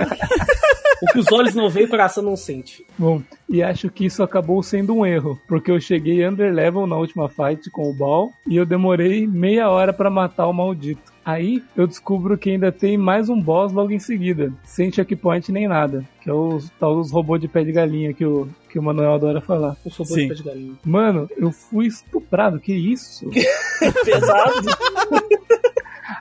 [1.01, 2.85] O que os olhos não veem, o coração não sente.
[2.97, 6.97] Bom, e acho que isso acabou sendo um erro, porque eu cheguei under level na
[6.97, 11.01] última fight com o Ball e eu demorei meia hora pra matar o maldito.
[11.29, 15.67] Aí eu descubro que ainda tem mais um boss logo em seguida, sem checkpoint nem
[15.67, 18.81] nada, que é os tal dos robôs de pé de galinha que o, que o
[18.81, 19.77] Manuel adora falar.
[19.85, 20.21] O robô Sim.
[20.21, 20.73] de pé de galinha.
[20.83, 23.29] Mano, eu fui estuprado, que isso?
[24.03, 24.65] Pesado.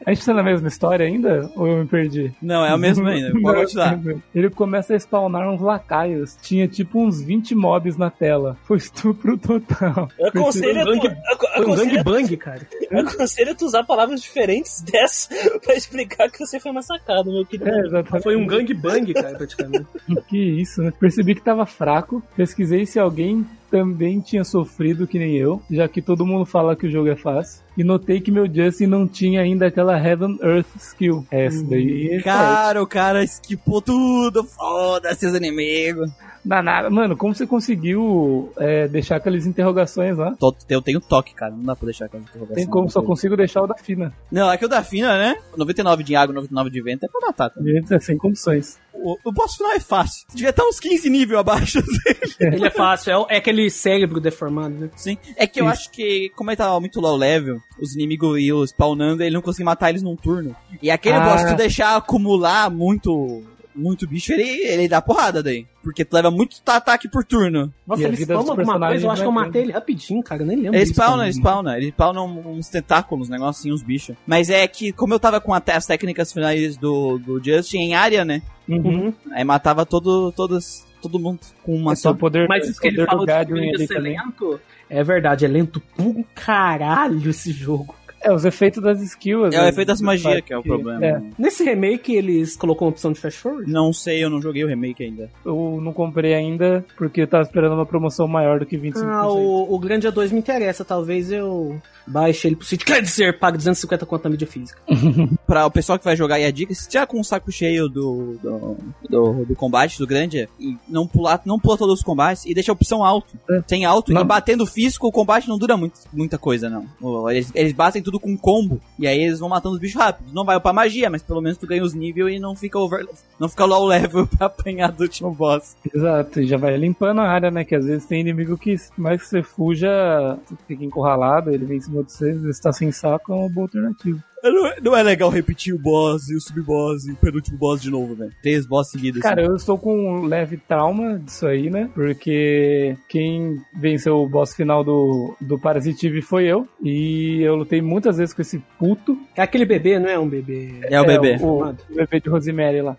[0.09, 1.53] A gente tá na mesma história ainda?
[1.55, 2.33] Ou eu me perdi?
[2.41, 3.31] Não, é o mesmo ainda.
[3.43, 4.01] Pode continuar.
[4.35, 6.35] Ele começa a spawnar uns lacaios.
[6.41, 8.57] Tinha tipo uns 20 mobs na tela.
[8.65, 10.09] Foi estupro total.
[10.19, 12.67] Eu aconselho, a tu, Foi um Foi um gangbang, cara.
[12.91, 15.29] eu aconselho a tu usar palavras diferentes dessa
[15.63, 17.69] pra explicar que você foi massacrado, meu querido.
[17.69, 18.23] É, exatamente.
[18.23, 19.87] Foi um gangbang, cara, praticamente.
[20.27, 20.91] Que isso, né?
[20.99, 22.23] Percebi que tava fraco.
[22.35, 26.87] Pesquisei se alguém também tinha sofrido que nem eu, já que todo mundo fala que
[26.87, 27.63] o jogo é fácil.
[27.77, 31.27] E notei que meu Justin não tinha ainda aquela Heaven Earth skill.
[31.31, 32.23] Essa daí é.
[32.23, 34.45] Cara, o cara esquipou tudo.
[34.45, 36.11] Foda-se os inimigos.
[36.45, 36.89] Danada.
[36.91, 40.35] Mano, como você conseguiu é, deixar aquelas interrogações lá?
[40.39, 41.53] Tô- Eu tenho toque, cara.
[41.55, 42.55] Não dá pra deixar aquela interrogação.
[42.57, 44.13] Tem como, só consigo deixar o da Fina.
[44.31, 45.37] Não, é que o da Fina, né?
[45.57, 47.51] 99 de água, 99 de vento é pra matar.
[47.51, 47.63] Tá?
[47.63, 48.79] Gente, é sem condições.
[49.01, 50.27] O, o boss final é fácil.
[50.35, 51.79] Devia estar uns 15 níveis abaixo.
[52.41, 54.91] Ele é fácil, é, é aquele cérebro deformado, né?
[54.97, 55.17] Sim.
[55.37, 55.73] É que eu Isso.
[55.75, 59.67] acho que, como ele tava muito low level, os inimigos iam spawnando, ele não conseguia
[59.67, 60.55] matar eles num turno.
[60.83, 61.21] E aquele Ah.
[61.21, 63.43] boss, tu deixar acumular muito,
[63.79, 65.67] muito bicho, ele, ele dá porrada daí.
[65.83, 67.73] Porque tu leva muito ataque por turno.
[67.87, 70.47] Nossa, ele spawna alguma coisa, eu acho que eu é matei ele rapidinho, cara, eu
[70.47, 71.77] nem lembro Ele spawna, ele spawna.
[71.77, 74.17] Ele spawna uns tentáculos, negócio assim, uns bichos.
[74.27, 77.95] Mas é que, como eu tava com até as técnicas finais do, do Justin em
[77.95, 78.43] área, né?
[78.69, 79.15] Uhum.
[79.33, 82.11] Aí matava todo, todos, todo mundo com uma é só.
[82.11, 84.61] o poder, Mas isso que ele falou do de ser lento,
[84.91, 87.95] é verdade, é lento pra um caralho esse jogo.
[88.21, 89.55] É, os efeitos das skills.
[89.55, 91.05] É o né, efeito das magias que é o problema.
[91.05, 93.71] É, Nesse remake, eles colocam a opção de fast forward?
[93.71, 95.31] Não sei, eu não joguei o remake ainda.
[95.45, 99.03] eu não comprei ainda porque eu tava esperando uma promoção maior do que 25%.
[99.05, 102.87] Ah, o, o Grande A2 me interessa, talvez eu baixe ele pro sítio.
[102.87, 104.81] Quer dizer, pague 250 conto na mídia física.
[105.47, 107.89] Pra o pessoal que vai jogar aí a dica, se tiver com um saco cheio
[107.89, 108.77] do, do,
[109.09, 112.73] do, do combate, do grande, e não pular, não pula todos os combates e deixa
[112.73, 113.37] a opção alto.
[113.51, 113.61] É.
[113.63, 114.23] Tem alto Não.
[114.23, 116.87] e batendo físico, o combate não dura muito, muita coisa, não.
[117.01, 118.81] O- Eles, eles batem tudo com combo.
[118.99, 120.33] E aí eles vão matando os bichos rápido.
[120.33, 123.07] Não vai upar magia, mas pelo menos tu ganha os níveis e não fica over,
[123.39, 125.77] não fica low level pra apanhar do último boss.
[125.95, 127.65] Exato, e já vai limpando a área, né?
[127.65, 131.77] Que às vezes tem inimigo que, mais que você fuja, você fica encurralado, ele vem
[131.77, 134.19] em cima de você, vezes tá sem saco, é uma boa alternativa.
[134.43, 137.83] Não é, não é legal repetir o boss e o sub-boss e o penúltimo boss
[137.83, 138.33] de novo, velho.
[138.43, 139.21] Três boss seguidos.
[139.21, 141.91] Cara, eu estou com um leve trauma disso aí, né?
[141.95, 146.69] Porque quem venceu o boss final do, do Parasitive foi eu.
[146.83, 149.19] E eu lutei muitas vezes com esse puto.
[149.37, 150.81] É aquele bebê, não é um bebê?
[150.83, 151.37] É o bebê.
[151.41, 152.97] O, o bebê de Rosemary lá.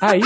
[0.00, 0.22] Aí,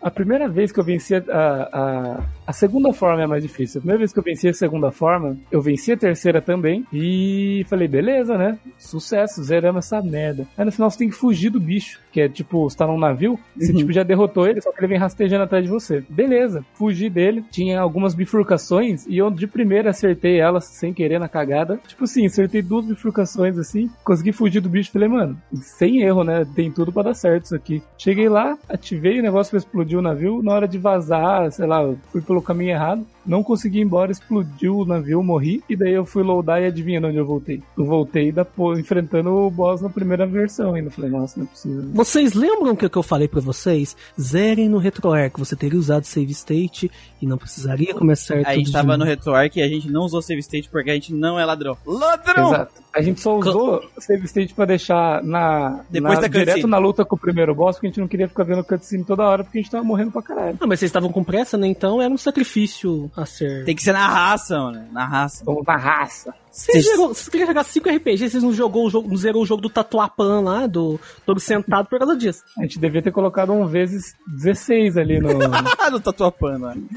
[0.00, 3.78] a primeira vez que eu venci a, a, a segunda forma é mais difícil.
[3.78, 6.84] A primeira vez que eu venci a segunda forma, eu venci a terceira também.
[6.92, 8.58] E falei, beleza, né?
[8.78, 10.46] Sucesso, zeramos essa merda.
[10.56, 12.00] Aí no final você tem que fugir do bicho.
[12.12, 13.78] Que é tipo, você tá num navio, você Uhum.
[13.78, 16.02] tipo, já derrotou ele, só que ele vem rastejando atrás de você.
[16.08, 17.44] Beleza, fugi dele.
[17.50, 21.78] Tinha algumas bifurcações e eu de primeira acertei elas sem querer na cagada.
[21.86, 24.92] Tipo assim, acertei duas bifurcações assim, consegui fugir do bicho.
[24.92, 26.46] Falei, mano, sem erro, né?
[26.54, 27.82] Tem tudo pra dar certo isso aqui.
[27.98, 30.42] Cheguei lá, ativei o negócio pra explodir o navio.
[30.42, 31.82] Na hora de vazar, sei lá,
[32.12, 33.06] fui pelo caminho errado.
[33.26, 35.62] Não consegui ir embora, explodiu o navio, morri.
[35.68, 37.62] E daí eu fui loadar e adivinha de onde eu voltei?
[37.76, 40.90] Eu voltei da, pô, enfrentando o boss na primeira versão ainda.
[40.90, 41.82] Falei, nossa, não é possível.
[41.92, 43.96] Vocês lembram que, que eu falei pra vocês?
[44.20, 48.66] Zerem no RetroArch, você teria usado save state e não precisaria começar A tudo gente
[48.66, 51.38] de tava no RetroArch e a gente não usou save state porque a gente não
[51.38, 51.76] é ladrão.
[51.86, 52.48] Ladrão!
[52.54, 52.86] Exato.
[52.94, 57.14] A gente só usou save state pra deixar na, Depois na- direto na luta com
[57.14, 59.62] o primeiro boss, porque a gente não queria ficar vendo cutscene toda hora, porque a
[59.62, 60.56] gente tava morrendo pra caralho.
[60.60, 61.66] Ah, mas vocês estavam com pressa, né?
[61.66, 63.64] Então era um sacrifício a ser.
[63.64, 64.86] Tem que ser na raça, mano.
[64.92, 65.44] Na raça.
[65.44, 66.34] Vamos na raça.
[66.50, 69.42] Vocês, Vocês- jogou- vocês queriam jogar 5 RPG, vocês não jogou o jogo, não zerou
[69.42, 72.42] o jogo do Tatuapan lá, do todo sentado por causa disso.
[72.58, 75.28] A gente devia ter colocado um vezes 16 ali no.
[75.78, 76.88] Ah, do Tatuapã, mano.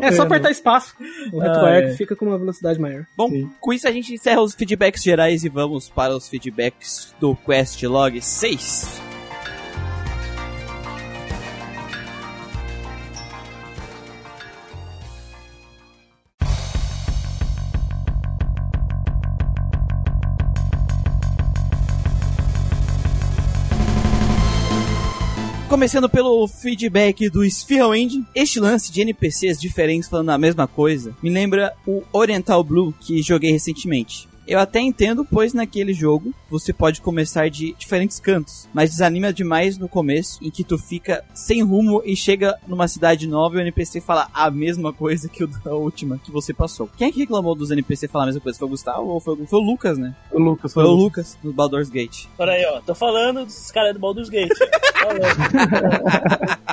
[0.00, 0.94] É só apertar espaço.
[1.32, 1.96] O RetroArch é.
[1.96, 3.04] fica com uma velocidade maior.
[3.16, 3.50] Bom, Sim.
[3.60, 7.82] com isso a gente encerra os feedbacks gerais e vamos para os feedbacks do Quest
[7.82, 9.11] Log 6.
[25.72, 31.16] Começando pelo feedback do Sphere Engine, este lance de NPCs diferentes falando a mesma coisa
[31.22, 34.28] me lembra o Oriental Blue que joguei recentemente.
[34.46, 39.78] Eu até entendo, pois naquele jogo você pode começar de diferentes cantos, mas desanima demais
[39.78, 43.60] no começo, em que tu fica sem rumo e chega numa cidade nova e o
[43.60, 46.88] NPC fala a mesma coisa que o da última que você passou.
[46.96, 48.58] Quem é que reclamou dos NPC falar a mesma coisa?
[48.58, 50.14] Foi o Gustavo ou foi, foi o Lucas, né?
[50.30, 52.26] O Lucas Foi o Lucas, no Baldur's Gate.
[52.38, 52.80] Olha aí, ó.
[52.80, 54.52] Tô falando dos caras do Baldur's Gate.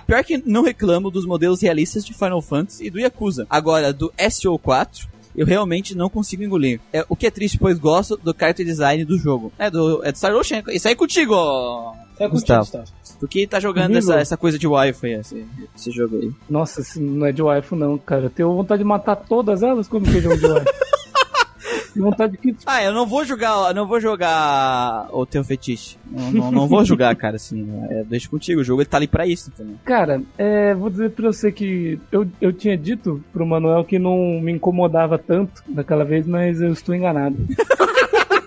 [0.06, 3.46] Pior que não reclamo dos modelos realistas de Final Fantasy e do Yakuza.
[3.50, 6.80] Agora, do SO4, eu realmente não consigo engolir.
[6.92, 9.52] É, o que é triste, pois gosto do character design do jogo.
[9.58, 10.64] É do, é do Star Ocean.
[10.70, 11.94] Isso aí é contigo, ó.
[12.20, 12.66] É Gustavo.
[12.66, 13.00] contigo, Gustavo.
[13.20, 16.32] Tu que tá jogando essa, essa coisa de Wi-Fi, esse, esse jogo aí.
[16.50, 18.24] Nossa, não é de waifu, não, cara.
[18.24, 20.70] Eu tenho vontade de matar todas elas como que é jogo de waifu.
[22.02, 22.56] Vontade que.
[22.66, 25.98] Ah, eu não vou jogar, não vou jogar o teu fetiche.
[26.10, 27.68] Não, não, não vou jogar, cara, assim.
[27.90, 29.76] É, deixa contigo, o jogo ele tá ali pra isso também.
[29.86, 34.40] Cara, é, vou dizer pra você que eu, eu tinha dito pro Manuel que não
[34.42, 37.36] me incomodava tanto daquela vez, mas eu estou enganado.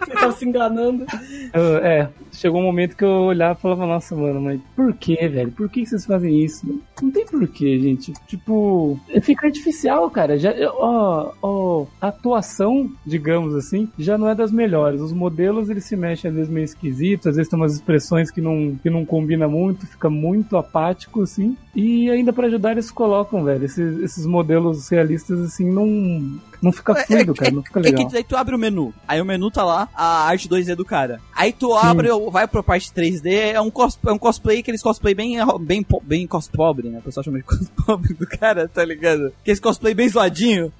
[0.02, 1.04] Você tava se enganando.
[1.52, 5.14] Eu- é, chegou um momento que eu olhava e falava, nossa, mano, mas por que,
[5.28, 5.52] velho?
[5.52, 6.80] Por que vocês fazem isso?
[7.00, 8.12] Não tem porquê, gente.
[8.26, 10.38] Tipo, fica artificial, cara.
[10.38, 15.00] Já, ó, ó, a atuação, digamos assim, já não é das melhores.
[15.00, 18.40] Os modelos, eles se mexem às vezes meio esquisitos, às vezes tem umas expressões que
[18.40, 21.56] não, que não combina muito, fica muito apático, assim.
[21.74, 25.86] E ainda pra ajudar, eles colocam, velho, esses, esses modelos realistas, assim, não,
[26.62, 28.06] não fica fluido, cara, não fica É legal.
[28.06, 28.92] que daí tu abre o menu.
[29.08, 31.20] Aí o menu tá lá, a arte 2D do cara.
[31.34, 35.14] Aí tu abre, vai pra parte 3D, é um, cos, é um cosplay, aqueles cosplay
[35.14, 36.98] bem, bem, bem cos pobre, né?
[36.98, 39.32] O pessoal chama de cos pobre do cara, tá ligado?
[39.42, 40.72] Aquele cosplay bem zoadinho.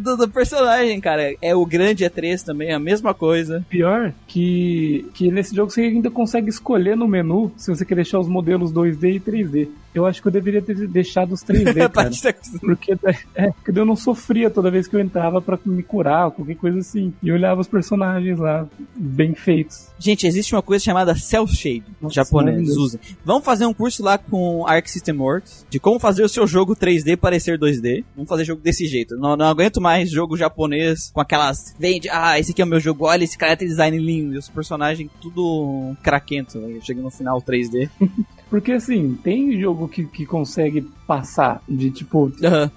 [0.00, 1.34] Do, do personagem, cara.
[1.40, 3.64] É o grande E3 também, a mesma coisa.
[3.68, 8.18] Pior que, que nesse jogo você ainda consegue escolher no menu se você quer deixar
[8.18, 9.68] os modelos 2D e 3D.
[9.94, 11.88] Eu acho que eu deveria ter deixado os 3D, A cara.
[11.90, 12.92] parte da- Porque,
[13.34, 16.78] é, porque eu não sofria toda vez que eu entrava pra me curar, qualquer coisa
[16.78, 17.12] assim.
[17.22, 18.66] E eu olhava os personagens lá,
[18.96, 19.88] bem feitos.
[19.98, 22.98] Gente, existe uma coisa chamada Cell Shade, Nossa, japonês, usa.
[23.24, 26.74] Vamos fazer um curso lá com Arc System Works de como fazer o seu jogo
[26.74, 28.04] 3D parecer 2D.
[28.16, 29.16] Vamos fazer jogo desse jeito.
[29.16, 31.74] Não, não aguento mais jogo japonês com aquelas.
[31.78, 34.34] Vende, ah, esse aqui é o meu jogo, olha esse cara tem design lindo.
[34.34, 36.60] E os personagens tudo craquento.
[36.82, 37.88] Chega no final 3D.
[38.52, 42.32] Porque assim, tem jogo que, que consegue passar, de tipo,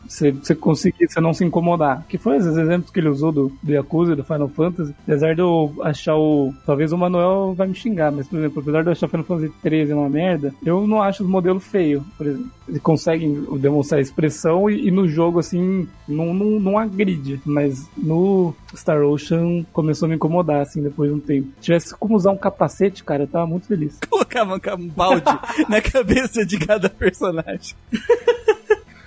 [0.05, 2.03] você, você conseguir, você não se incomodar.
[2.09, 4.93] Que foi esses exemplos que ele usou do, do Yakuza e do Final Fantasy.
[5.03, 6.53] Apesar de eu achar o.
[6.65, 9.25] Talvez o Manuel vai me xingar, mas, por exemplo, apesar de eu achar o Final
[9.25, 12.51] Fantasy 13 uma merda, eu não acho os modelos feios, por exemplo.
[12.67, 17.39] Eles conseguem demonstrar expressão e, e no jogo, assim, não, não, não agride.
[17.45, 21.47] Mas no Star Ocean começou a me incomodar, assim, depois de um tempo.
[21.55, 23.97] Se tivesse como usar um capacete, cara, eu tava muito feliz.
[24.09, 25.23] Colocava um balde
[25.69, 27.75] na cabeça de cada personagem.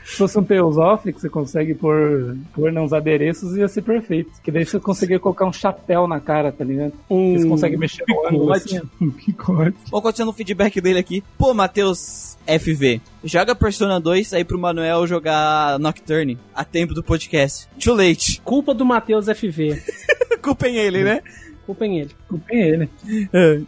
[0.09, 4.33] Se fosse um of, que você consegue pôr, pôr nos adereços, ia ser perfeito.
[4.43, 6.95] Que daí você conseguia colocar um chapéu na cara, tá ligado?
[7.09, 8.81] Um Você consegue mexer no ângulo assim.
[9.01, 9.77] Um picote.
[9.91, 11.23] Vou continuando o feedback dele aqui.
[11.37, 17.69] Pô, Matheus FV, joga Persona 2 aí pro Manuel jogar Nocturne a tempo do podcast.
[17.79, 18.41] Too late.
[18.43, 19.81] Culpa do Matheus FV.
[20.43, 21.23] Culpem ele, né?
[21.65, 22.11] Culpem ele.
[22.27, 22.89] Culpem ele.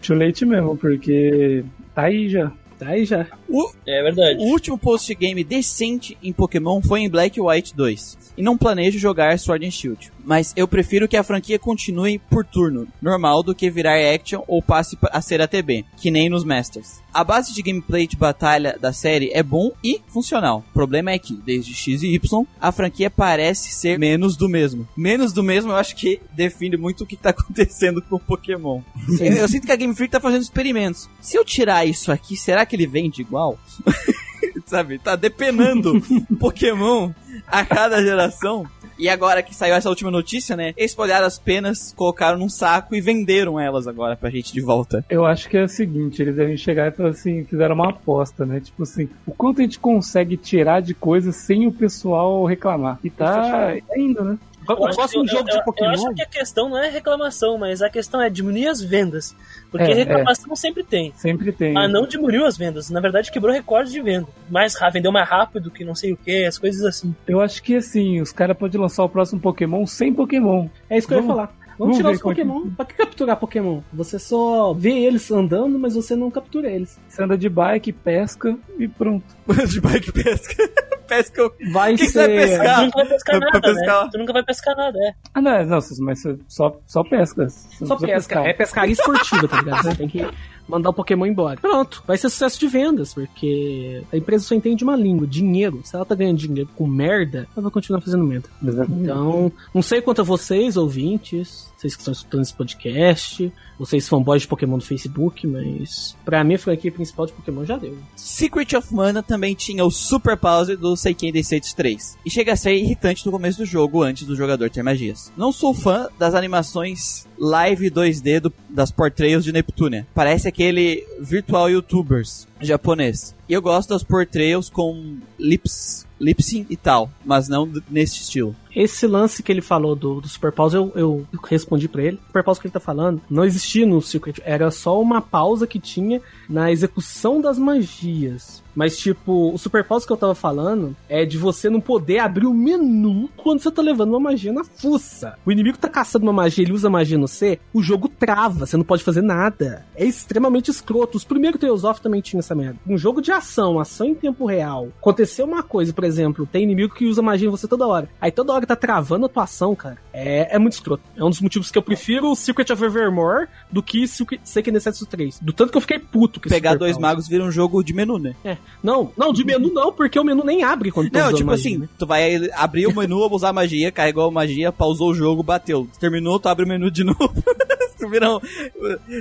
[0.03, 1.63] Too late mesmo, porque
[1.95, 2.51] tá aí já.
[2.81, 3.27] Tá aí já.
[3.47, 4.39] O, É verdade.
[4.43, 8.33] o último post-game decente em Pokémon foi em Black White 2.
[8.39, 10.11] E não planejo jogar Sword and Shield.
[10.25, 14.63] Mas eu prefiro que a franquia continue por turno, normal, do que virar action ou
[14.63, 17.01] passe a ser ATB, que nem nos Masters.
[17.13, 20.65] A base de gameplay de batalha da série é bom e funcional.
[20.71, 24.89] O problema é que, desde X e Y, a franquia parece ser menos do mesmo.
[24.97, 28.81] Menos do mesmo eu acho que define muito o que tá acontecendo com o Pokémon.
[29.19, 31.09] Eu, eu sinto que a Game Freak tá fazendo experimentos.
[31.21, 33.59] Se eu tirar isso aqui, será que ele vende igual?
[34.67, 36.01] Sabe, tá depenando
[36.39, 37.11] Pokémon
[37.47, 38.67] a cada geração.
[39.01, 40.75] E agora que saiu essa última notícia, né?
[40.77, 45.03] Eles olharam as penas, colocaram num saco e venderam elas agora pra gente de volta.
[45.09, 48.45] Eu acho que é o seguinte, eles devem chegar e falar assim, fizeram uma aposta,
[48.45, 48.61] né?
[48.61, 52.99] Tipo assim, o quanto a gente consegue tirar de coisas sem o pessoal reclamar.
[53.03, 54.39] E tá indo, né?
[54.69, 55.89] O próximo que- jogo eu- de Pokémon.
[55.89, 59.35] Eu acho que a questão não é reclamação, mas a questão é diminuir as vendas.
[59.71, 61.13] Porque É, reclamação sempre tem.
[61.17, 61.73] Sempre tem.
[61.73, 62.91] Mas não diminuiu as vendas.
[62.91, 64.27] Na verdade, quebrou recorde de venda.
[64.51, 67.15] Mais rápido, vendeu mais rápido que não sei o que, as coisas assim.
[67.27, 70.69] Eu acho que assim, os caras podem lançar o próximo Pokémon sem Pokémon.
[70.89, 71.55] É isso que eu ia Vamos- falar.
[71.81, 72.71] Vamos vamos tirar ver os é que- Pokémon.
[72.77, 73.81] Pra que capturar Pokémon?
[73.93, 77.01] Você só vê eles andando, mas você não captura eles.
[77.09, 79.25] Você anda de bike, pesca e pronto.
[79.67, 80.55] de bike pesca.
[81.09, 81.51] pesca.
[81.73, 82.59] Vai Que que você vai ser.
[82.59, 82.79] pescar?
[82.79, 84.05] Tu nunca vai pescar nada, pescar.
[84.05, 84.09] né?
[84.13, 85.15] Tu nunca vai pescar nada, é.
[85.35, 87.49] Ah, não, não, mas só, só pesca.
[87.49, 88.07] Só pesca.
[88.15, 88.47] pescar.
[88.47, 89.83] É pescaria esportiva, tá ligado?
[89.83, 90.29] Você tem que
[90.69, 91.61] mandar o Pokémon embora.
[91.61, 92.03] Pronto.
[92.07, 95.81] Vai ser sucesso de vendas, porque a empresa só entende uma língua, dinheiro.
[95.85, 98.49] Se ela tá ganhando dinheiro com merda, ela vai continuar fazendo merda.
[98.63, 99.03] Exatamente.
[99.03, 104.43] Então, não sei quanto a vocês, ouvintes, vocês que estão escutando esse podcast, vocês fanboys
[104.43, 107.97] de Pokémon do Facebook, mas pra mim a franquia principal de Pokémon já deu.
[108.15, 112.19] Secret of Mana também tinha o Super Pause do Seiken Densetsu 3.
[112.25, 115.33] E chega a ser irritante no começo do jogo, antes do jogador ter magias.
[115.37, 120.07] Não sou fã das animações live 2D do- das portrayals de Neptunia.
[120.15, 123.35] Parece aquele virtual youtubers japonês.
[123.49, 128.55] E eu gosto das portrayals com lips, lip sync e tal, mas não nesse estilo.
[128.75, 132.17] Esse lance que ele falou do, do Super Pause, eu, eu respondi pra ele.
[132.17, 135.67] O Super Pause que ele tá falando não existia no Secret, era só uma pausa
[135.67, 138.63] que tinha na execução das magias.
[138.75, 142.47] Mas, tipo, o Super Pause que eu tava falando é de você não poder abrir
[142.47, 145.37] o menu quando você tá levando uma magia na fuça.
[145.45, 148.77] O inimigo tá caçando uma magia, ele usa magia no C, o jogo trava, você
[148.77, 149.85] não pode fazer nada.
[149.97, 151.17] É extremamente escroto.
[151.17, 152.79] Os primeiros Tales of também tinham essa merda.
[152.87, 154.89] Um jogo de ação, ação em tempo real.
[154.99, 156.10] Aconteceu uma coisa, por exemplo,
[156.53, 158.09] tem inimigo que usa magia em você toda hora.
[158.21, 159.99] Aí toda hora tá travando a tua ação, cara.
[160.13, 161.03] É, é muito escroto.
[161.17, 164.41] É um dos motivos que eu prefiro o Secret of Evermore do que Secret-
[164.73, 165.41] Densetsu 3.
[165.41, 168.19] Do tanto que eu fiquei puto esse Pegar dois magos vira um jogo de menu,
[168.19, 168.35] né?
[168.45, 168.57] É.
[168.83, 171.51] Não, não, de menu não, porque o menu nem abre quando tu Não, usando tipo
[171.51, 171.89] magia, assim, né?
[171.99, 175.89] tu vai abrir o menu, usar magia, carregou a magia, pausou o jogo, bateu.
[175.99, 177.19] Terminou, tu abre o menu de novo.
[178.01, 178.41] tu vira um...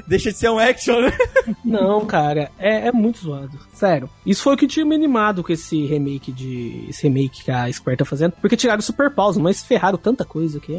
[0.08, 1.12] Deixa de ser um action, né?
[1.64, 3.58] Não, cara, é, é muito zoado.
[3.74, 4.10] Sério.
[4.26, 6.86] Isso foi o que tinha me animado com esse remake de.
[6.90, 8.34] Esse remake que a Square tá fazendo.
[8.42, 10.74] Porque tiraram o Super Pause, mas ferraram tanta coisa que.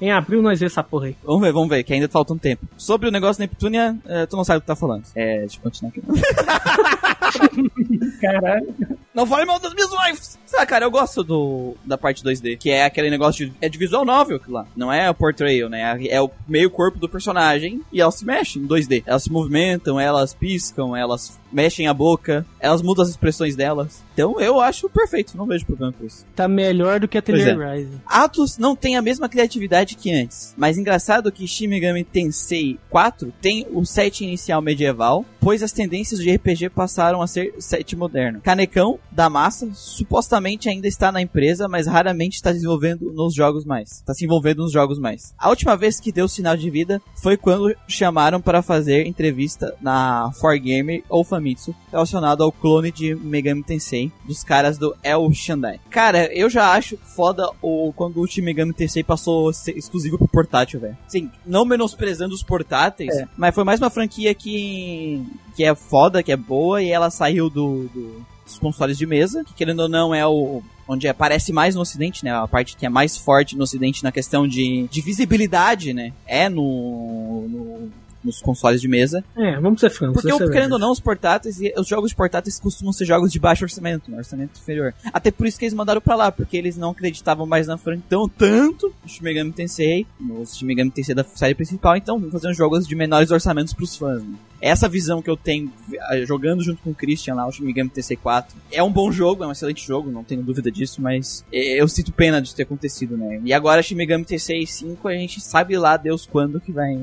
[0.00, 1.16] Em abril nós vemos essa porra aí.
[1.22, 2.66] Vamos ver, vamos ver, que ainda falta um tempo.
[2.76, 5.04] Sobre o negócio da Neptunia, eh, tu não sabe o que tá falando.
[5.14, 6.02] É, deixa eu continuar aqui.
[8.20, 8.95] Caralho.
[9.16, 10.38] Não fale mal das minhas wives!
[10.44, 13.78] Sabe, cara, eu gosto do, da parte 2D, que é aquele negócio de, é de
[13.78, 14.66] visual novel aquilo lá.
[14.76, 16.06] Não é o portrayal, né?
[16.06, 19.02] É o meio corpo do personagem e elas se mexem em 2D.
[19.06, 24.04] Elas se movimentam, elas piscam, elas mexem a boca, elas mudam as expressões delas.
[24.16, 26.24] Então eu acho perfeito, não vejo problema com isso.
[26.34, 27.74] Tá melhor do que a Atelier é.
[27.76, 28.00] Rising.
[28.06, 33.30] Atos não tem a mesma criatividade que antes, mas engraçado que Shin Megami Tensei 4
[33.42, 38.40] tem o set inicial medieval, pois as tendências de RPG passaram a ser set moderno.
[38.40, 43.96] Canecão, da massa, supostamente ainda está na empresa, mas raramente está desenvolvendo nos jogos mais.
[43.96, 45.34] Está se envolvendo nos jogos mais.
[45.36, 50.30] A última vez que deu sinal de vida foi quando chamaram para fazer entrevista na
[50.40, 55.80] 4Gamer ou Famitsu relacionado ao clone de Megami Tensei Dos caras do El Shandai.
[55.90, 60.80] Cara, eu já acho foda o, quando o Shin Megami Tensei passou exclusivo pro portátil,
[60.80, 60.96] velho.
[61.08, 63.28] Sim, não menosprezando os portáteis, É.
[63.36, 65.22] mas foi mais uma franquia que,
[65.54, 69.42] que é foda, que é boa, e ela saiu do, do- dos consoles de mesa,
[69.42, 72.30] que querendo ou não é o onde aparece mais no ocidente, né?
[72.32, 76.12] A parte que é mais forte no ocidente na questão de, de visibilidade, né?
[76.24, 77.90] É no, no-
[78.26, 79.24] nos consoles de mesa.
[79.36, 80.22] É, vamos ser francos.
[80.22, 83.38] Porque, a querendo ou não, os portáteis, e os jogos portáteis costumam ser jogos de
[83.38, 84.18] baixo orçamento, né?
[84.18, 84.94] orçamento inferior.
[85.12, 87.96] Até por isso que eles mandaram pra lá, porque eles não acreditavam mais na franquia
[88.08, 92.32] tão tanto no Shin Megami Tensei, no Shin Megami Tensei da série principal, então vamos
[92.32, 94.34] fazer uns jogos de menores orçamentos pros fãs, né?
[94.60, 95.72] Essa visão que eu tenho
[96.10, 99.10] eh, jogando junto com o Christian lá, o Shin Megami Tensei 4, é um bom
[99.12, 102.54] jogo, é um excelente jogo, não tenho dúvida disso, mas eh, eu sinto pena de
[102.54, 103.40] ter acontecido, né?
[103.44, 106.98] E agora Shin Megami Tensei 5, a gente sabe lá Deus quando que vai,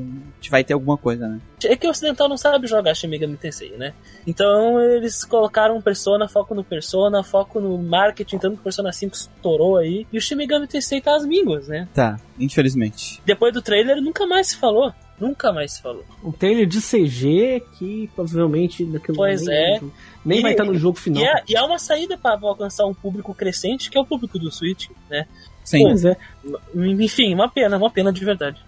[0.49, 1.39] vai ter alguma coisa, né?
[1.65, 3.93] É que o ocidental não sabe jogar Shin Megami Tensei, né?
[4.27, 9.15] Então eles colocaram Persona, foco no Persona, foco no marketing, tanto que o Persona 5
[9.15, 10.07] estourou aí.
[10.11, 11.87] E o Shin Megami Tensei tá às mínguas, né?
[11.93, 13.21] Tá, infelizmente.
[13.25, 14.93] Depois do trailer nunca mais se falou.
[15.27, 16.03] Nunca mais se falou.
[16.21, 19.81] Um trailer de CG que provavelmente daquele Pois nem, é.
[20.25, 21.23] nem E- vai estar no jogo final.
[21.23, 24.37] E é, e é uma saída para alcançar um público crescente, que é o público
[24.37, 25.25] do Switch, né?
[25.63, 25.83] Sim.
[25.83, 26.17] Pois é.
[26.75, 28.61] Enfim, uma pena, uma pena de verdade.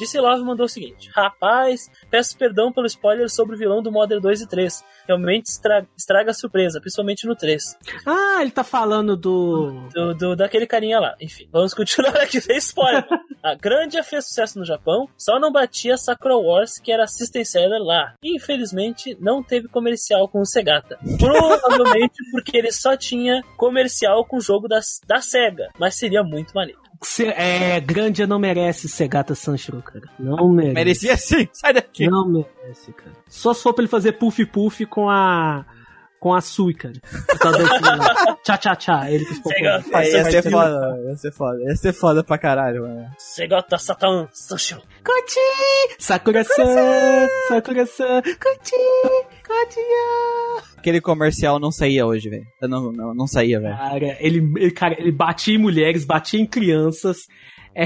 [0.00, 4.20] Disse Love mandou o seguinte: Rapaz, peço perdão pelo spoiler sobre o vilão do Modern
[4.20, 4.82] 2 e 3.
[5.06, 7.62] Realmente estra- estraga a surpresa, principalmente no 3.
[8.06, 9.88] Ah, ele tá falando do.
[9.94, 11.14] Do, do- daquele carinha lá.
[11.20, 13.04] Enfim, vamos continuar aqui sem spoiler.
[13.42, 17.80] A Grandia fez sucesso no Japão, só não batia Sakura Wars, que era System Seller
[17.82, 18.14] lá.
[18.22, 20.98] E, infelizmente, não teve comercial com o Segata.
[21.18, 26.52] Provavelmente porque ele só tinha comercial com o jogo da, da SEGA, mas seria muito
[26.54, 26.79] maneiro.
[27.02, 30.04] Se- é, Grandia não merece Segata Sanshiro, cara.
[30.18, 30.74] Não merece.
[30.74, 32.06] Merecia sim, sai daqui.
[32.08, 33.12] Não merece, cara.
[33.28, 35.64] Só se for pra ele fazer puff puff com a.
[36.20, 36.92] Com a Sui, cara.
[37.40, 38.36] Tá lá.
[38.44, 39.10] Tchá, tchá, tchá.
[39.10, 39.24] Ele.
[39.24, 43.10] Segata, É, ia vai ser foda, ia ser foda, ia ser foda pra caralho, mano.
[43.16, 44.82] Segata Satan Sanshiro.
[45.02, 45.96] Kochi!
[45.98, 47.26] Sakura-san!
[47.48, 48.20] Sakura-san!
[48.22, 48.76] Kochi!
[49.46, 49.80] Kochi!
[50.76, 52.44] Aquele comercial não saía hoje, velho.
[52.62, 53.76] Não, não, não saía, velho.
[53.76, 57.16] Cara, ele, ele, cara, ele batia em mulheres, batia em crianças.
[57.74, 57.84] É,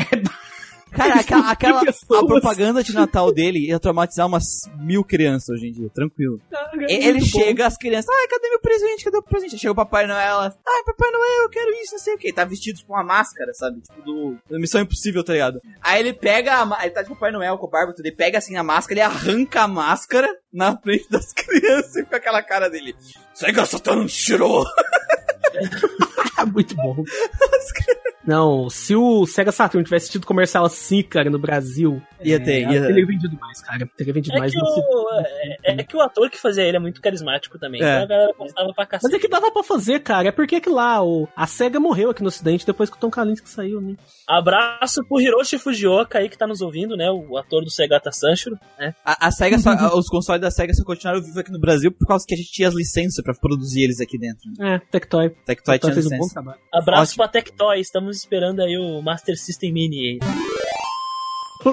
[0.95, 5.73] Cara, aquela, aquela a propaganda de Natal dele ia traumatizar umas mil crianças hoje em
[5.73, 6.41] dia, tranquilo.
[6.51, 7.27] cara, E- é Ele bom.
[7.27, 9.05] chega, as crianças, ai, cadê meu presente?
[9.05, 9.55] Cadê o presente?
[9.55, 12.33] Aí Chega o Papai Noel, ai, Papai Noel, eu quero isso, não sei o que.
[12.33, 13.81] Tá vestido com uma máscara, sabe?
[13.81, 15.61] Tipo do, do Missão Impossível, tá ligado?
[15.83, 18.39] Aí ele pega, a, ele tá de Papai Noel com o barba, tudo, ele pega
[18.39, 22.69] assim a máscara, ele arranca a máscara na frente das crianças e fica aquela cara
[22.71, 22.95] dele.
[23.35, 24.65] Sega Satan Shiro!
[26.53, 26.97] muito bom.
[28.27, 32.73] Não, se o Sega Saturn tivesse tido comercial assim, cara, no Brasil, Ia ter, é,
[32.73, 33.87] ia- teria vendido mais, cara.
[33.97, 34.53] Teria vendido É mais.
[34.53, 35.09] que, o,
[35.63, 37.83] é, é que o ator que fazia ele é muito carismático também.
[37.83, 37.85] É.
[37.85, 39.17] Então a galera gostava pra Mas cacete.
[39.17, 40.29] é que dava pra fazer, cara.
[40.29, 43.11] É porque que lá, o, a SEGA morreu aqui no ocidente depois que o Tom
[43.11, 43.95] Kalinske saiu, né?
[44.27, 47.11] Abraço pro Hiroshi Fujioka aí que tá nos ouvindo, né?
[47.11, 48.95] O ator do Segata Sanshiro, né?
[49.05, 51.93] A, a SEGA só, a- os consoles da SEGA só continuaram vivos aqui no Brasil
[51.93, 54.43] por causa que a gente tinha as licenças pra produzir eles aqui dentro.
[54.61, 55.29] É, Tectoy.
[55.31, 56.35] Tectoy Tectoy tinha fez um bom licença.
[56.35, 56.59] trabalho.
[56.73, 57.17] Abraço Ótimo.
[57.25, 60.19] pra Tectoy, estamos esperando aí o Master System Mini aí.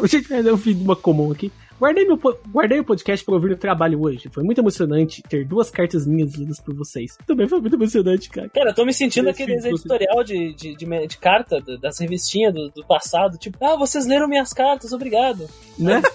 [0.08, 1.52] Gente, eu vi uma comum aqui.
[1.82, 2.20] Guardei, meu,
[2.52, 4.30] guardei o podcast pra ouvir no trabalho hoje.
[4.32, 7.18] Foi muito emocionante ter duas cartas minhas lidas por vocês.
[7.26, 8.48] Também foi muito emocionante, cara.
[8.50, 11.80] Cara, eu tô me sentindo Eu aqueles sinto- editorial de, de, de, de carta do-
[11.80, 13.36] das revistinhas do, do passado.
[13.40, 15.50] Tipo, ah, vocês leram minhas cartas, obrigado.
[15.80, 16.04] Né?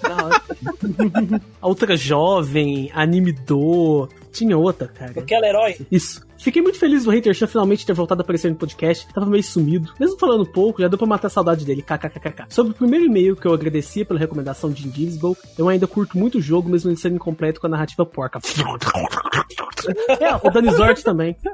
[1.60, 4.08] a outra jovem, anime do.
[4.36, 5.12] Tinha outra, cara.
[5.16, 5.78] Aquela herói.
[5.90, 6.20] Isso.
[6.36, 9.08] Fiquei muito feliz do Hater Chan finalmente ter voltado a aparecer no podcast.
[9.14, 9.94] Tava meio sumido.
[9.98, 11.80] Mesmo falando pouco, já deu pra matar a saudade dele.
[11.80, 12.44] KKKK.
[12.50, 16.36] Sobre o primeiro e-mail que eu agradecia pela recomendação de Invisible, eu ainda curto muito
[16.36, 18.38] o jogo, mesmo ele sendo incompleto com a narrativa porca.
[20.18, 21.36] É, o Dani Zort também.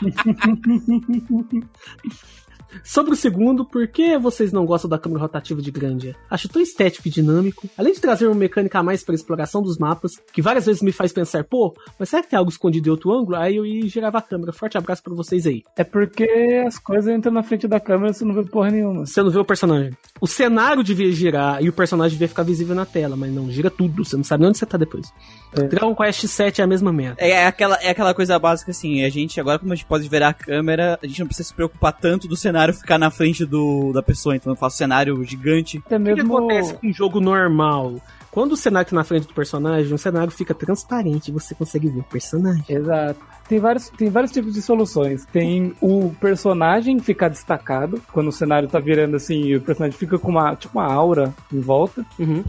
[2.82, 6.16] Sobre o segundo, por que vocês não gostam da câmera rotativa de Grandia?
[6.30, 9.62] Acho tão estético e dinâmico, além de trazer uma mecânica a mais para a exploração
[9.62, 12.88] dos mapas, que várias vezes me faz pensar, pô, mas será que tem algo escondido
[12.88, 13.36] em outro ângulo?
[13.36, 14.52] Aí eu ia girava a câmera.
[14.52, 15.62] Forte abraço pra vocês aí.
[15.76, 16.24] É porque
[16.66, 19.04] as coisas entram na frente da câmera e você não vê porra nenhuma.
[19.04, 19.96] Você não vê o personagem.
[20.20, 23.70] O cenário devia girar e o personagem devia ficar visível na tela, mas não, gira
[23.70, 24.04] tudo.
[24.04, 25.12] Você não sabe nem onde você tá depois.
[25.56, 25.64] É.
[25.64, 27.16] Dragon Quest 7 é a mesma merda.
[27.18, 30.28] É aquela, é aquela coisa básica assim, a gente, agora como a gente pode virar
[30.28, 33.92] a câmera, a gente não precisa se preocupar tanto do cenário ficar na frente do,
[33.92, 35.78] da pessoa, então eu faço cenário gigante.
[35.86, 36.36] Até O que, que mesmo.
[36.36, 37.94] acontece com um jogo normal?
[38.30, 41.88] Quando o cenário tá na frente do personagem, o cenário fica transparente e você consegue
[41.88, 42.64] ver o personagem.
[42.68, 43.20] Exato.
[43.50, 45.26] Tem vários, tem vários tipos de soluções.
[45.26, 50.16] Tem o personagem ficar destacado, quando o cenário tá virando assim, e o personagem fica
[50.20, 52.06] com uma, tipo, uma aura em volta.
[52.16, 52.44] Uhum.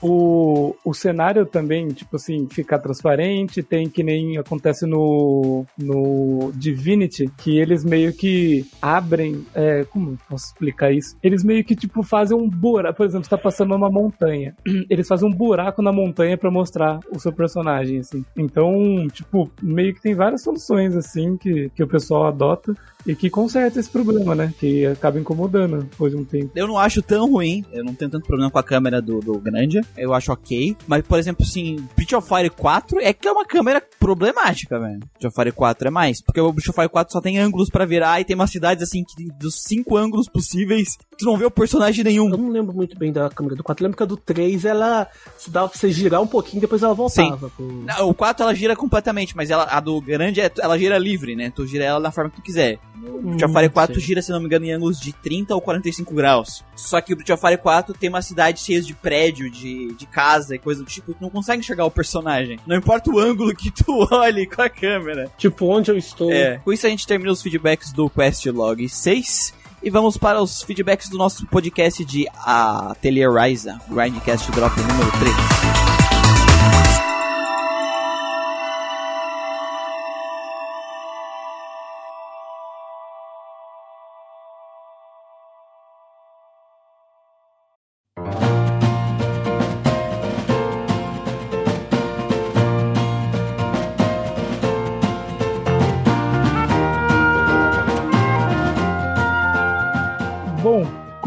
[0.00, 3.62] O, o cenário também, tipo assim, ficar transparente.
[3.62, 9.44] Tem que nem acontece no, no Divinity, que eles meio que abrem.
[9.54, 11.18] É, como posso explicar isso?
[11.22, 12.96] Eles meio que, tipo, fazem um buraco.
[12.96, 14.56] Por exemplo, você tá passando numa montanha.
[14.94, 18.24] Eles fazem um buraco na montanha pra mostrar o seu personagem, assim.
[18.36, 22.72] Então, tipo, meio que tem várias soluções, assim, que, que o pessoal adota
[23.06, 24.52] e que conserta esse problema, né?
[24.58, 26.50] Que acaba incomodando depois de um tempo.
[26.54, 29.38] Eu não acho tão ruim, eu não tenho tanto problema com a câmera do, do
[29.38, 30.76] Grande, eu acho ok.
[30.86, 34.98] Mas, por exemplo, assim, Breath of Fire 4 é que é uma câmera problemática, velho.
[34.98, 37.68] Breath of Fire 4 é mais, porque o Breath of Fire 4 só tem ângulos
[37.68, 41.44] pra virar e tem umas cidades, assim, que dos cinco ângulos possíveis, tu não vê
[41.44, 42.30] o personagem nenhum.
[42.30, 43.82] Eu não lembro muito bem da câmera do 4.
[43.82, 45.06] Eu lembro que a do 3, ela
[45.38, 47.50] se dava pra você girar um pouquinho depois ela voltava.
[47.50, 47.66] Pro...
[47.84, 51.34] Não, o 4 ela gira completamente, mas ela, a do Grande, é- ela gira livre,
[51.36, 51.52] né?
[51.54, 52.78] Tu gira ela da forma que tu quiser.
[53.02, 54.04] O Fire 4 sei.
[54.04, 56.64] gira, se não me engano, em ângulos de 30 ou 45 graus.
[56.76, 60.58] Só que o Fire 4 tem uma cidade cheia de prédio, de, de casa e
[60.58, 62.58] coisa do tipo, tu não consegue enxergar o personagem.
[62.66, 65.30] Não importa o ângulo que tu olhe com a câmera.
[65.36, 66.32] Tipo, onde eu estou.
[66.32, 66.58] É.
[66.58, 69.54] Com isso a gente termina os feedbacks do Quest Log 6.
[69.82, 77.13] E vamos para os feedbacks do nosso podcast de Atelier Ryza, Grindcast Drop número 3.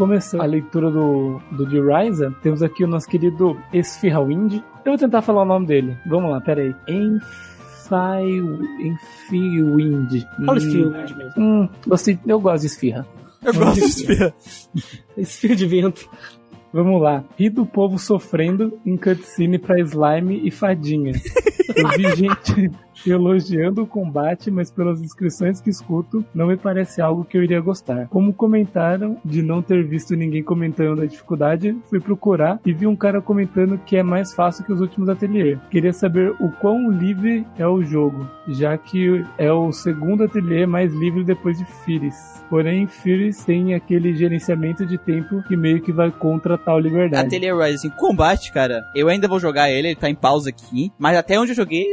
[0.08, 4.54] Bom, começando a leitura do, do de Ryza, temos aqui o nosso querido Esfirrawind.
[4.82, 5.98] Eu vou tentar falar o nome dele.
[6.06, 6.74] Vamos lá, peraí.
[6.88, 8.24] Enfai...
[8.80, 10.24] Enfiwind.
[10.46, 11.32] Fala Hum, filme mesmo.
[11.36, 13.06] Hum, gostei, eu gosto de esfirra.
[13.44, 14.34] Eu gosto de espirra.
[15.14, 16.08] Esse fio de vento.
[16.72, 17.22] Vamos lá.
[17.38, 21.12] Ri do povo sofrendo em cutscene pra slime e fadinha.
[21.76, 22.70] Eu vi gente
[23.06, 27.60] elogiando o combate, mas pelas descrições que escuto, não me parece algo que eu iria
[27.60, 28.08] gostar.
[28.08, 32.96] Como comentaram de não ter visto ninguém comentando da dificuldade, fui procurar e vi um
[32.96, 35.58] cara comentando que é mais fácil que os últimos ateliê.
[35.70, 40.92] Queria saber o quão livre é o jogo, já que é o segundo ateliê mais
[40.94, 42.42] livre depois de Firis.
[42.48, 47.26] Porém, Firis tem aquele gerenciamento de tempo que meio que vai contra tal liberdade.
[47.26, 50.90] Atelier Ryza, assim, combate, cara, eu ainda vou jogar ele, ele tá em pausa aqui,
[50.98, 51.84] mas até onde eu joguei,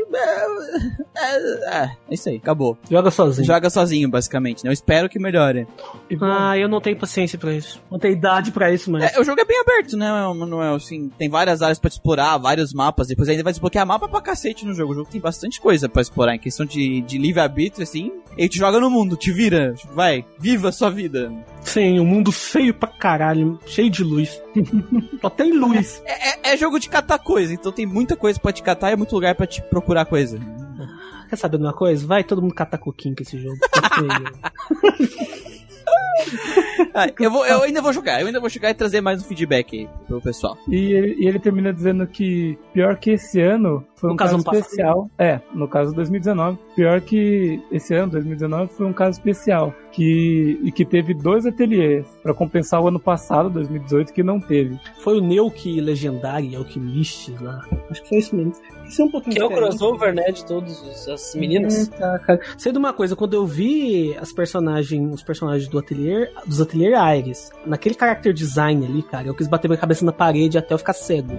[1.16, 2.78] é, é, isso aí, acabou.
[2.90, 3.46] Joga sozinho.
[3.46, 4.70] Joga sozinho, basicamente, né?
[4.70, 5.68] Eu espero que melhore.
[6.22, 7.82] Ah, eu não tenho paciência pra isso.
[7.92, 9.16] Não tenho idade pra isso, mas.
[9.16, 10.76] É, o jogo é bem aberto, né, Manuel?
[10.76, 13.08] Assim, tem várias áreas pra te explorar, vários mapas.
[13.08, 14.92] Depois ainda vai desbloquear mapa pra cacete no jogo.
[14.92, 16.36] O jogo tem bastante coisa pra explorar.
[16.36, 19.74] Em questão de, de livre-arbítrio, assim, ele te joga no mundo, te vira.
[19.94, 21.32] Vai, viva a sua vida.
[21.62, 24.42] Sim, um mundo feio pra caralho, cheio de luz.
[25.22, 26.02] Só tem luz.
[26.06, 28.94] É, é- é jogo de catar coisa, então tem muita coisa pra te catar e
[28.94, 30.40] é muito lugar pra te procurar coisa.
[31.30, 32.06] Quer saber de uma coisa?
[32.06, 33.58] Vai todo mundo catar coquinho com esse jogo.
[36.94, 39.26] Ah, eu, vou, eu ainda vou jogar, eu ainda vou jogar e trazer mais um
[39.26, 40.58] feedback aí pro pessoal.
[40.68, 44.44] E ele, e ele termina dizendo que pior que esse ano foi No um caso,
[44.44, 45.10] caso especial.
[45.18, 46.58] É, no caso 2019.
[46.76, 49.74] Pior que esse ano, 2019, foi um caso especial.
[49.92, 54.78] Que, e que teve dois ateliês pra compensar o ano passado, 2018, que não teve.
[55.00, 57.66] Foi o Neuki Legendário e Alquimist lá.
[57.90, 58.54] Acho que foi isso mesmo.
[58.88, 61.88] Isso é um pouquinho Que é o crossover, né, de todas as meninas.
[61.88, 62.40] É, tá, cara.
[62.58, 66.94] Sei de uma coisa, quando eu vi as personagens, os personagens do ateliê, dos ateliê
[66.94, 70.78] Aires, naquele character design ali, cara, eu quis bater minha cabeça na parede até eu
[70.78, 71.34] ficar cego.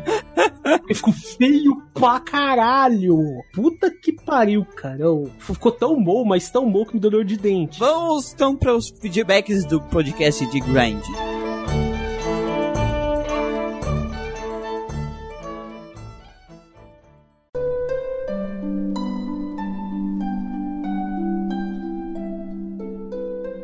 [0.81, 3.19] Porque ficou feio pra caralho.
[3.53, 5.01] Puta que pariu, cara.
[5.03, 7.79] Eu- ficou tão bom, mas tão bom que me deu dor de dente.
[7.79, 11.46] Vamos então para os feedbacks do podcast de Grind.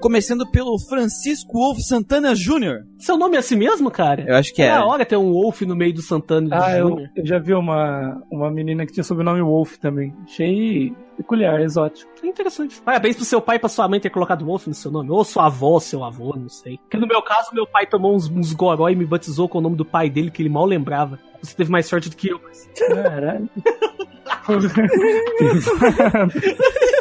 [0.03, 2.83] Começando pelo Francisco Wolf Santana Jr.
[2.99, 4.25] Seu nome é assim mesmo, cara?
[4.27, 4.79] Eu acho que É é.
[4.81, 7.09] hora ter um Wolf no meio do Santana do Ah, eu, Júnior.
[7.17, 10.13] eu já vi uma, uma menina que tinha sobrenome Wolf também.
[10.25, 12.11] Achei peculiar, exótico.
[12.21, 12.83] É interessante.
[12.83, 15.09] Parabéns pro seu pai e pra sua mãe ter colocado Wolf no seu nome.
[15.11, 16.79] Ou sua avó, seu avô, não sei.
[16.79, 19.61] Porque no meu caso, meu pai tomou uns, uns goró e me batizou com o
[19.61, 21.17] nome do pai dele, que ele mal lembrava.
[21.41, 22.41] Você teve mais sorte do que eu.
[22.43, 23.49] mas- Caralho.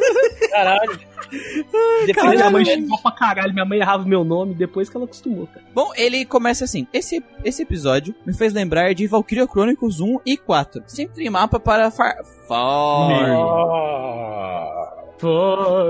[0.52, 1.00] Caralho.
[1.32, 5.06] Cara, Depois minha mãe xingou pra caralho, minha mãe errava meu nome depois que ela
[5.06, 5.66] acostumou, cara.
[5.74, 6.86] Bom, ele começa assim.
[6.94, 10.84] Esse, esse episódio me fez lembrar de Valkyria Chronicles 1 e 4.
[10.88, 12.18] Sempre mapa para far...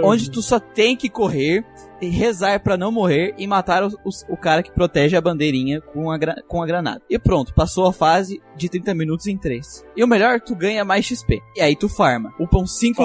[0.04, 1.64] Onde tu só tem que correr
[2.02, 5.80] e rezar pra não morrer e matar os- os- o cara que protege a bandeirinha
[5.82, 6.18] com a,
[6.48, 7.02] com a granada.
[7.10, 9.86] E pronto, passou a fase de 30 minutos em 3.
[9.96, 11.42] E o melhor, tu ganha mais XP.
[11.56, 12.34] E aí tu farma.
[12.40, 13.04] Upam 5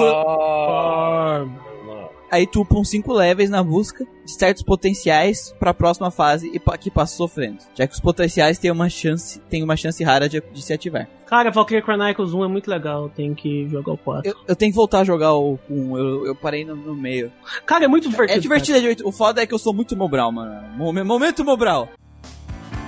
[2.29, 6.91] Aí tu upam 5 levels na busca de certos potenciais pra próxima fase e que
[6.91, 7.59] passa sofrendo.
[7.73, 11.07] Já que os potenciais têm uma chance, tem uma chance rara de, de se ativar.
[11.25, 14.29] Cara, Valkyrie Chronicles 1 é muito legal, tem que jogar o 4.
[14.29, 17.31] Eu, eu tenho que voltar a jogar o 1, eu, eu parei no, no meio.
[17.65, 18.37] Cara, é muito divertido.
[18.37, 19.07] É divertido, é divertido.
[19.09, 20.67] O foda é que eu sou muito Mobral, mano.
[20.77, 21.89] Momen- Momento Mobral.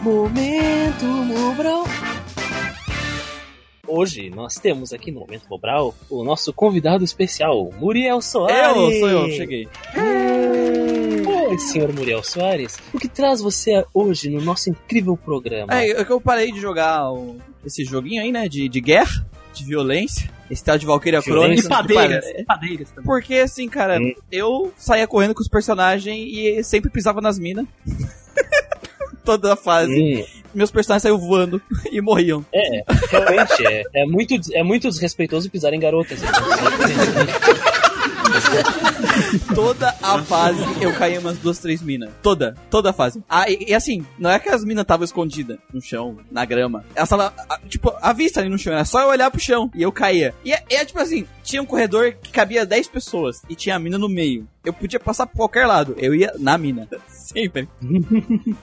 [0.02, 1.84] Momento Mobral.
[3.94, 8.76] Hoje nós temos aqui no Momento Mobral o nosso convidado especial, Muriel Soares.
[8.78, 9.68] Eu, sou eu, cheguei.
[11.50, 12.78] Oi, senhor Muriel Soares.
[12.94, 15.74] O que traz você hoje no nosso incrível programa?
[15.74, 19.26] É, é que eu parei de jogar o- esse joguinho aí, né, de, de guerra,
[19.54, 20.30] de violência.
[20.52, 21.22] Esse tal de Valkyria.
[21.22, 21.66] Chronicles.
[21.66, 23.06] E padeiras, e padeiras também.
[23.06, 24.14] Porque assim, cara, Hum.
[24.32, 27.66] eu saía correndo com os personagens e sempre pisava nas minas.
[29.24, 29.92] Toda a fase.
[29.92, 31.62] Hum, Meus personagens saíam voando
[31.92, 32.44] e morriam.
[32.54, 36.20] é, realmente, é, é, muito, é muito desrespeitoso pisar em garotas.
[39.54, 42.10] Toda a fase eu caía umas duas, três minas.
[42.22, 43.24] Toda, toda a fase.
[43.30, 46.84] Ah, e, e assim, não é que as minas estavam escondidas no chão, na grama.
[46.96, 48.74] Elas estavam, ah, tipo, à vista ali no chão.
[48.74, 50.34] Era só eu olhar pro chão e eu caía.
[50.44, 53.80] E é, é tipo assim, tinha um corredor que cabia 10 pessoas e tinha a
[53.80, 54.48] mina no meio.
[54.64, 55.96] Eu podia passar por qualquer lado.
[55.98, 56.88] Eu ia na mina.
[57.08, 57.68] Sempre.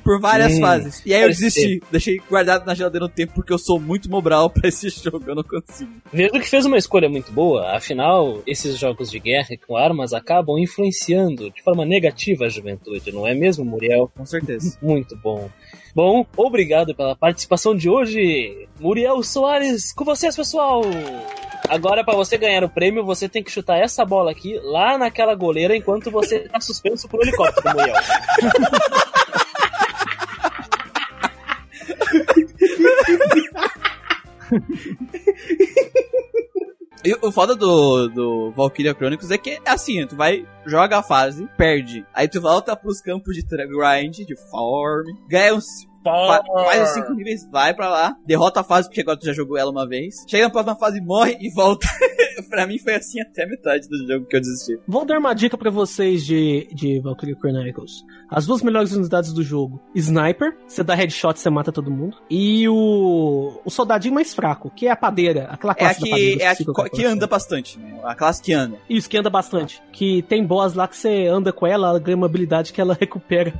[0.04, 1.02] por várias fases.
[1.06, 1.82] E aí eu desisti.
[1.90, 5.24] Deixei guardado na geladeira um tempo porque eu sou muito mobral pra esse jogo.
[5.26, 5.90] Eu não consigo.
[6.12, 10.55] Vejo que fez uma escolha muito boa, afinal, esses jogos de guerra com armas acabam
[10.58, 14.10] influenciando de forma negativa a juventude, não é mesmo, Muriel?
[14.16, 14.78] Com certeza.
[14.82, 15.50] Muito bom.
[15.94, 20.82] Bom, obrigado pela participação de hoje, Muriel Soares, com vocês, pessoal!
[21.68, 25.34] Agora, para você ganhar o prêmio, você tem que chutar essa bola aqui, lá naquela
[25.34, 27.96] goleira, enquanto você tá suspenso por um helicóptero, Muriel.
[37.06, 41.02] E o foda do, do Valkyria Chronicles é que é assim, tu vai, joga a
[41.02, 42.04] fase, perde.
[42.12, 45.64] Aí tu volta pros campos de grind, de farm, ganha uns.
[46.28, 49.32] fa- Faz os 5 níveis, vai pra lá, derrota a fase, porque agora tu já
[49.32, 50.14] jogou ela uma vez.
[50.28, 51.86] Chega na próxima fase, morre e volta.
[52.50, 54.78] pra mim foi assim até a metade do jogo que eu desisti.
[54.86, 58.04] Vou dar uma dica pra vocês de, de Valkyrie Chronicles.
[58.30, 62.16] As duas melhores unidades do jogo: Sniper, você dá headshot, você mata todo mundo.
[62.30, 66.36] E o, o soldadinho mais fraco, que é a padeira, aquela É a classe padeira.
[66.36, 67.98] que, é a que, é a que anda bastante, né?
[68.04, 68.76] A classe que anda.
[68.88, 69.82] Isso, que anda bastante.
[69.92, 72.96] Que tem boss lá que você anda com ela, ela ganha uma habilidade que ela
[72.98, 73.54] recupera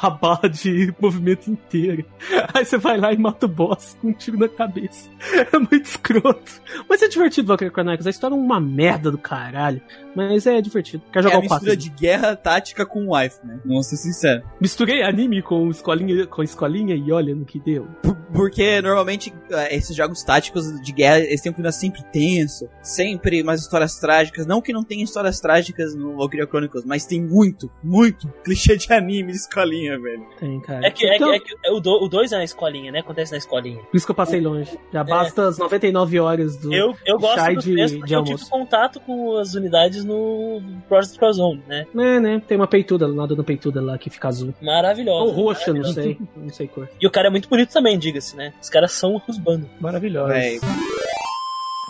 [0.00, 2.04] a barra de movimento inteiro.
[2.52, 5.10] Aí você vai lá e mata o boss com um tiro na cabeça.
[5.52, 6.60] É muito escroto.
[6.88, 8.06] Mas é divertido, Valkyrie Chronicles.
[8.06, 9.80] A história é uma merda do caralho.
[10.14, 11.02] Mas é divertido.
[11.10, 11.54] Quer É jogar a o 4?
[11.66, 13.58] mistura de guerra tática com wife, né?
[13.64, 14.44] Vamos ser sinceros.
[14.60, 17.86] Misturei anime com escolinha, com escolinha e olha no que deu.
[18.02, 22.68] Por- Porque normalmente eh, esses jogos táticos de guerra, eles têm um clima sempre tenso,
[22.82, 24.46] sempre umas histórias trágicas.
[24.46, 28.92] Não que não tenha histórias trágicas no Valkyria Chronicles, mas tem muito, muito clichê de
[28.92, 30.26] anime de escolinha, velho.
[30.38, 30.86] Tem, cara.
[30.86, 33.00] É que, é, Então, que, é que o 2 o dois é na escolinha, né?
[33.00, 33.80] Acontece na escolinha.
[33.90, 34.78] Por isso que eu passei longe.
[34.92, 36.72] Já basta as 99 horas do.
[36.72, 38.50] Eu, eu gosto Chai do de- de porque eu tive almoço.
[38.50, 41.86] contato com as unidades no Project Crozone, né?
[41.94, 42.42] Né, né?
[42.46, 44.54] Tem uma peituda lá, dona peituda lá que fica azul.
[44.60, 45.24] Maravilhosa.
[45.24, 46.18] Ou roxa, não sei.
[46.36, 46.88] Não sei cor.
[47.00, 48.52] E o cara é muito bonito também, diga-se, né?
[48.60, 49.68] Os caras são os bandos.
[49.80, 50.32] Maravilhosa.
[50.32, 50.60] Véi,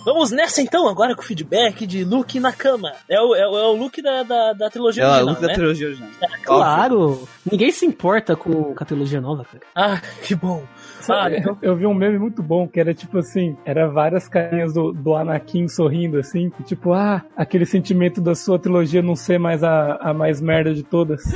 [0.04, 2.92] Vamos nessa então, agora com o feedback de Luke na cama.
[3.08, 5.42] É o, é o, é o Luke da, da, da trilogia É o original, look
[5.42, 5.48] né?
[5.48, 6.10] da trilogia original.
[6.44, 7.28] Claro!
[7.50, 9.64] Ninguém se importa com a trilogia nova, cara.
[9.74, 10.62] Ah, que bom.
[11.00, 14.28] Sabe, Ah, eu, eu vi um meme muito bom que era tipo assim: era várias
[14.28, 19.16] carinhas do, do Anakin sorrindo assim, que tipo, ah, aquele sentimento da sua trilogia não
[19.16, 21.20] ser mais a, a mais merda de todas.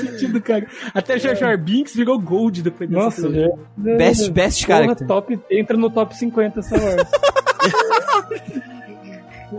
[0.00, 0.66] Sentido, cara.
[0.94, 3.48] Até Jar Jar Binks virou Gold depois dessa Nossa, já.
[3.76, 5.06] Best, best character.
[5.06, 7.08] top, entra no top 50 Star Wars.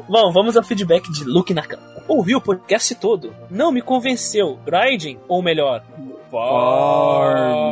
[0.10, 1.84] Bom, vamos ao feedback de Luke na cama.
[2.08, 3.34] Ouvi o podcast todo.
[3.50, 4.58] Não me convenceu.
[4.66, 5.84] Grinding, ou melhor,
[6.30, 7.68] farming.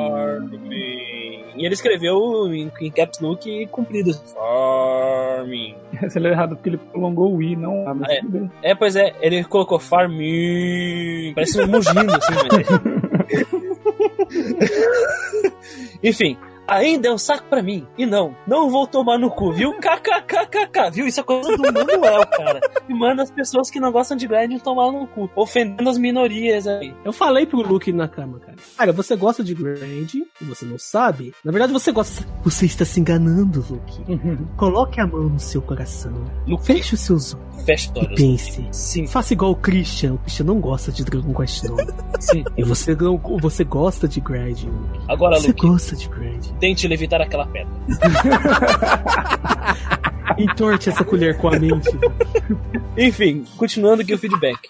[1.55, 4.13] E ele escreveu em, em caps look comprido.
[4.33, 5.75] Farming.
[6.15, 7.85] Ele é errado porque ele prolongou o I, não.
[7.87, 7.95] Ah,
[8.61, 8.71] É.
[8.71, 11.33] É, pois é, ele colocou farming.
[11.33, 12.67] Parece um mugindo, assim, mas...
[16.03, 17.85] Enfim, ainda é um saco pra mim.
[17.97, 19.73] E não, não vou tomar no cu, viu?
[19.73, 21.07] KKKKK, viu?
[21.07, 22.59] Isso é coisa do Manuel, cara.
[22.87, 26.67] E manda as pessoas que não gostam de grind tomar no cu, ofendendo as minorias
[26.67, 26.93] aí.
[27.03, 28.57] Eu falei pro Luke na cama, cara.
[28.77, 31.33] Cara, você gosta de grind e você não sabe?
[31.43, 32.25] Na verdade, você gosta.
[32.43, 34.03] Você está se enganando, Luke.
[34.57, 36.13] Coloque a mão no seu coração.
[36.47, 38.67] Luke, Feche os seus olhos fecha e pense.
[38.71, 40.13] Sim, Faça igual o Christian.
[40.13, 41.77] O Christian não gosta de Dragon Quest não.
[42.19, 42.43] sim.
[42.57, 44.99] E você não, você gosta de grind, Luke.
[45.07, 46.45] Agora, Você Luke, gosta de grind.
[46.59, 47.73] Tente levitar aquela pedra.
[50.37, 51.89] Entorte essa colher com a mente.
[52.97, 54.69] Enfim, continuando aqui o feedback.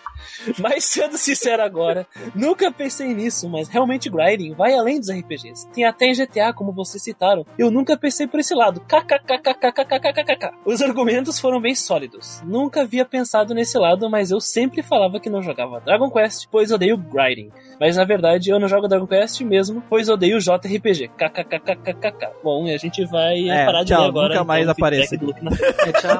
[0.60, 5.68] Mas sendo sincero agora, nunca pensei nisso, mas realmente grinding vai além dos RPGs.
[5.72, 7.46] Tem até em GTA, como vocês citaram.
[7.58, 8.82] Eu nunca pensei por esse lado.
[8.82, 10.52] KKKKKKKKKK.
[10.66, 12.42] Os argumentos foram bem sólidos.
[12.46, 16.72] Nunca havia pensado nesse lado, mas eu sempre falava que não jogava Dragon Quest, pois
[16.72, 17.52] odeio grinding.
[17.80, 21.10] Mas na verdade eu não jogo Dragon Quest mesmo, pois odeio JRPG.
[21.18, 22.30] KKKKKK.
[22.44, 24.30] Bom, e a gente vai É, parar de tchau, agora.
[24.30, 26.20] nunca mais o feedback apareça do Luke na- É, tchau.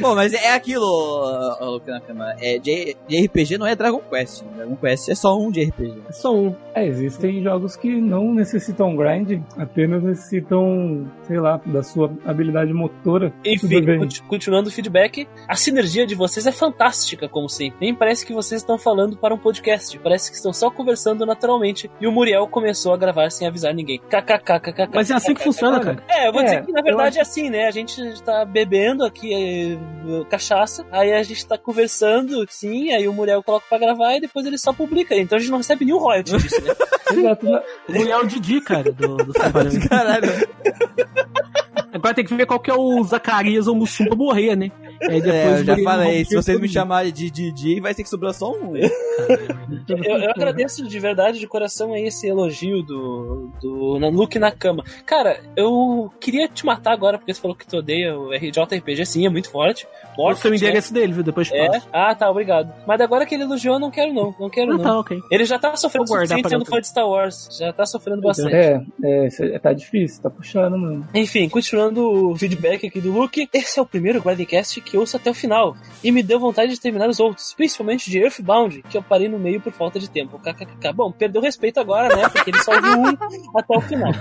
[0.00, 2.34] Bom, mas é aquilo, Kanakama.
[2.40, 4.42] É, de, de RPG não é Dragon Quest.
[4.54, 6.02] Dragon Quest é só um de RPG.
[6.08, 6.54] É só um.
[6.74, 13.32] É, existem jogos que não necessitam grind, apenas necessitam, sei lá, da sua habilidade motora.
[13.44, 13.68] Enfim,
[14.28, 17.78] continuando o feedback, a sinergia de vocês é fantástica, como sempre.
[17.80, 21.90] Nem parece que vocês estão falando para um podcast, parece que estão só conversando naturalmente.
[22.00, 23.98] E o Muriel começou a gravar sem avisar ninguém.
[23.98, 24.88] KKKKK.
[24.94, 26.02] Mas é assim que funciona, cara.
[26.08, 27.66] É, eu vou É, dizer que na verdade é assim, né?
[27.66, 29.75] A gente tá bebendo aqui eh,
[30.28, 34.46] cachaça, aí a gente tá conversando, sim, aí o Muriel coloca pra gravar e depois
[34.46, 35.14] ele só publica.
[35.14, 36.74] Então a gente não recebe nenhum royalty disso, né?
[37.88, 39.32] Ele é o Didi, cara, do, do.
[39.88, 40.28] Caralho.
[41.92, 44.70] Agora tem que ver qual que é o Zacarias ou o Mussum pra morrer, né?
[45.02, 48.32] Aí É, eu já falei, se vocês me chamarem de Didi, vai ter que sobrar
[48.34, 48.72] só um.
[49.88, 54.84] Eu, eu agradeço de verdade, de coração, aí esse elogio do, do Luke na cama.
[55.04, 59.26] Cara, eu queria te matar agora, porque você falou que tu odeia o RJRPG, sim,
[59.26, 59.86] é muito forte.
[60.32, 61.22] Esse é o endereço dele, viu?
[61.22, 61.66] Depois é.
[61.66, 61.88] passo.
[61.92, 62.72] Ah, tá, obrigado.
[62.86, 64.34] Mas agora que ele elogiou, eu não quero não.
[64.38, 64.84] Não quero Ah, não.
[64.84, 65.20] tá, ok.
[65.30, 67.48] Ele já tá sofrendo pra sendo fã de Star Wars.
[67.58, 68.54] Já tá sofrendo bastante.
[68.54, 71.08] É, é, é- tá difícil, tá puxando, mano.
[71.14, 75.30] Enfim, continuando o feedback aqui do Luke, esse é o primeiro Grindcast que ouço até
[75.30, 75.76] o final.
[76.02, 79.38] E me deu vontade de terminar os outros, principalmente de Earthbound, que eu parei no
[79.38, 80.38] meio por falta de tempo.
[80.38, 80.92] KKK.
[80.94, 82.28] Bom, perdeu respeito agora, né?
[82.28, 83.06] Porque ele só ouviu um
[83.58, 84.12] até o final.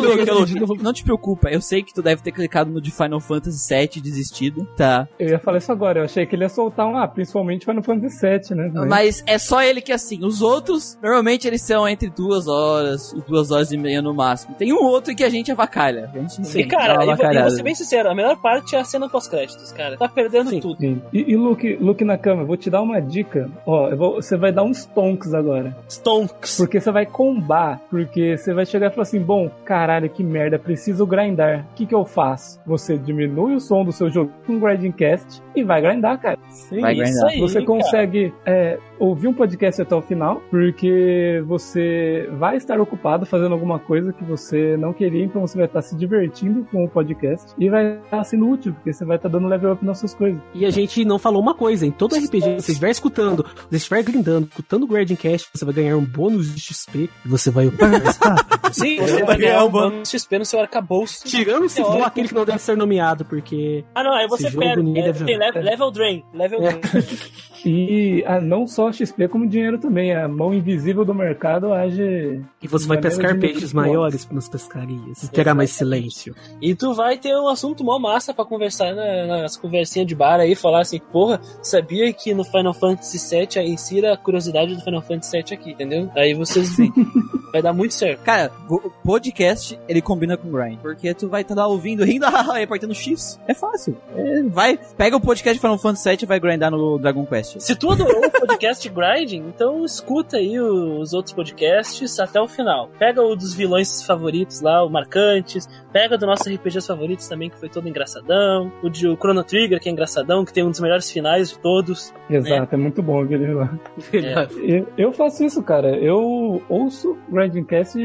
[0.00, 0.24] Luke,
[0.60, 0.72] novo.
[0.74, 3.74] Luke, não te preocupa, eu sei que tu deve ter clicado no de Final Fantasy
[3.74, 5.06] VII e desistido, tá?
[5.18, 7.82] Eu ia falar isso agora, eu achei que ele ia soltar um, ah, principalmente Final
[7.82, 8.70] Fantasy VII, né?
[8.74, 10.24] Mas- Mas é só ele que é assim.
[10.24, 14.54] Os outros, normalmente eles são entre duas horas e duas horas e meia no máximo.
[14.54, 16.10] Tem um outro que a gente avacalha.
[16.14, 18.84] A gente E, dá cara, eu vou, ser bem sincero, a melhor parte é a
[18.84, 19.96] cena pós-créditos, cara.
[19.96, 20.60] Tá perdendo Sim.
[20.60, 20.78] tudo.
[20.78, 21.00] Sim.
[21.12, 23.50] E, e Luke, Luke na cama, eu vou te dar uma dica.
[23.66, 25.76] Ó, eu vou- você vai dar uns tonks agora.
[25.88, 26.56] Stonks.
[26.56, 27.80] Porque você vai combar.
[27.90, 31.66] Porque você vai chegar e falar assim: bom, caralho, que merda, preciso grindar.
[31.72, 32.60] O que, que eu faço?
[32.66, 36.38] Você diminui o som do seu jogo com grinding cast e vai grindar, cara.
[36.50, 36.80] Sim.
[36.80, 37.30] Vai Isso grindar.
[37.30, 37.66] aí, Você cara.
[37.66, 43.80] consegue é, ouvir um podcast até o final, porque você vai estar ocupado fazendo alguma
[43.80, 47.68] coisa que você não queria, então você vai estar se divertindo com o podcast e
[47.68, 50.40] vai estar sendo útil, porque você vai estar dando level up nas suas coisas.
[50.54, 53.76] E a gente não falou uma coisa, em todo RPG, se você estiver escutando, você
[53.76, 57.50] estiver grindando, escutando o Grading Cast, você vai ganhar um bônus de XP e você
[57.50, 58.72] vai upar mais rápido.
[58.72, 61.26] Sim, você vai ganhar um bônus XP no seu arcabouço.
[61.26, 64.98] Tirando se for aquele que não deve ser nomeado, porque Ah, não, aí você perde.
[64.98, 65.02] É,
[65.36, 66.24] level, level drain.
[66.32, 66.80] Level drain.
[67.64, 70.14] E ah, não só XP, como dinheiro também.
[70.14, 72.40] A mão invisível do mercado age.
[72.62, 76.34] e você vai pescar peixes maiores nas pescarias, e terá mais silêncio.
[76.60, 80.40] E tu vai ter um assunto mó massa pra conversar na- nas conversinhas de bar
[80.40, 85.02] aí, falar assim, porra, sabia que no Final Fantasy VII, insira a curiosidade do Final
[85.02, 86.10] Fantasy VII aqui, entendeu?
[86.14, 86.92] Aí vocês veem.
[87.52, 88.22] vai dar muito certo.
[88.22, 90.78] Cara, o podcast, ele combina com grind.
[90.80, 92.24] Porque tu vai estar lá ouvindo, rindo,
[92.58, 93.38] e apertando X.
[93.46, 93.96] É fácil.
[94.16, 97.51] É, vai, pega o podcast de Final Fantasy VII e vai grindar no Dragon Quest.
[97.58, 102.88] Se tu adorou o podcast Grinding, então escuta aí os outros podcasts até o final.
[102.98, 105.68] Pega o dos vilões favoritos lá, o Marcantes.
[105.92, 108.72] Pega do nossos RPGs favoritos também, que foi todo engraçadão.
[108.82, 111.58] O de o Chrono Trigger, que é engraçadão, que tem um dos melhores finais de
[111.58, 112.12] todos.
[112.28, 113.72] Exato, é, muito bom aquele lá.
[114.12, 114.78] É.
[114.78, 115.96] Eu, eu faço isso, cara.
[115.96, 117.98] Eu ouço Grinding Cast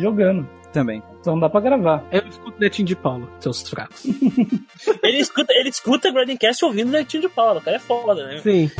[0.00, 0.48] jogando.
[0.72, 1.02] Também.
[1.22, 2.04] Só não dá pra gravar.
[2.10, 4.04] Eu escuto o Netinho de Paula, seus fracos.
[5.02, 7.58] Ele escuta, ele escuta Grinding Cast ouvindo o Netinho de Paula.
[7.58, 8.38] O cara é foda, né?
[8.38, 8.70] Sim.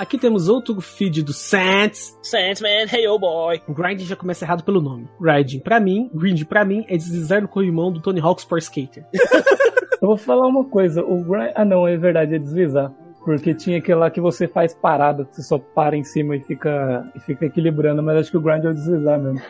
[0.00, 2.18] Aqui temos outro feed do Sans.
[2.22, 3.60] Sandman, hey oh boy.
[3.68, 5.06] O grind já começa errado pelo nome.
[5.20, 9.04] Grinding pra mim, grind pra mim é deslizar no corrimão do Tony Hawk Sport Skater.
[10.00, 11.02] Eu vou falar uma coisa.
[11.02, 11.52] O grind...
[11.54, 12.90] Ah, não, é verdade, é deslizar.
[13.22, 17.06] Porque tinha aquele lá que você faz parada, você só para em cima e fica,
[17.14, 19.42] e fica equilibrando, mas acho que o grind é o deslizar mesmo.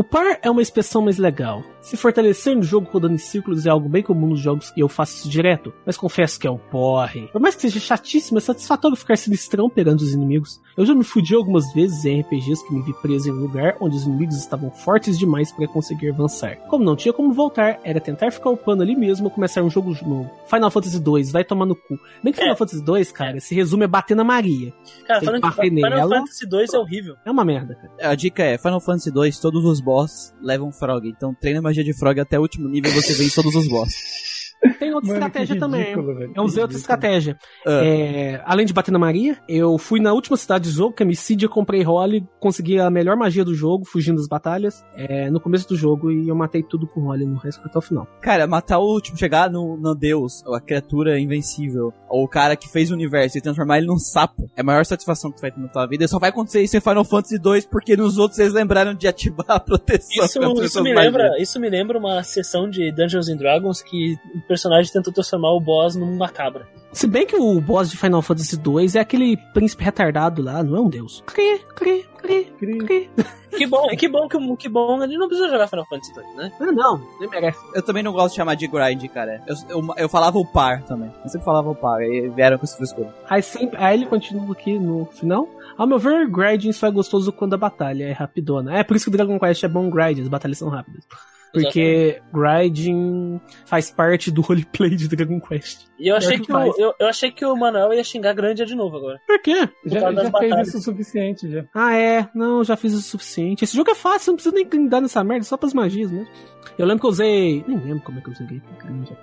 [0.00, 1.62] O par é uma expressão mais legal.
[1.82, 4.88] Se fortalecer no jogo rodando em círculos é algo bem comum nos jogos e eu
[4.88, 7.28] faço isso direto, mas confesso que é um porre.
[7.30, 10.58] Por mais que seja chatíssimo, é satisfatório ficar sinistrão pegando os inimigos.
[10.74, 13.76] Eu já me fudi algumas vezes em RPGs que me vi preso em um lugar
[13.78, 16.56] onde os inimigos estavam fortes demais para conseguir avançar.
[16.70, 19.94] Como não tinha como voltar, era tentar ficar upando ali mesmo ou começar um jogo
[20.06, 20.30] novo.
[20.46, 21.98] Final Fantasy 2, vai tomar no cu.
[22.24, 22.56] Bem que Final É.
[22.56, 24.72] Fantasy 2, cara, esse resumo é bater na Maria.
[25.06, 26.16] Cara, Tem falando que barra Final nela.
[26.20, 27.16] Fantasy 2 é horrível.
[27.22, 28.10] É uma merda, cara.
[28.10, 31.08] A dica é, Final Fantasy 2, todos os boss levam frog.
[31.08, 34.29] Então treina magia de frog até o último nível e você vence todos os boss.
[34.78, 35.84] Tem outra Mano, estratégia também.
[35.94, 36.32] velho.
[36.34, 37.38] Eu usei outra estratégia.
[37.66, 37.84] Ah.
[37.84, 41.48] É, além de bater na Maria, eu fui na última cidade do jogo, que é
[41.48, 45.76] comprei role, consegui a melhor magia do jogo, fugindo das batalhas, é, no começo do
[45.76, 48.06] jogo, e eu matei tudo com role no resto até o final.
[48.20, 52.56] Cara, matar o último, chegar no, no deus, ou a criatura invencível, ou o cara
[52.56, 55.40] que fez o universo e transformar ele num sapo, é a maior satisfação que tu
[55.42, 56.04] vai ter na tua vida.
[56.04, 59.06] E só vai acontecer isso em Final Fantasy 2 porque nos outros eles lembraram de
[59.06, 60.24] ativar a proteção.
[60.24, 61.12] Isso, isso, me magias.
[61.12, 64.16] lembra, isso me lembra uma sessão de Dungeons and Dragons que
[64.50, 66.66] personagem tentou transformar o boss numa cabra.
[66.92, 70.76] Se bem que o boss de Final Fantasy 2 é aquele príncipe retardado lá, não
[70.76, 71.22] é um deus.
[71.24, 72.78] Cri, cri, cri, Cri.
[72.78, 73.10] cri.
[73.50, 76.36] Que bom, que bom que, o- que bom, ele não precisa jogar Final Fantasy 2,
[76.36, 76.52] né?
[76.60, 77.58] Ah, não, nem merece.
[77.74, 79.42] Eu também não gosto de chamar de grind, cara.
[79.44, 81.10] Eu, eu, eu falava o par também.
[81.24, 83.12] Eu sempre falava o par, e vieram com esse frescura.
[83.28, 85.48] Aí, sempre, aí ele continua aqui no final.
[85.76, 88.78] Ao meu ver, grinding só é gostoso quando a batalha é rapidona.
[88.78, 91.02] É por isso que o Dragon Quest é bom grind, as batalhas são rápidas.
[91.52, 95.86] Porque grinding faz parte do roleplay de Dragon Quest.
[95.98, 98.64] E eu achei que que, o, eu, eu achei que o Manuel ia xingar grande
[98.64, 99.20] de novo agora.
[99.26, 99.68] Por quê?
[99.86, 101.64] Já, causa das já fez isso o suficiente, já.
[101.74, 102.28] Ah, é.
[102.34, 103.64] Não, já fiz o suficiente.
[103.64, 106.28] Esse jogo é fácil, não precisa nem grindar nessa merda, só pras magias mesmo.
[106.78, 107.64] Eu lembro que eu usei.
[107.66, 108.62] Nem lembro como é que eu usei.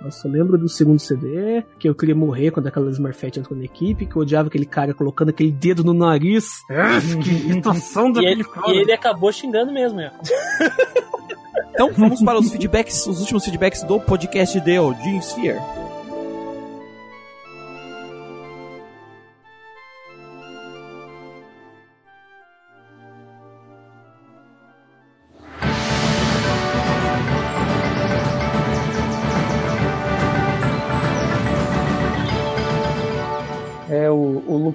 [0.04, 3.64] Eu só lembro do segundo CD, que eu queria morrer quando aquela Smurfette entrou na
[3.64, 6.46] equipe, que eu odiava aquele cara colocando aquele dedo no nariz.
[6.70, 8.72] Ah, que irritação ele, daquele cara.
[8.72, 10.12] e ele acabou xingando mesmo, é.
[11.70, 15.58] Então vamos para os feedbacks, os últimos feedbacks do podcast de Odin Sphere.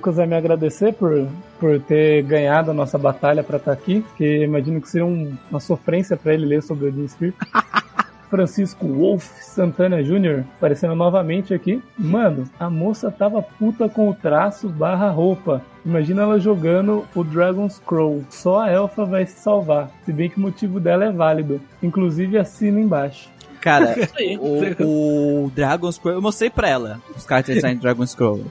[0.03, 1.25] Lucas vai me agradecer por,
[1.57, 5.61] por ter ganhado a nossa batalha pra estar aqui, porque imagino que seria um- uma
[5.61, 7.33] sofrência pra ele ler sobre o Odin Sphere.
[8.29, 10.43] Francisco Wolf Santana Jr.
[10.57, 11.81] aparecendo novamente aqui.
[11.97, 15.61] Mano, a moça tava puta com o traço barra roupa.
[15.85, 18.23] Imagina ela jogando o Dragon Scroll.
[18.29, 19.89] Só a elfa vai se salvar.
[20.03, 21.61] Se bem que o motivo dela é válido.
[21.81, 23.29] Inclusive assina embaixo.
[23.61, 23.95] Cara,
[24.41, 28.43] o, o Dragon Scroll, eu mostrei pra ela os character design do Dragon Scroll.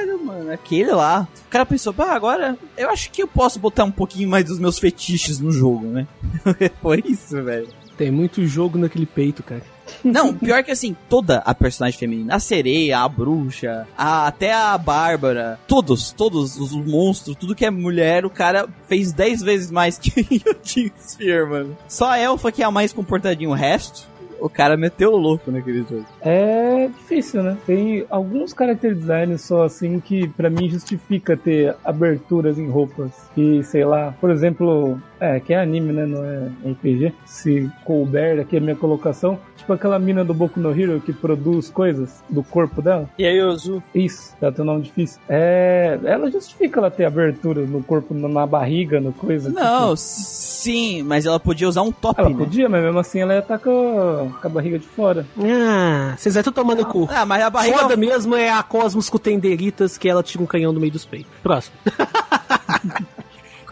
[0.00, 1.28] Caralho, mano, aquele lá.
[1.46, 4.58] O cara pensou, pá, agora eu acho que eu posso botar um pouquinho mais dos
[4.58, 6.06] meus fetiches no jogo, né?
[6.80, 7.68] Foi isso, velho.
[7.96, 9.62] Tem muito jogo naquele peito, cara.
[10.04, 14.78] Não, pior que assim, toda a personagem feminina, a sereia, a bruxa, a- até a
[14.78, 19.98] Bárbara, todos, todos os monstros, tudo que é mulher, o cara fez 10 vezes mais
[20.00, 21.76] que o Team Sphere, mano.
[21.88, 24.08] Só a elfa que é a mais comportadinha, o resto,
[24.40, 26.06] o cara meteu o louco naquele jogo.
[26.20, 27.56] É difícil, né?
[27.66, 33.10] Tem alguns character designs só assim que pra mim justifica ter aberturas em roupas.
[33.36, 36.06] E sei lá, por exemplo, é, que é anime, né?
[36.06, 37.12] Não é RPG.
[37.24, 41.68] Se couber aqui a minha colocação, tipo aquela mina do Boku no Hero que produz
[41.68, 43.08] coisas do corpo dela.
[43.18, 43.82] E aí, Ozu?
[43.94, 45.20] Isso, ela tem um nome difícil.
[45.28, 49.50] É, ela justifica ela ter aberturas no corpo, na barriga, no coisa.
[49.50, 50.49] Não, tipo.
[50.60, 52.36] Sim, mas ela podia usar um top, Ela né?
[52.36, 55.26] podia, mas mesmo assim ela ia estar com, a- com a barriga de fora.
[55.38, 57.08] Ah, vocês tudo tomando cu.
[57.10, 57.78] Ah, mas a barriga...
[57.78, 61.04] Foda mesmo é a Cosmos com tenderitas que ela tira um canhão no meio dos
[61.04, 61.30] peitos.
[61.42, 61.76] Próximo.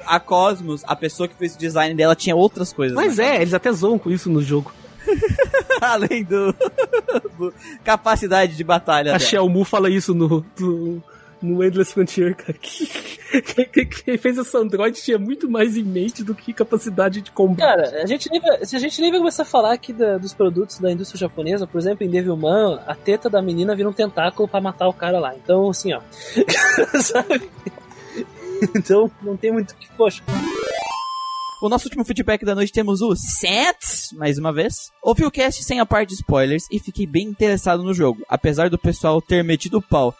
[0.06, 2.96] A Cosmos, a pessoa que fez o design dela tinha outras coisas.
[2.96, 3.36] Mas né?
[3.36, 4.72] é, eles até zoam com isso no jogo.
[5.82, 6.54] Além do,
[7.38, 7.52] do
[7.84, 9.18] capacidade de batalha A.
[9.18, 11.02] Shelmu fala isso no, no,
[11.42, 12.58] no Endless Frontier, cara.
[14.04, 17.58] Quem, fez essa Android tinha muito mais em mente do que capacidade de combate.
[17.58, 20.16] Cara, a gente nem vai, se a gente nem vai começar a falar aqui da-
[20.18, 23.92] dos produtos da indústria japonesa, por exemplo, em Devilman, a teta da menina vira um
[23.92, 25.34] tentáculo pra matar o cara lá.
[25.36, 26.00] Então, assim, ó.
[27.02, 27.50] Sabe?
[28.76, 29.88] Então, não tem muito o que.
[29.96, 30.22] Poxa,
[31.62, 34.74] O nosso último feedback da noite temos o Sets, mais uma vez.
[35.02, 38.70] Ouvi o cast sem a parte de spoilers e fiquei bem interessado no jogo, apesar
[38.70, 40.14] do pessoal ter metido o pau.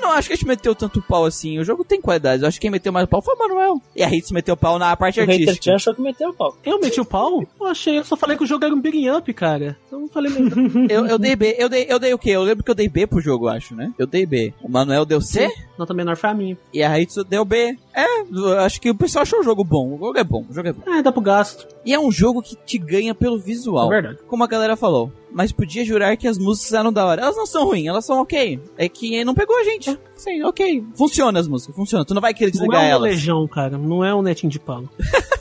[0.00, 2.42] Eu, eu não acho que a gente meteu tanto pau assim, o jogo tem qualidades,
[2.42, 3.80] eu acho que quem meteu mais pau foi o Manuel.
[3.94, 5.62] E a Hitz meteu pau na parte o Hater artística.
[5.64, 6.56] Chan achou que meteu o pau.
[6.64, 7.42] Eu meti o pau?
[7.60, 9.76] Eu achei, eu só falei que o jogo era um beating up, cara.
[9.86, 10.86] Então, falei mesmo.
[10.90, 11.54] Eu, eu dei B.
[11.58, 12.30] Eu dei, eu dei o quê?
[12.30, 13.92] Eu lembro que eu dei B pro jogo, eu acho, né?
[13.98, 14.52] Eu dei B.
[14.62, 15.48] O Manuel deu C
[15.78, 16.56] Nota menor foi a minha.
[16.72, 17.76] e a Haitsu deu B.
[17.94, 19.94] É, eu acho que o pessoal achou o jogo bom.
[19.94, 20.82] O jogo é bom, o jogo é bom.
[20.92, 21.66] É, dá pro gasto.
[21.84, 23.88] E é um jogo que te ganha pelo É visual.
[23.88, 24.18] verdade.
[24.26, 25.12] Como a galera falou.
[25.32, 27.22] Mas podia jurar que as músicas eram da hora.
[27.22, 28.60] Elas não são ruins, elas são ok.
[28.76, 29.98] É que não pegou a gente.
[30.16, 30.84] Sim, ok.
[30.94, 32.04] Funciona as músicas, funciona.
[32.04, 33.10] Tu não vai querer Não desligar é um elas.
[33.12, 33.78] Legião, cara.
[33.78, 34.84] Não é um netinho de pau.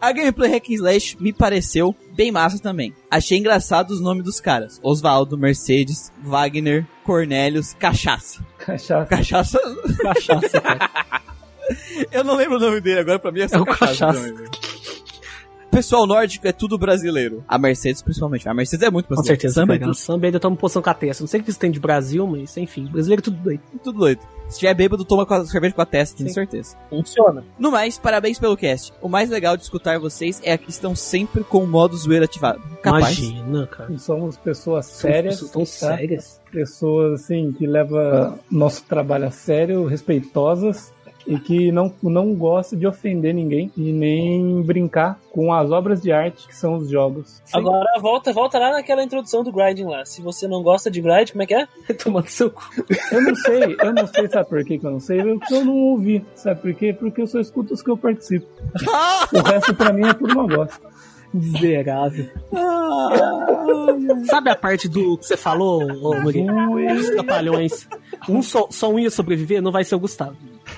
[0.00, 2.94] A gameplay Hack and Slash me pareceu bem massa também.
[3.10, 4.78] Achei engraçado os nomes dos caras.
[4.82, 8.44] Osvaldo, Mercedes, Wagner, Cornélios, Cachaça.
[8.58, 9.06] Cachaça.
[9.06, 9.58] Cachaça...
[10.02, 10.90] Cachaça, cara.
[12.12, 14.20] Eu não lembro o nome dele agora, pra mim é só É o Cachaça.
[14.20, 14.75] Cachaça.
[15.76, 17.44] Pessoal nórdico é tudo brasileiro.
[17.46, 18.48] A Mercedes, principalmente.
[18.48, 19.38] A Mercedes é muito Com brasileira.
[19.38, 19.60] certeza.
[19.60, 21.22] Samba é Samba, ainda toma posição com a testa.
[21.22, 22.86] Não sei o que isso tem de Brasil, mas enfim.
[22.86, 23.60] Brasileiro é tudo doido.
[23.84, 24.20] tudo doido.
[24.48, 26.78] Se tiver bêbado, toma com a cerveja com a testa, tenho certeza.
[26.88, 27.44] Funciona.
[27.58, 28.94] No mais, parabéns pelo cast.
[29.02, 32.62] O mais legal de escutar vocês é que estão sempre com o modo zoeira ativado.
[32.80, 33.18] Capaz.
[33.18, 33.98] Imagina, cara.
[33.98, 35.34] Somos pessoas sérias.
[35.34, 35.96] pessoas tão tá?
[35.98, 36.40] sérias.
[36.50, 40.90] Pessoas, assim, que levam nosso trabalho a sério, respeitosas
[41.26, 46.12] e que não, não gostam de ofender ninguém e nem brincar com as obras de
[46.12, 47.42] arte que são os jogos.
[47.44, 47.58] Sim.
[47.58, 50.04] Agora volta, volta lá naquela introdução do grinding lá.
[50.04, 51.66] Se você não gosta de grind, como é que é?
[52.02, 52.62] Tomando seu cu.
[53.10, 55.20] Eu não sei, eu não sei, sabe por que que eu não sei?
[55.20, 56.92] Eu, eu não ouvi, sabe por quê?
[56.92, 58.46] Porque eu só escuto os que eu participo.
[59.32, 60.96] O resto pra mim é tudo uma bosta.
[61.34, 62.30] Miserável.
[64.26, 66.76] Sabe a parte do que você falou, ô Murilo?
[66.94, 67.88] Os trapalhões.
[68.28, 70.36] Um só, só um ia sobreviver, não vai ser o Gustavo.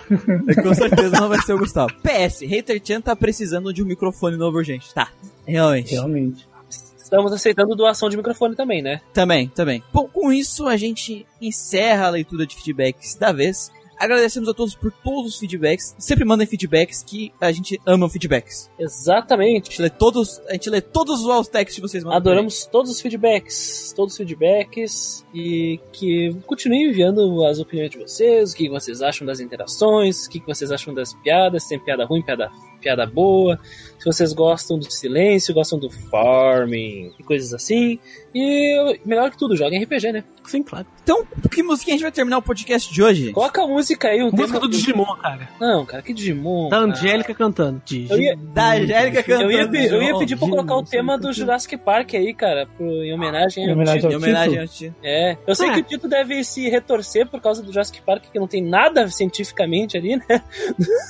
[0.62, 1.92] Com certeza não vai ser o Gustavo.
[2.02, 4.92] PS, Hater Chan tá precisando de um microfone novo urgente.
[4.94, 5.10] Tá.
[5.46, 5.92] Realmente.
[5.92, 6.48] Realmente.
[6.96, 9.00] Estamos aceitando doação de microfone também, né?
[9.14, 9.82] Também, também.
[9.92, 13.70] Bom, com isso a gente encerra a leitura de feedbacks da vez.
[13.98, 15.94] Agradecemos a todos por todos os feedbacks.
[15.98, 18.70] Sempre mandem feedbacks que a gente ama feedbacks.
[18.78, 19.70] A Exatamente.
[19.70, 22.18] gente lê todos, a gente lê todos os textos que vocês mandam.
[22.18, 28.52] Adoramos todos os feedbacks, todos os feedbacks e que continuem enviando as opiniões de vocês,
[28.52, 32.04] o que vocês acham das interações, o que vocês acham das piadas, se tem piada
[32.04, 32.50] ruim, piada,
[32.80, 33.58] piada boa,
[33.98, 37.98] se vocês gostam do silêncio, gostam do farming e coisas assim.
[38.34, 40.24] E melhor que tudo, joguem RPG, né?
[40.44, 40.86] Sim, claro.
[41.02, 43.32] Então, que musiquinha a gente vai terminar o podcast de hoje?
[43.32, 45.48] Coloca a música aí, um Música do Digimon, cara.
[45.60, 46.68] Não, cara, que Digimon.
[46.70, 46.90] Da cara.
[46.90, 47.82] Angélica cantando.
[48.08, 49.50] Eu ia, Da Angélica cantando.
[49.50, 50.18] eu ia, pe- eu ia Digimon.
[50.20, 53.74] pedir pra colocar o tema do Jurassic Park aí, cara, pro- em homenagem Em ao
[53.74, 54.10] homenagem Tito.
[54.12, 54.62] Em ao homenagem título?
[54.62, 54.94] ao Tito.
[55.02, 55.72] É, eu sei É.
[55.74, 59.06] que o Tito deve se retorcer por causa do Jurassic Park, que não tem nada
[59.10, 60.42] cientificamente ali, né?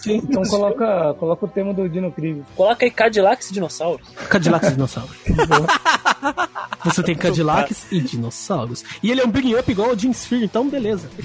[0.06, 2.44] Então coloca, coloca o tema do Dino Crisis.
[2.56, 4.06] Coloca aí Cadillacs e dinossauros.
[4.28, 5.16] Cadillacs e dinossauros.
[6.84, 8.84] Você tem Cadillacs e dinossauros.
[9.02, 11.08] E ele é um bring up igual o Jim Sphere, então beleza.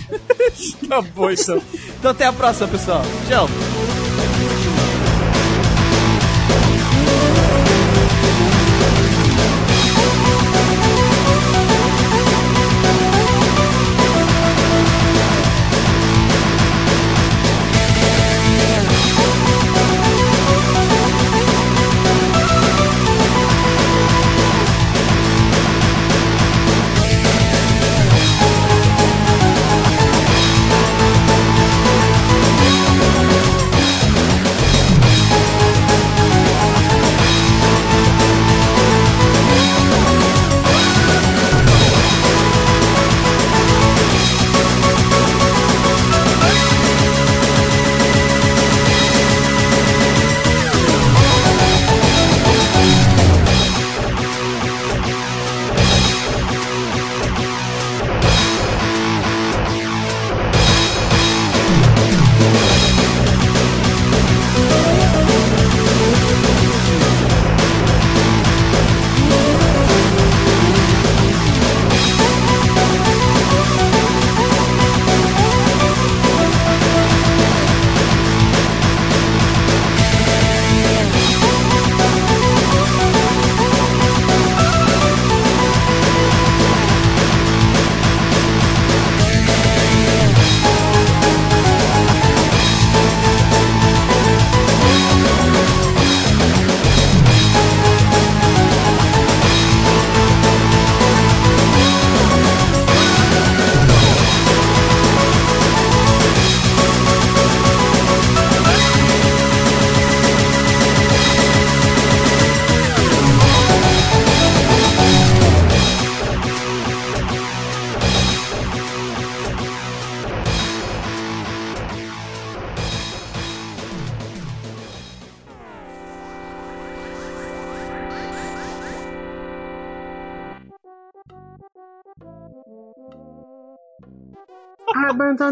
[0.88, 1.62] Tá bom, então.
[2.00, 3.02] Então até a próxima, pessoal.
[3.28, 3.48] Tchau.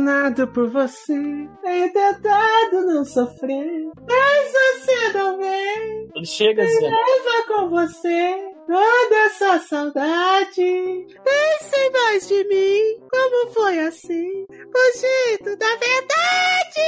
[0.01, 1.13] Abandonado por você,
[1.61, 6.09] tenho tentado não sofrer, mas você não vem.
[6.15, 6.89] Ele chega ó.
[6.89, 10.55] Leva com você toda essa saudade.
[10.55, 14.45] Pense em mais de mim, como foi assim?
[14.49, 16.87] O jeito da verdade.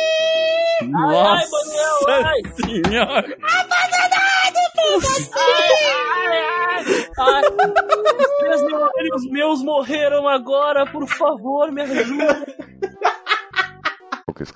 [0.90, 1.58] Nossa
[2.08, 2.42] ai.
[2.56, 3.26] senhora!
[7.20, 12.46] Ai, os três neurônios meus morreram agora, por favor, me ajuda.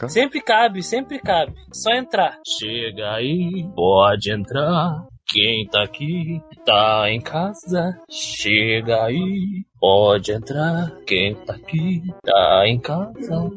[0.08, 1.54] Sempre cabe, sempre cabe.
[1.74, 2.40] Só entrar.
[2.46, 5.06] Chega aí, pode entrar.
[5.30, 8.00] Quem tá aqui tá em casa.
[8.10, 10.90] Chega aí, pode entrar.
[11.06, 13.52] Quem tá aqui tá em casa.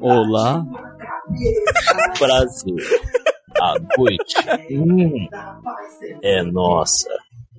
[0.00, 0.66] Olá.
[2.18, 2.76] Brasil.
[3.60, 4.34] A noite
[4.72, 5.28] hum,
[6.22, 7.08] é nossa.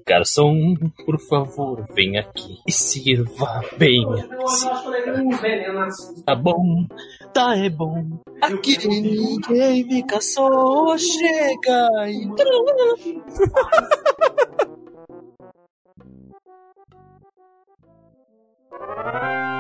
[0.08, 4.06] Garçom, por favor, vem aqui e sirva bem.
[6.24, 6.86] Tá bom,
[7.36, 8.18] tá é bom.
[8.42, 10.98] Aqui ninguém me caçou.
[10.98, 12.30] Chega aí.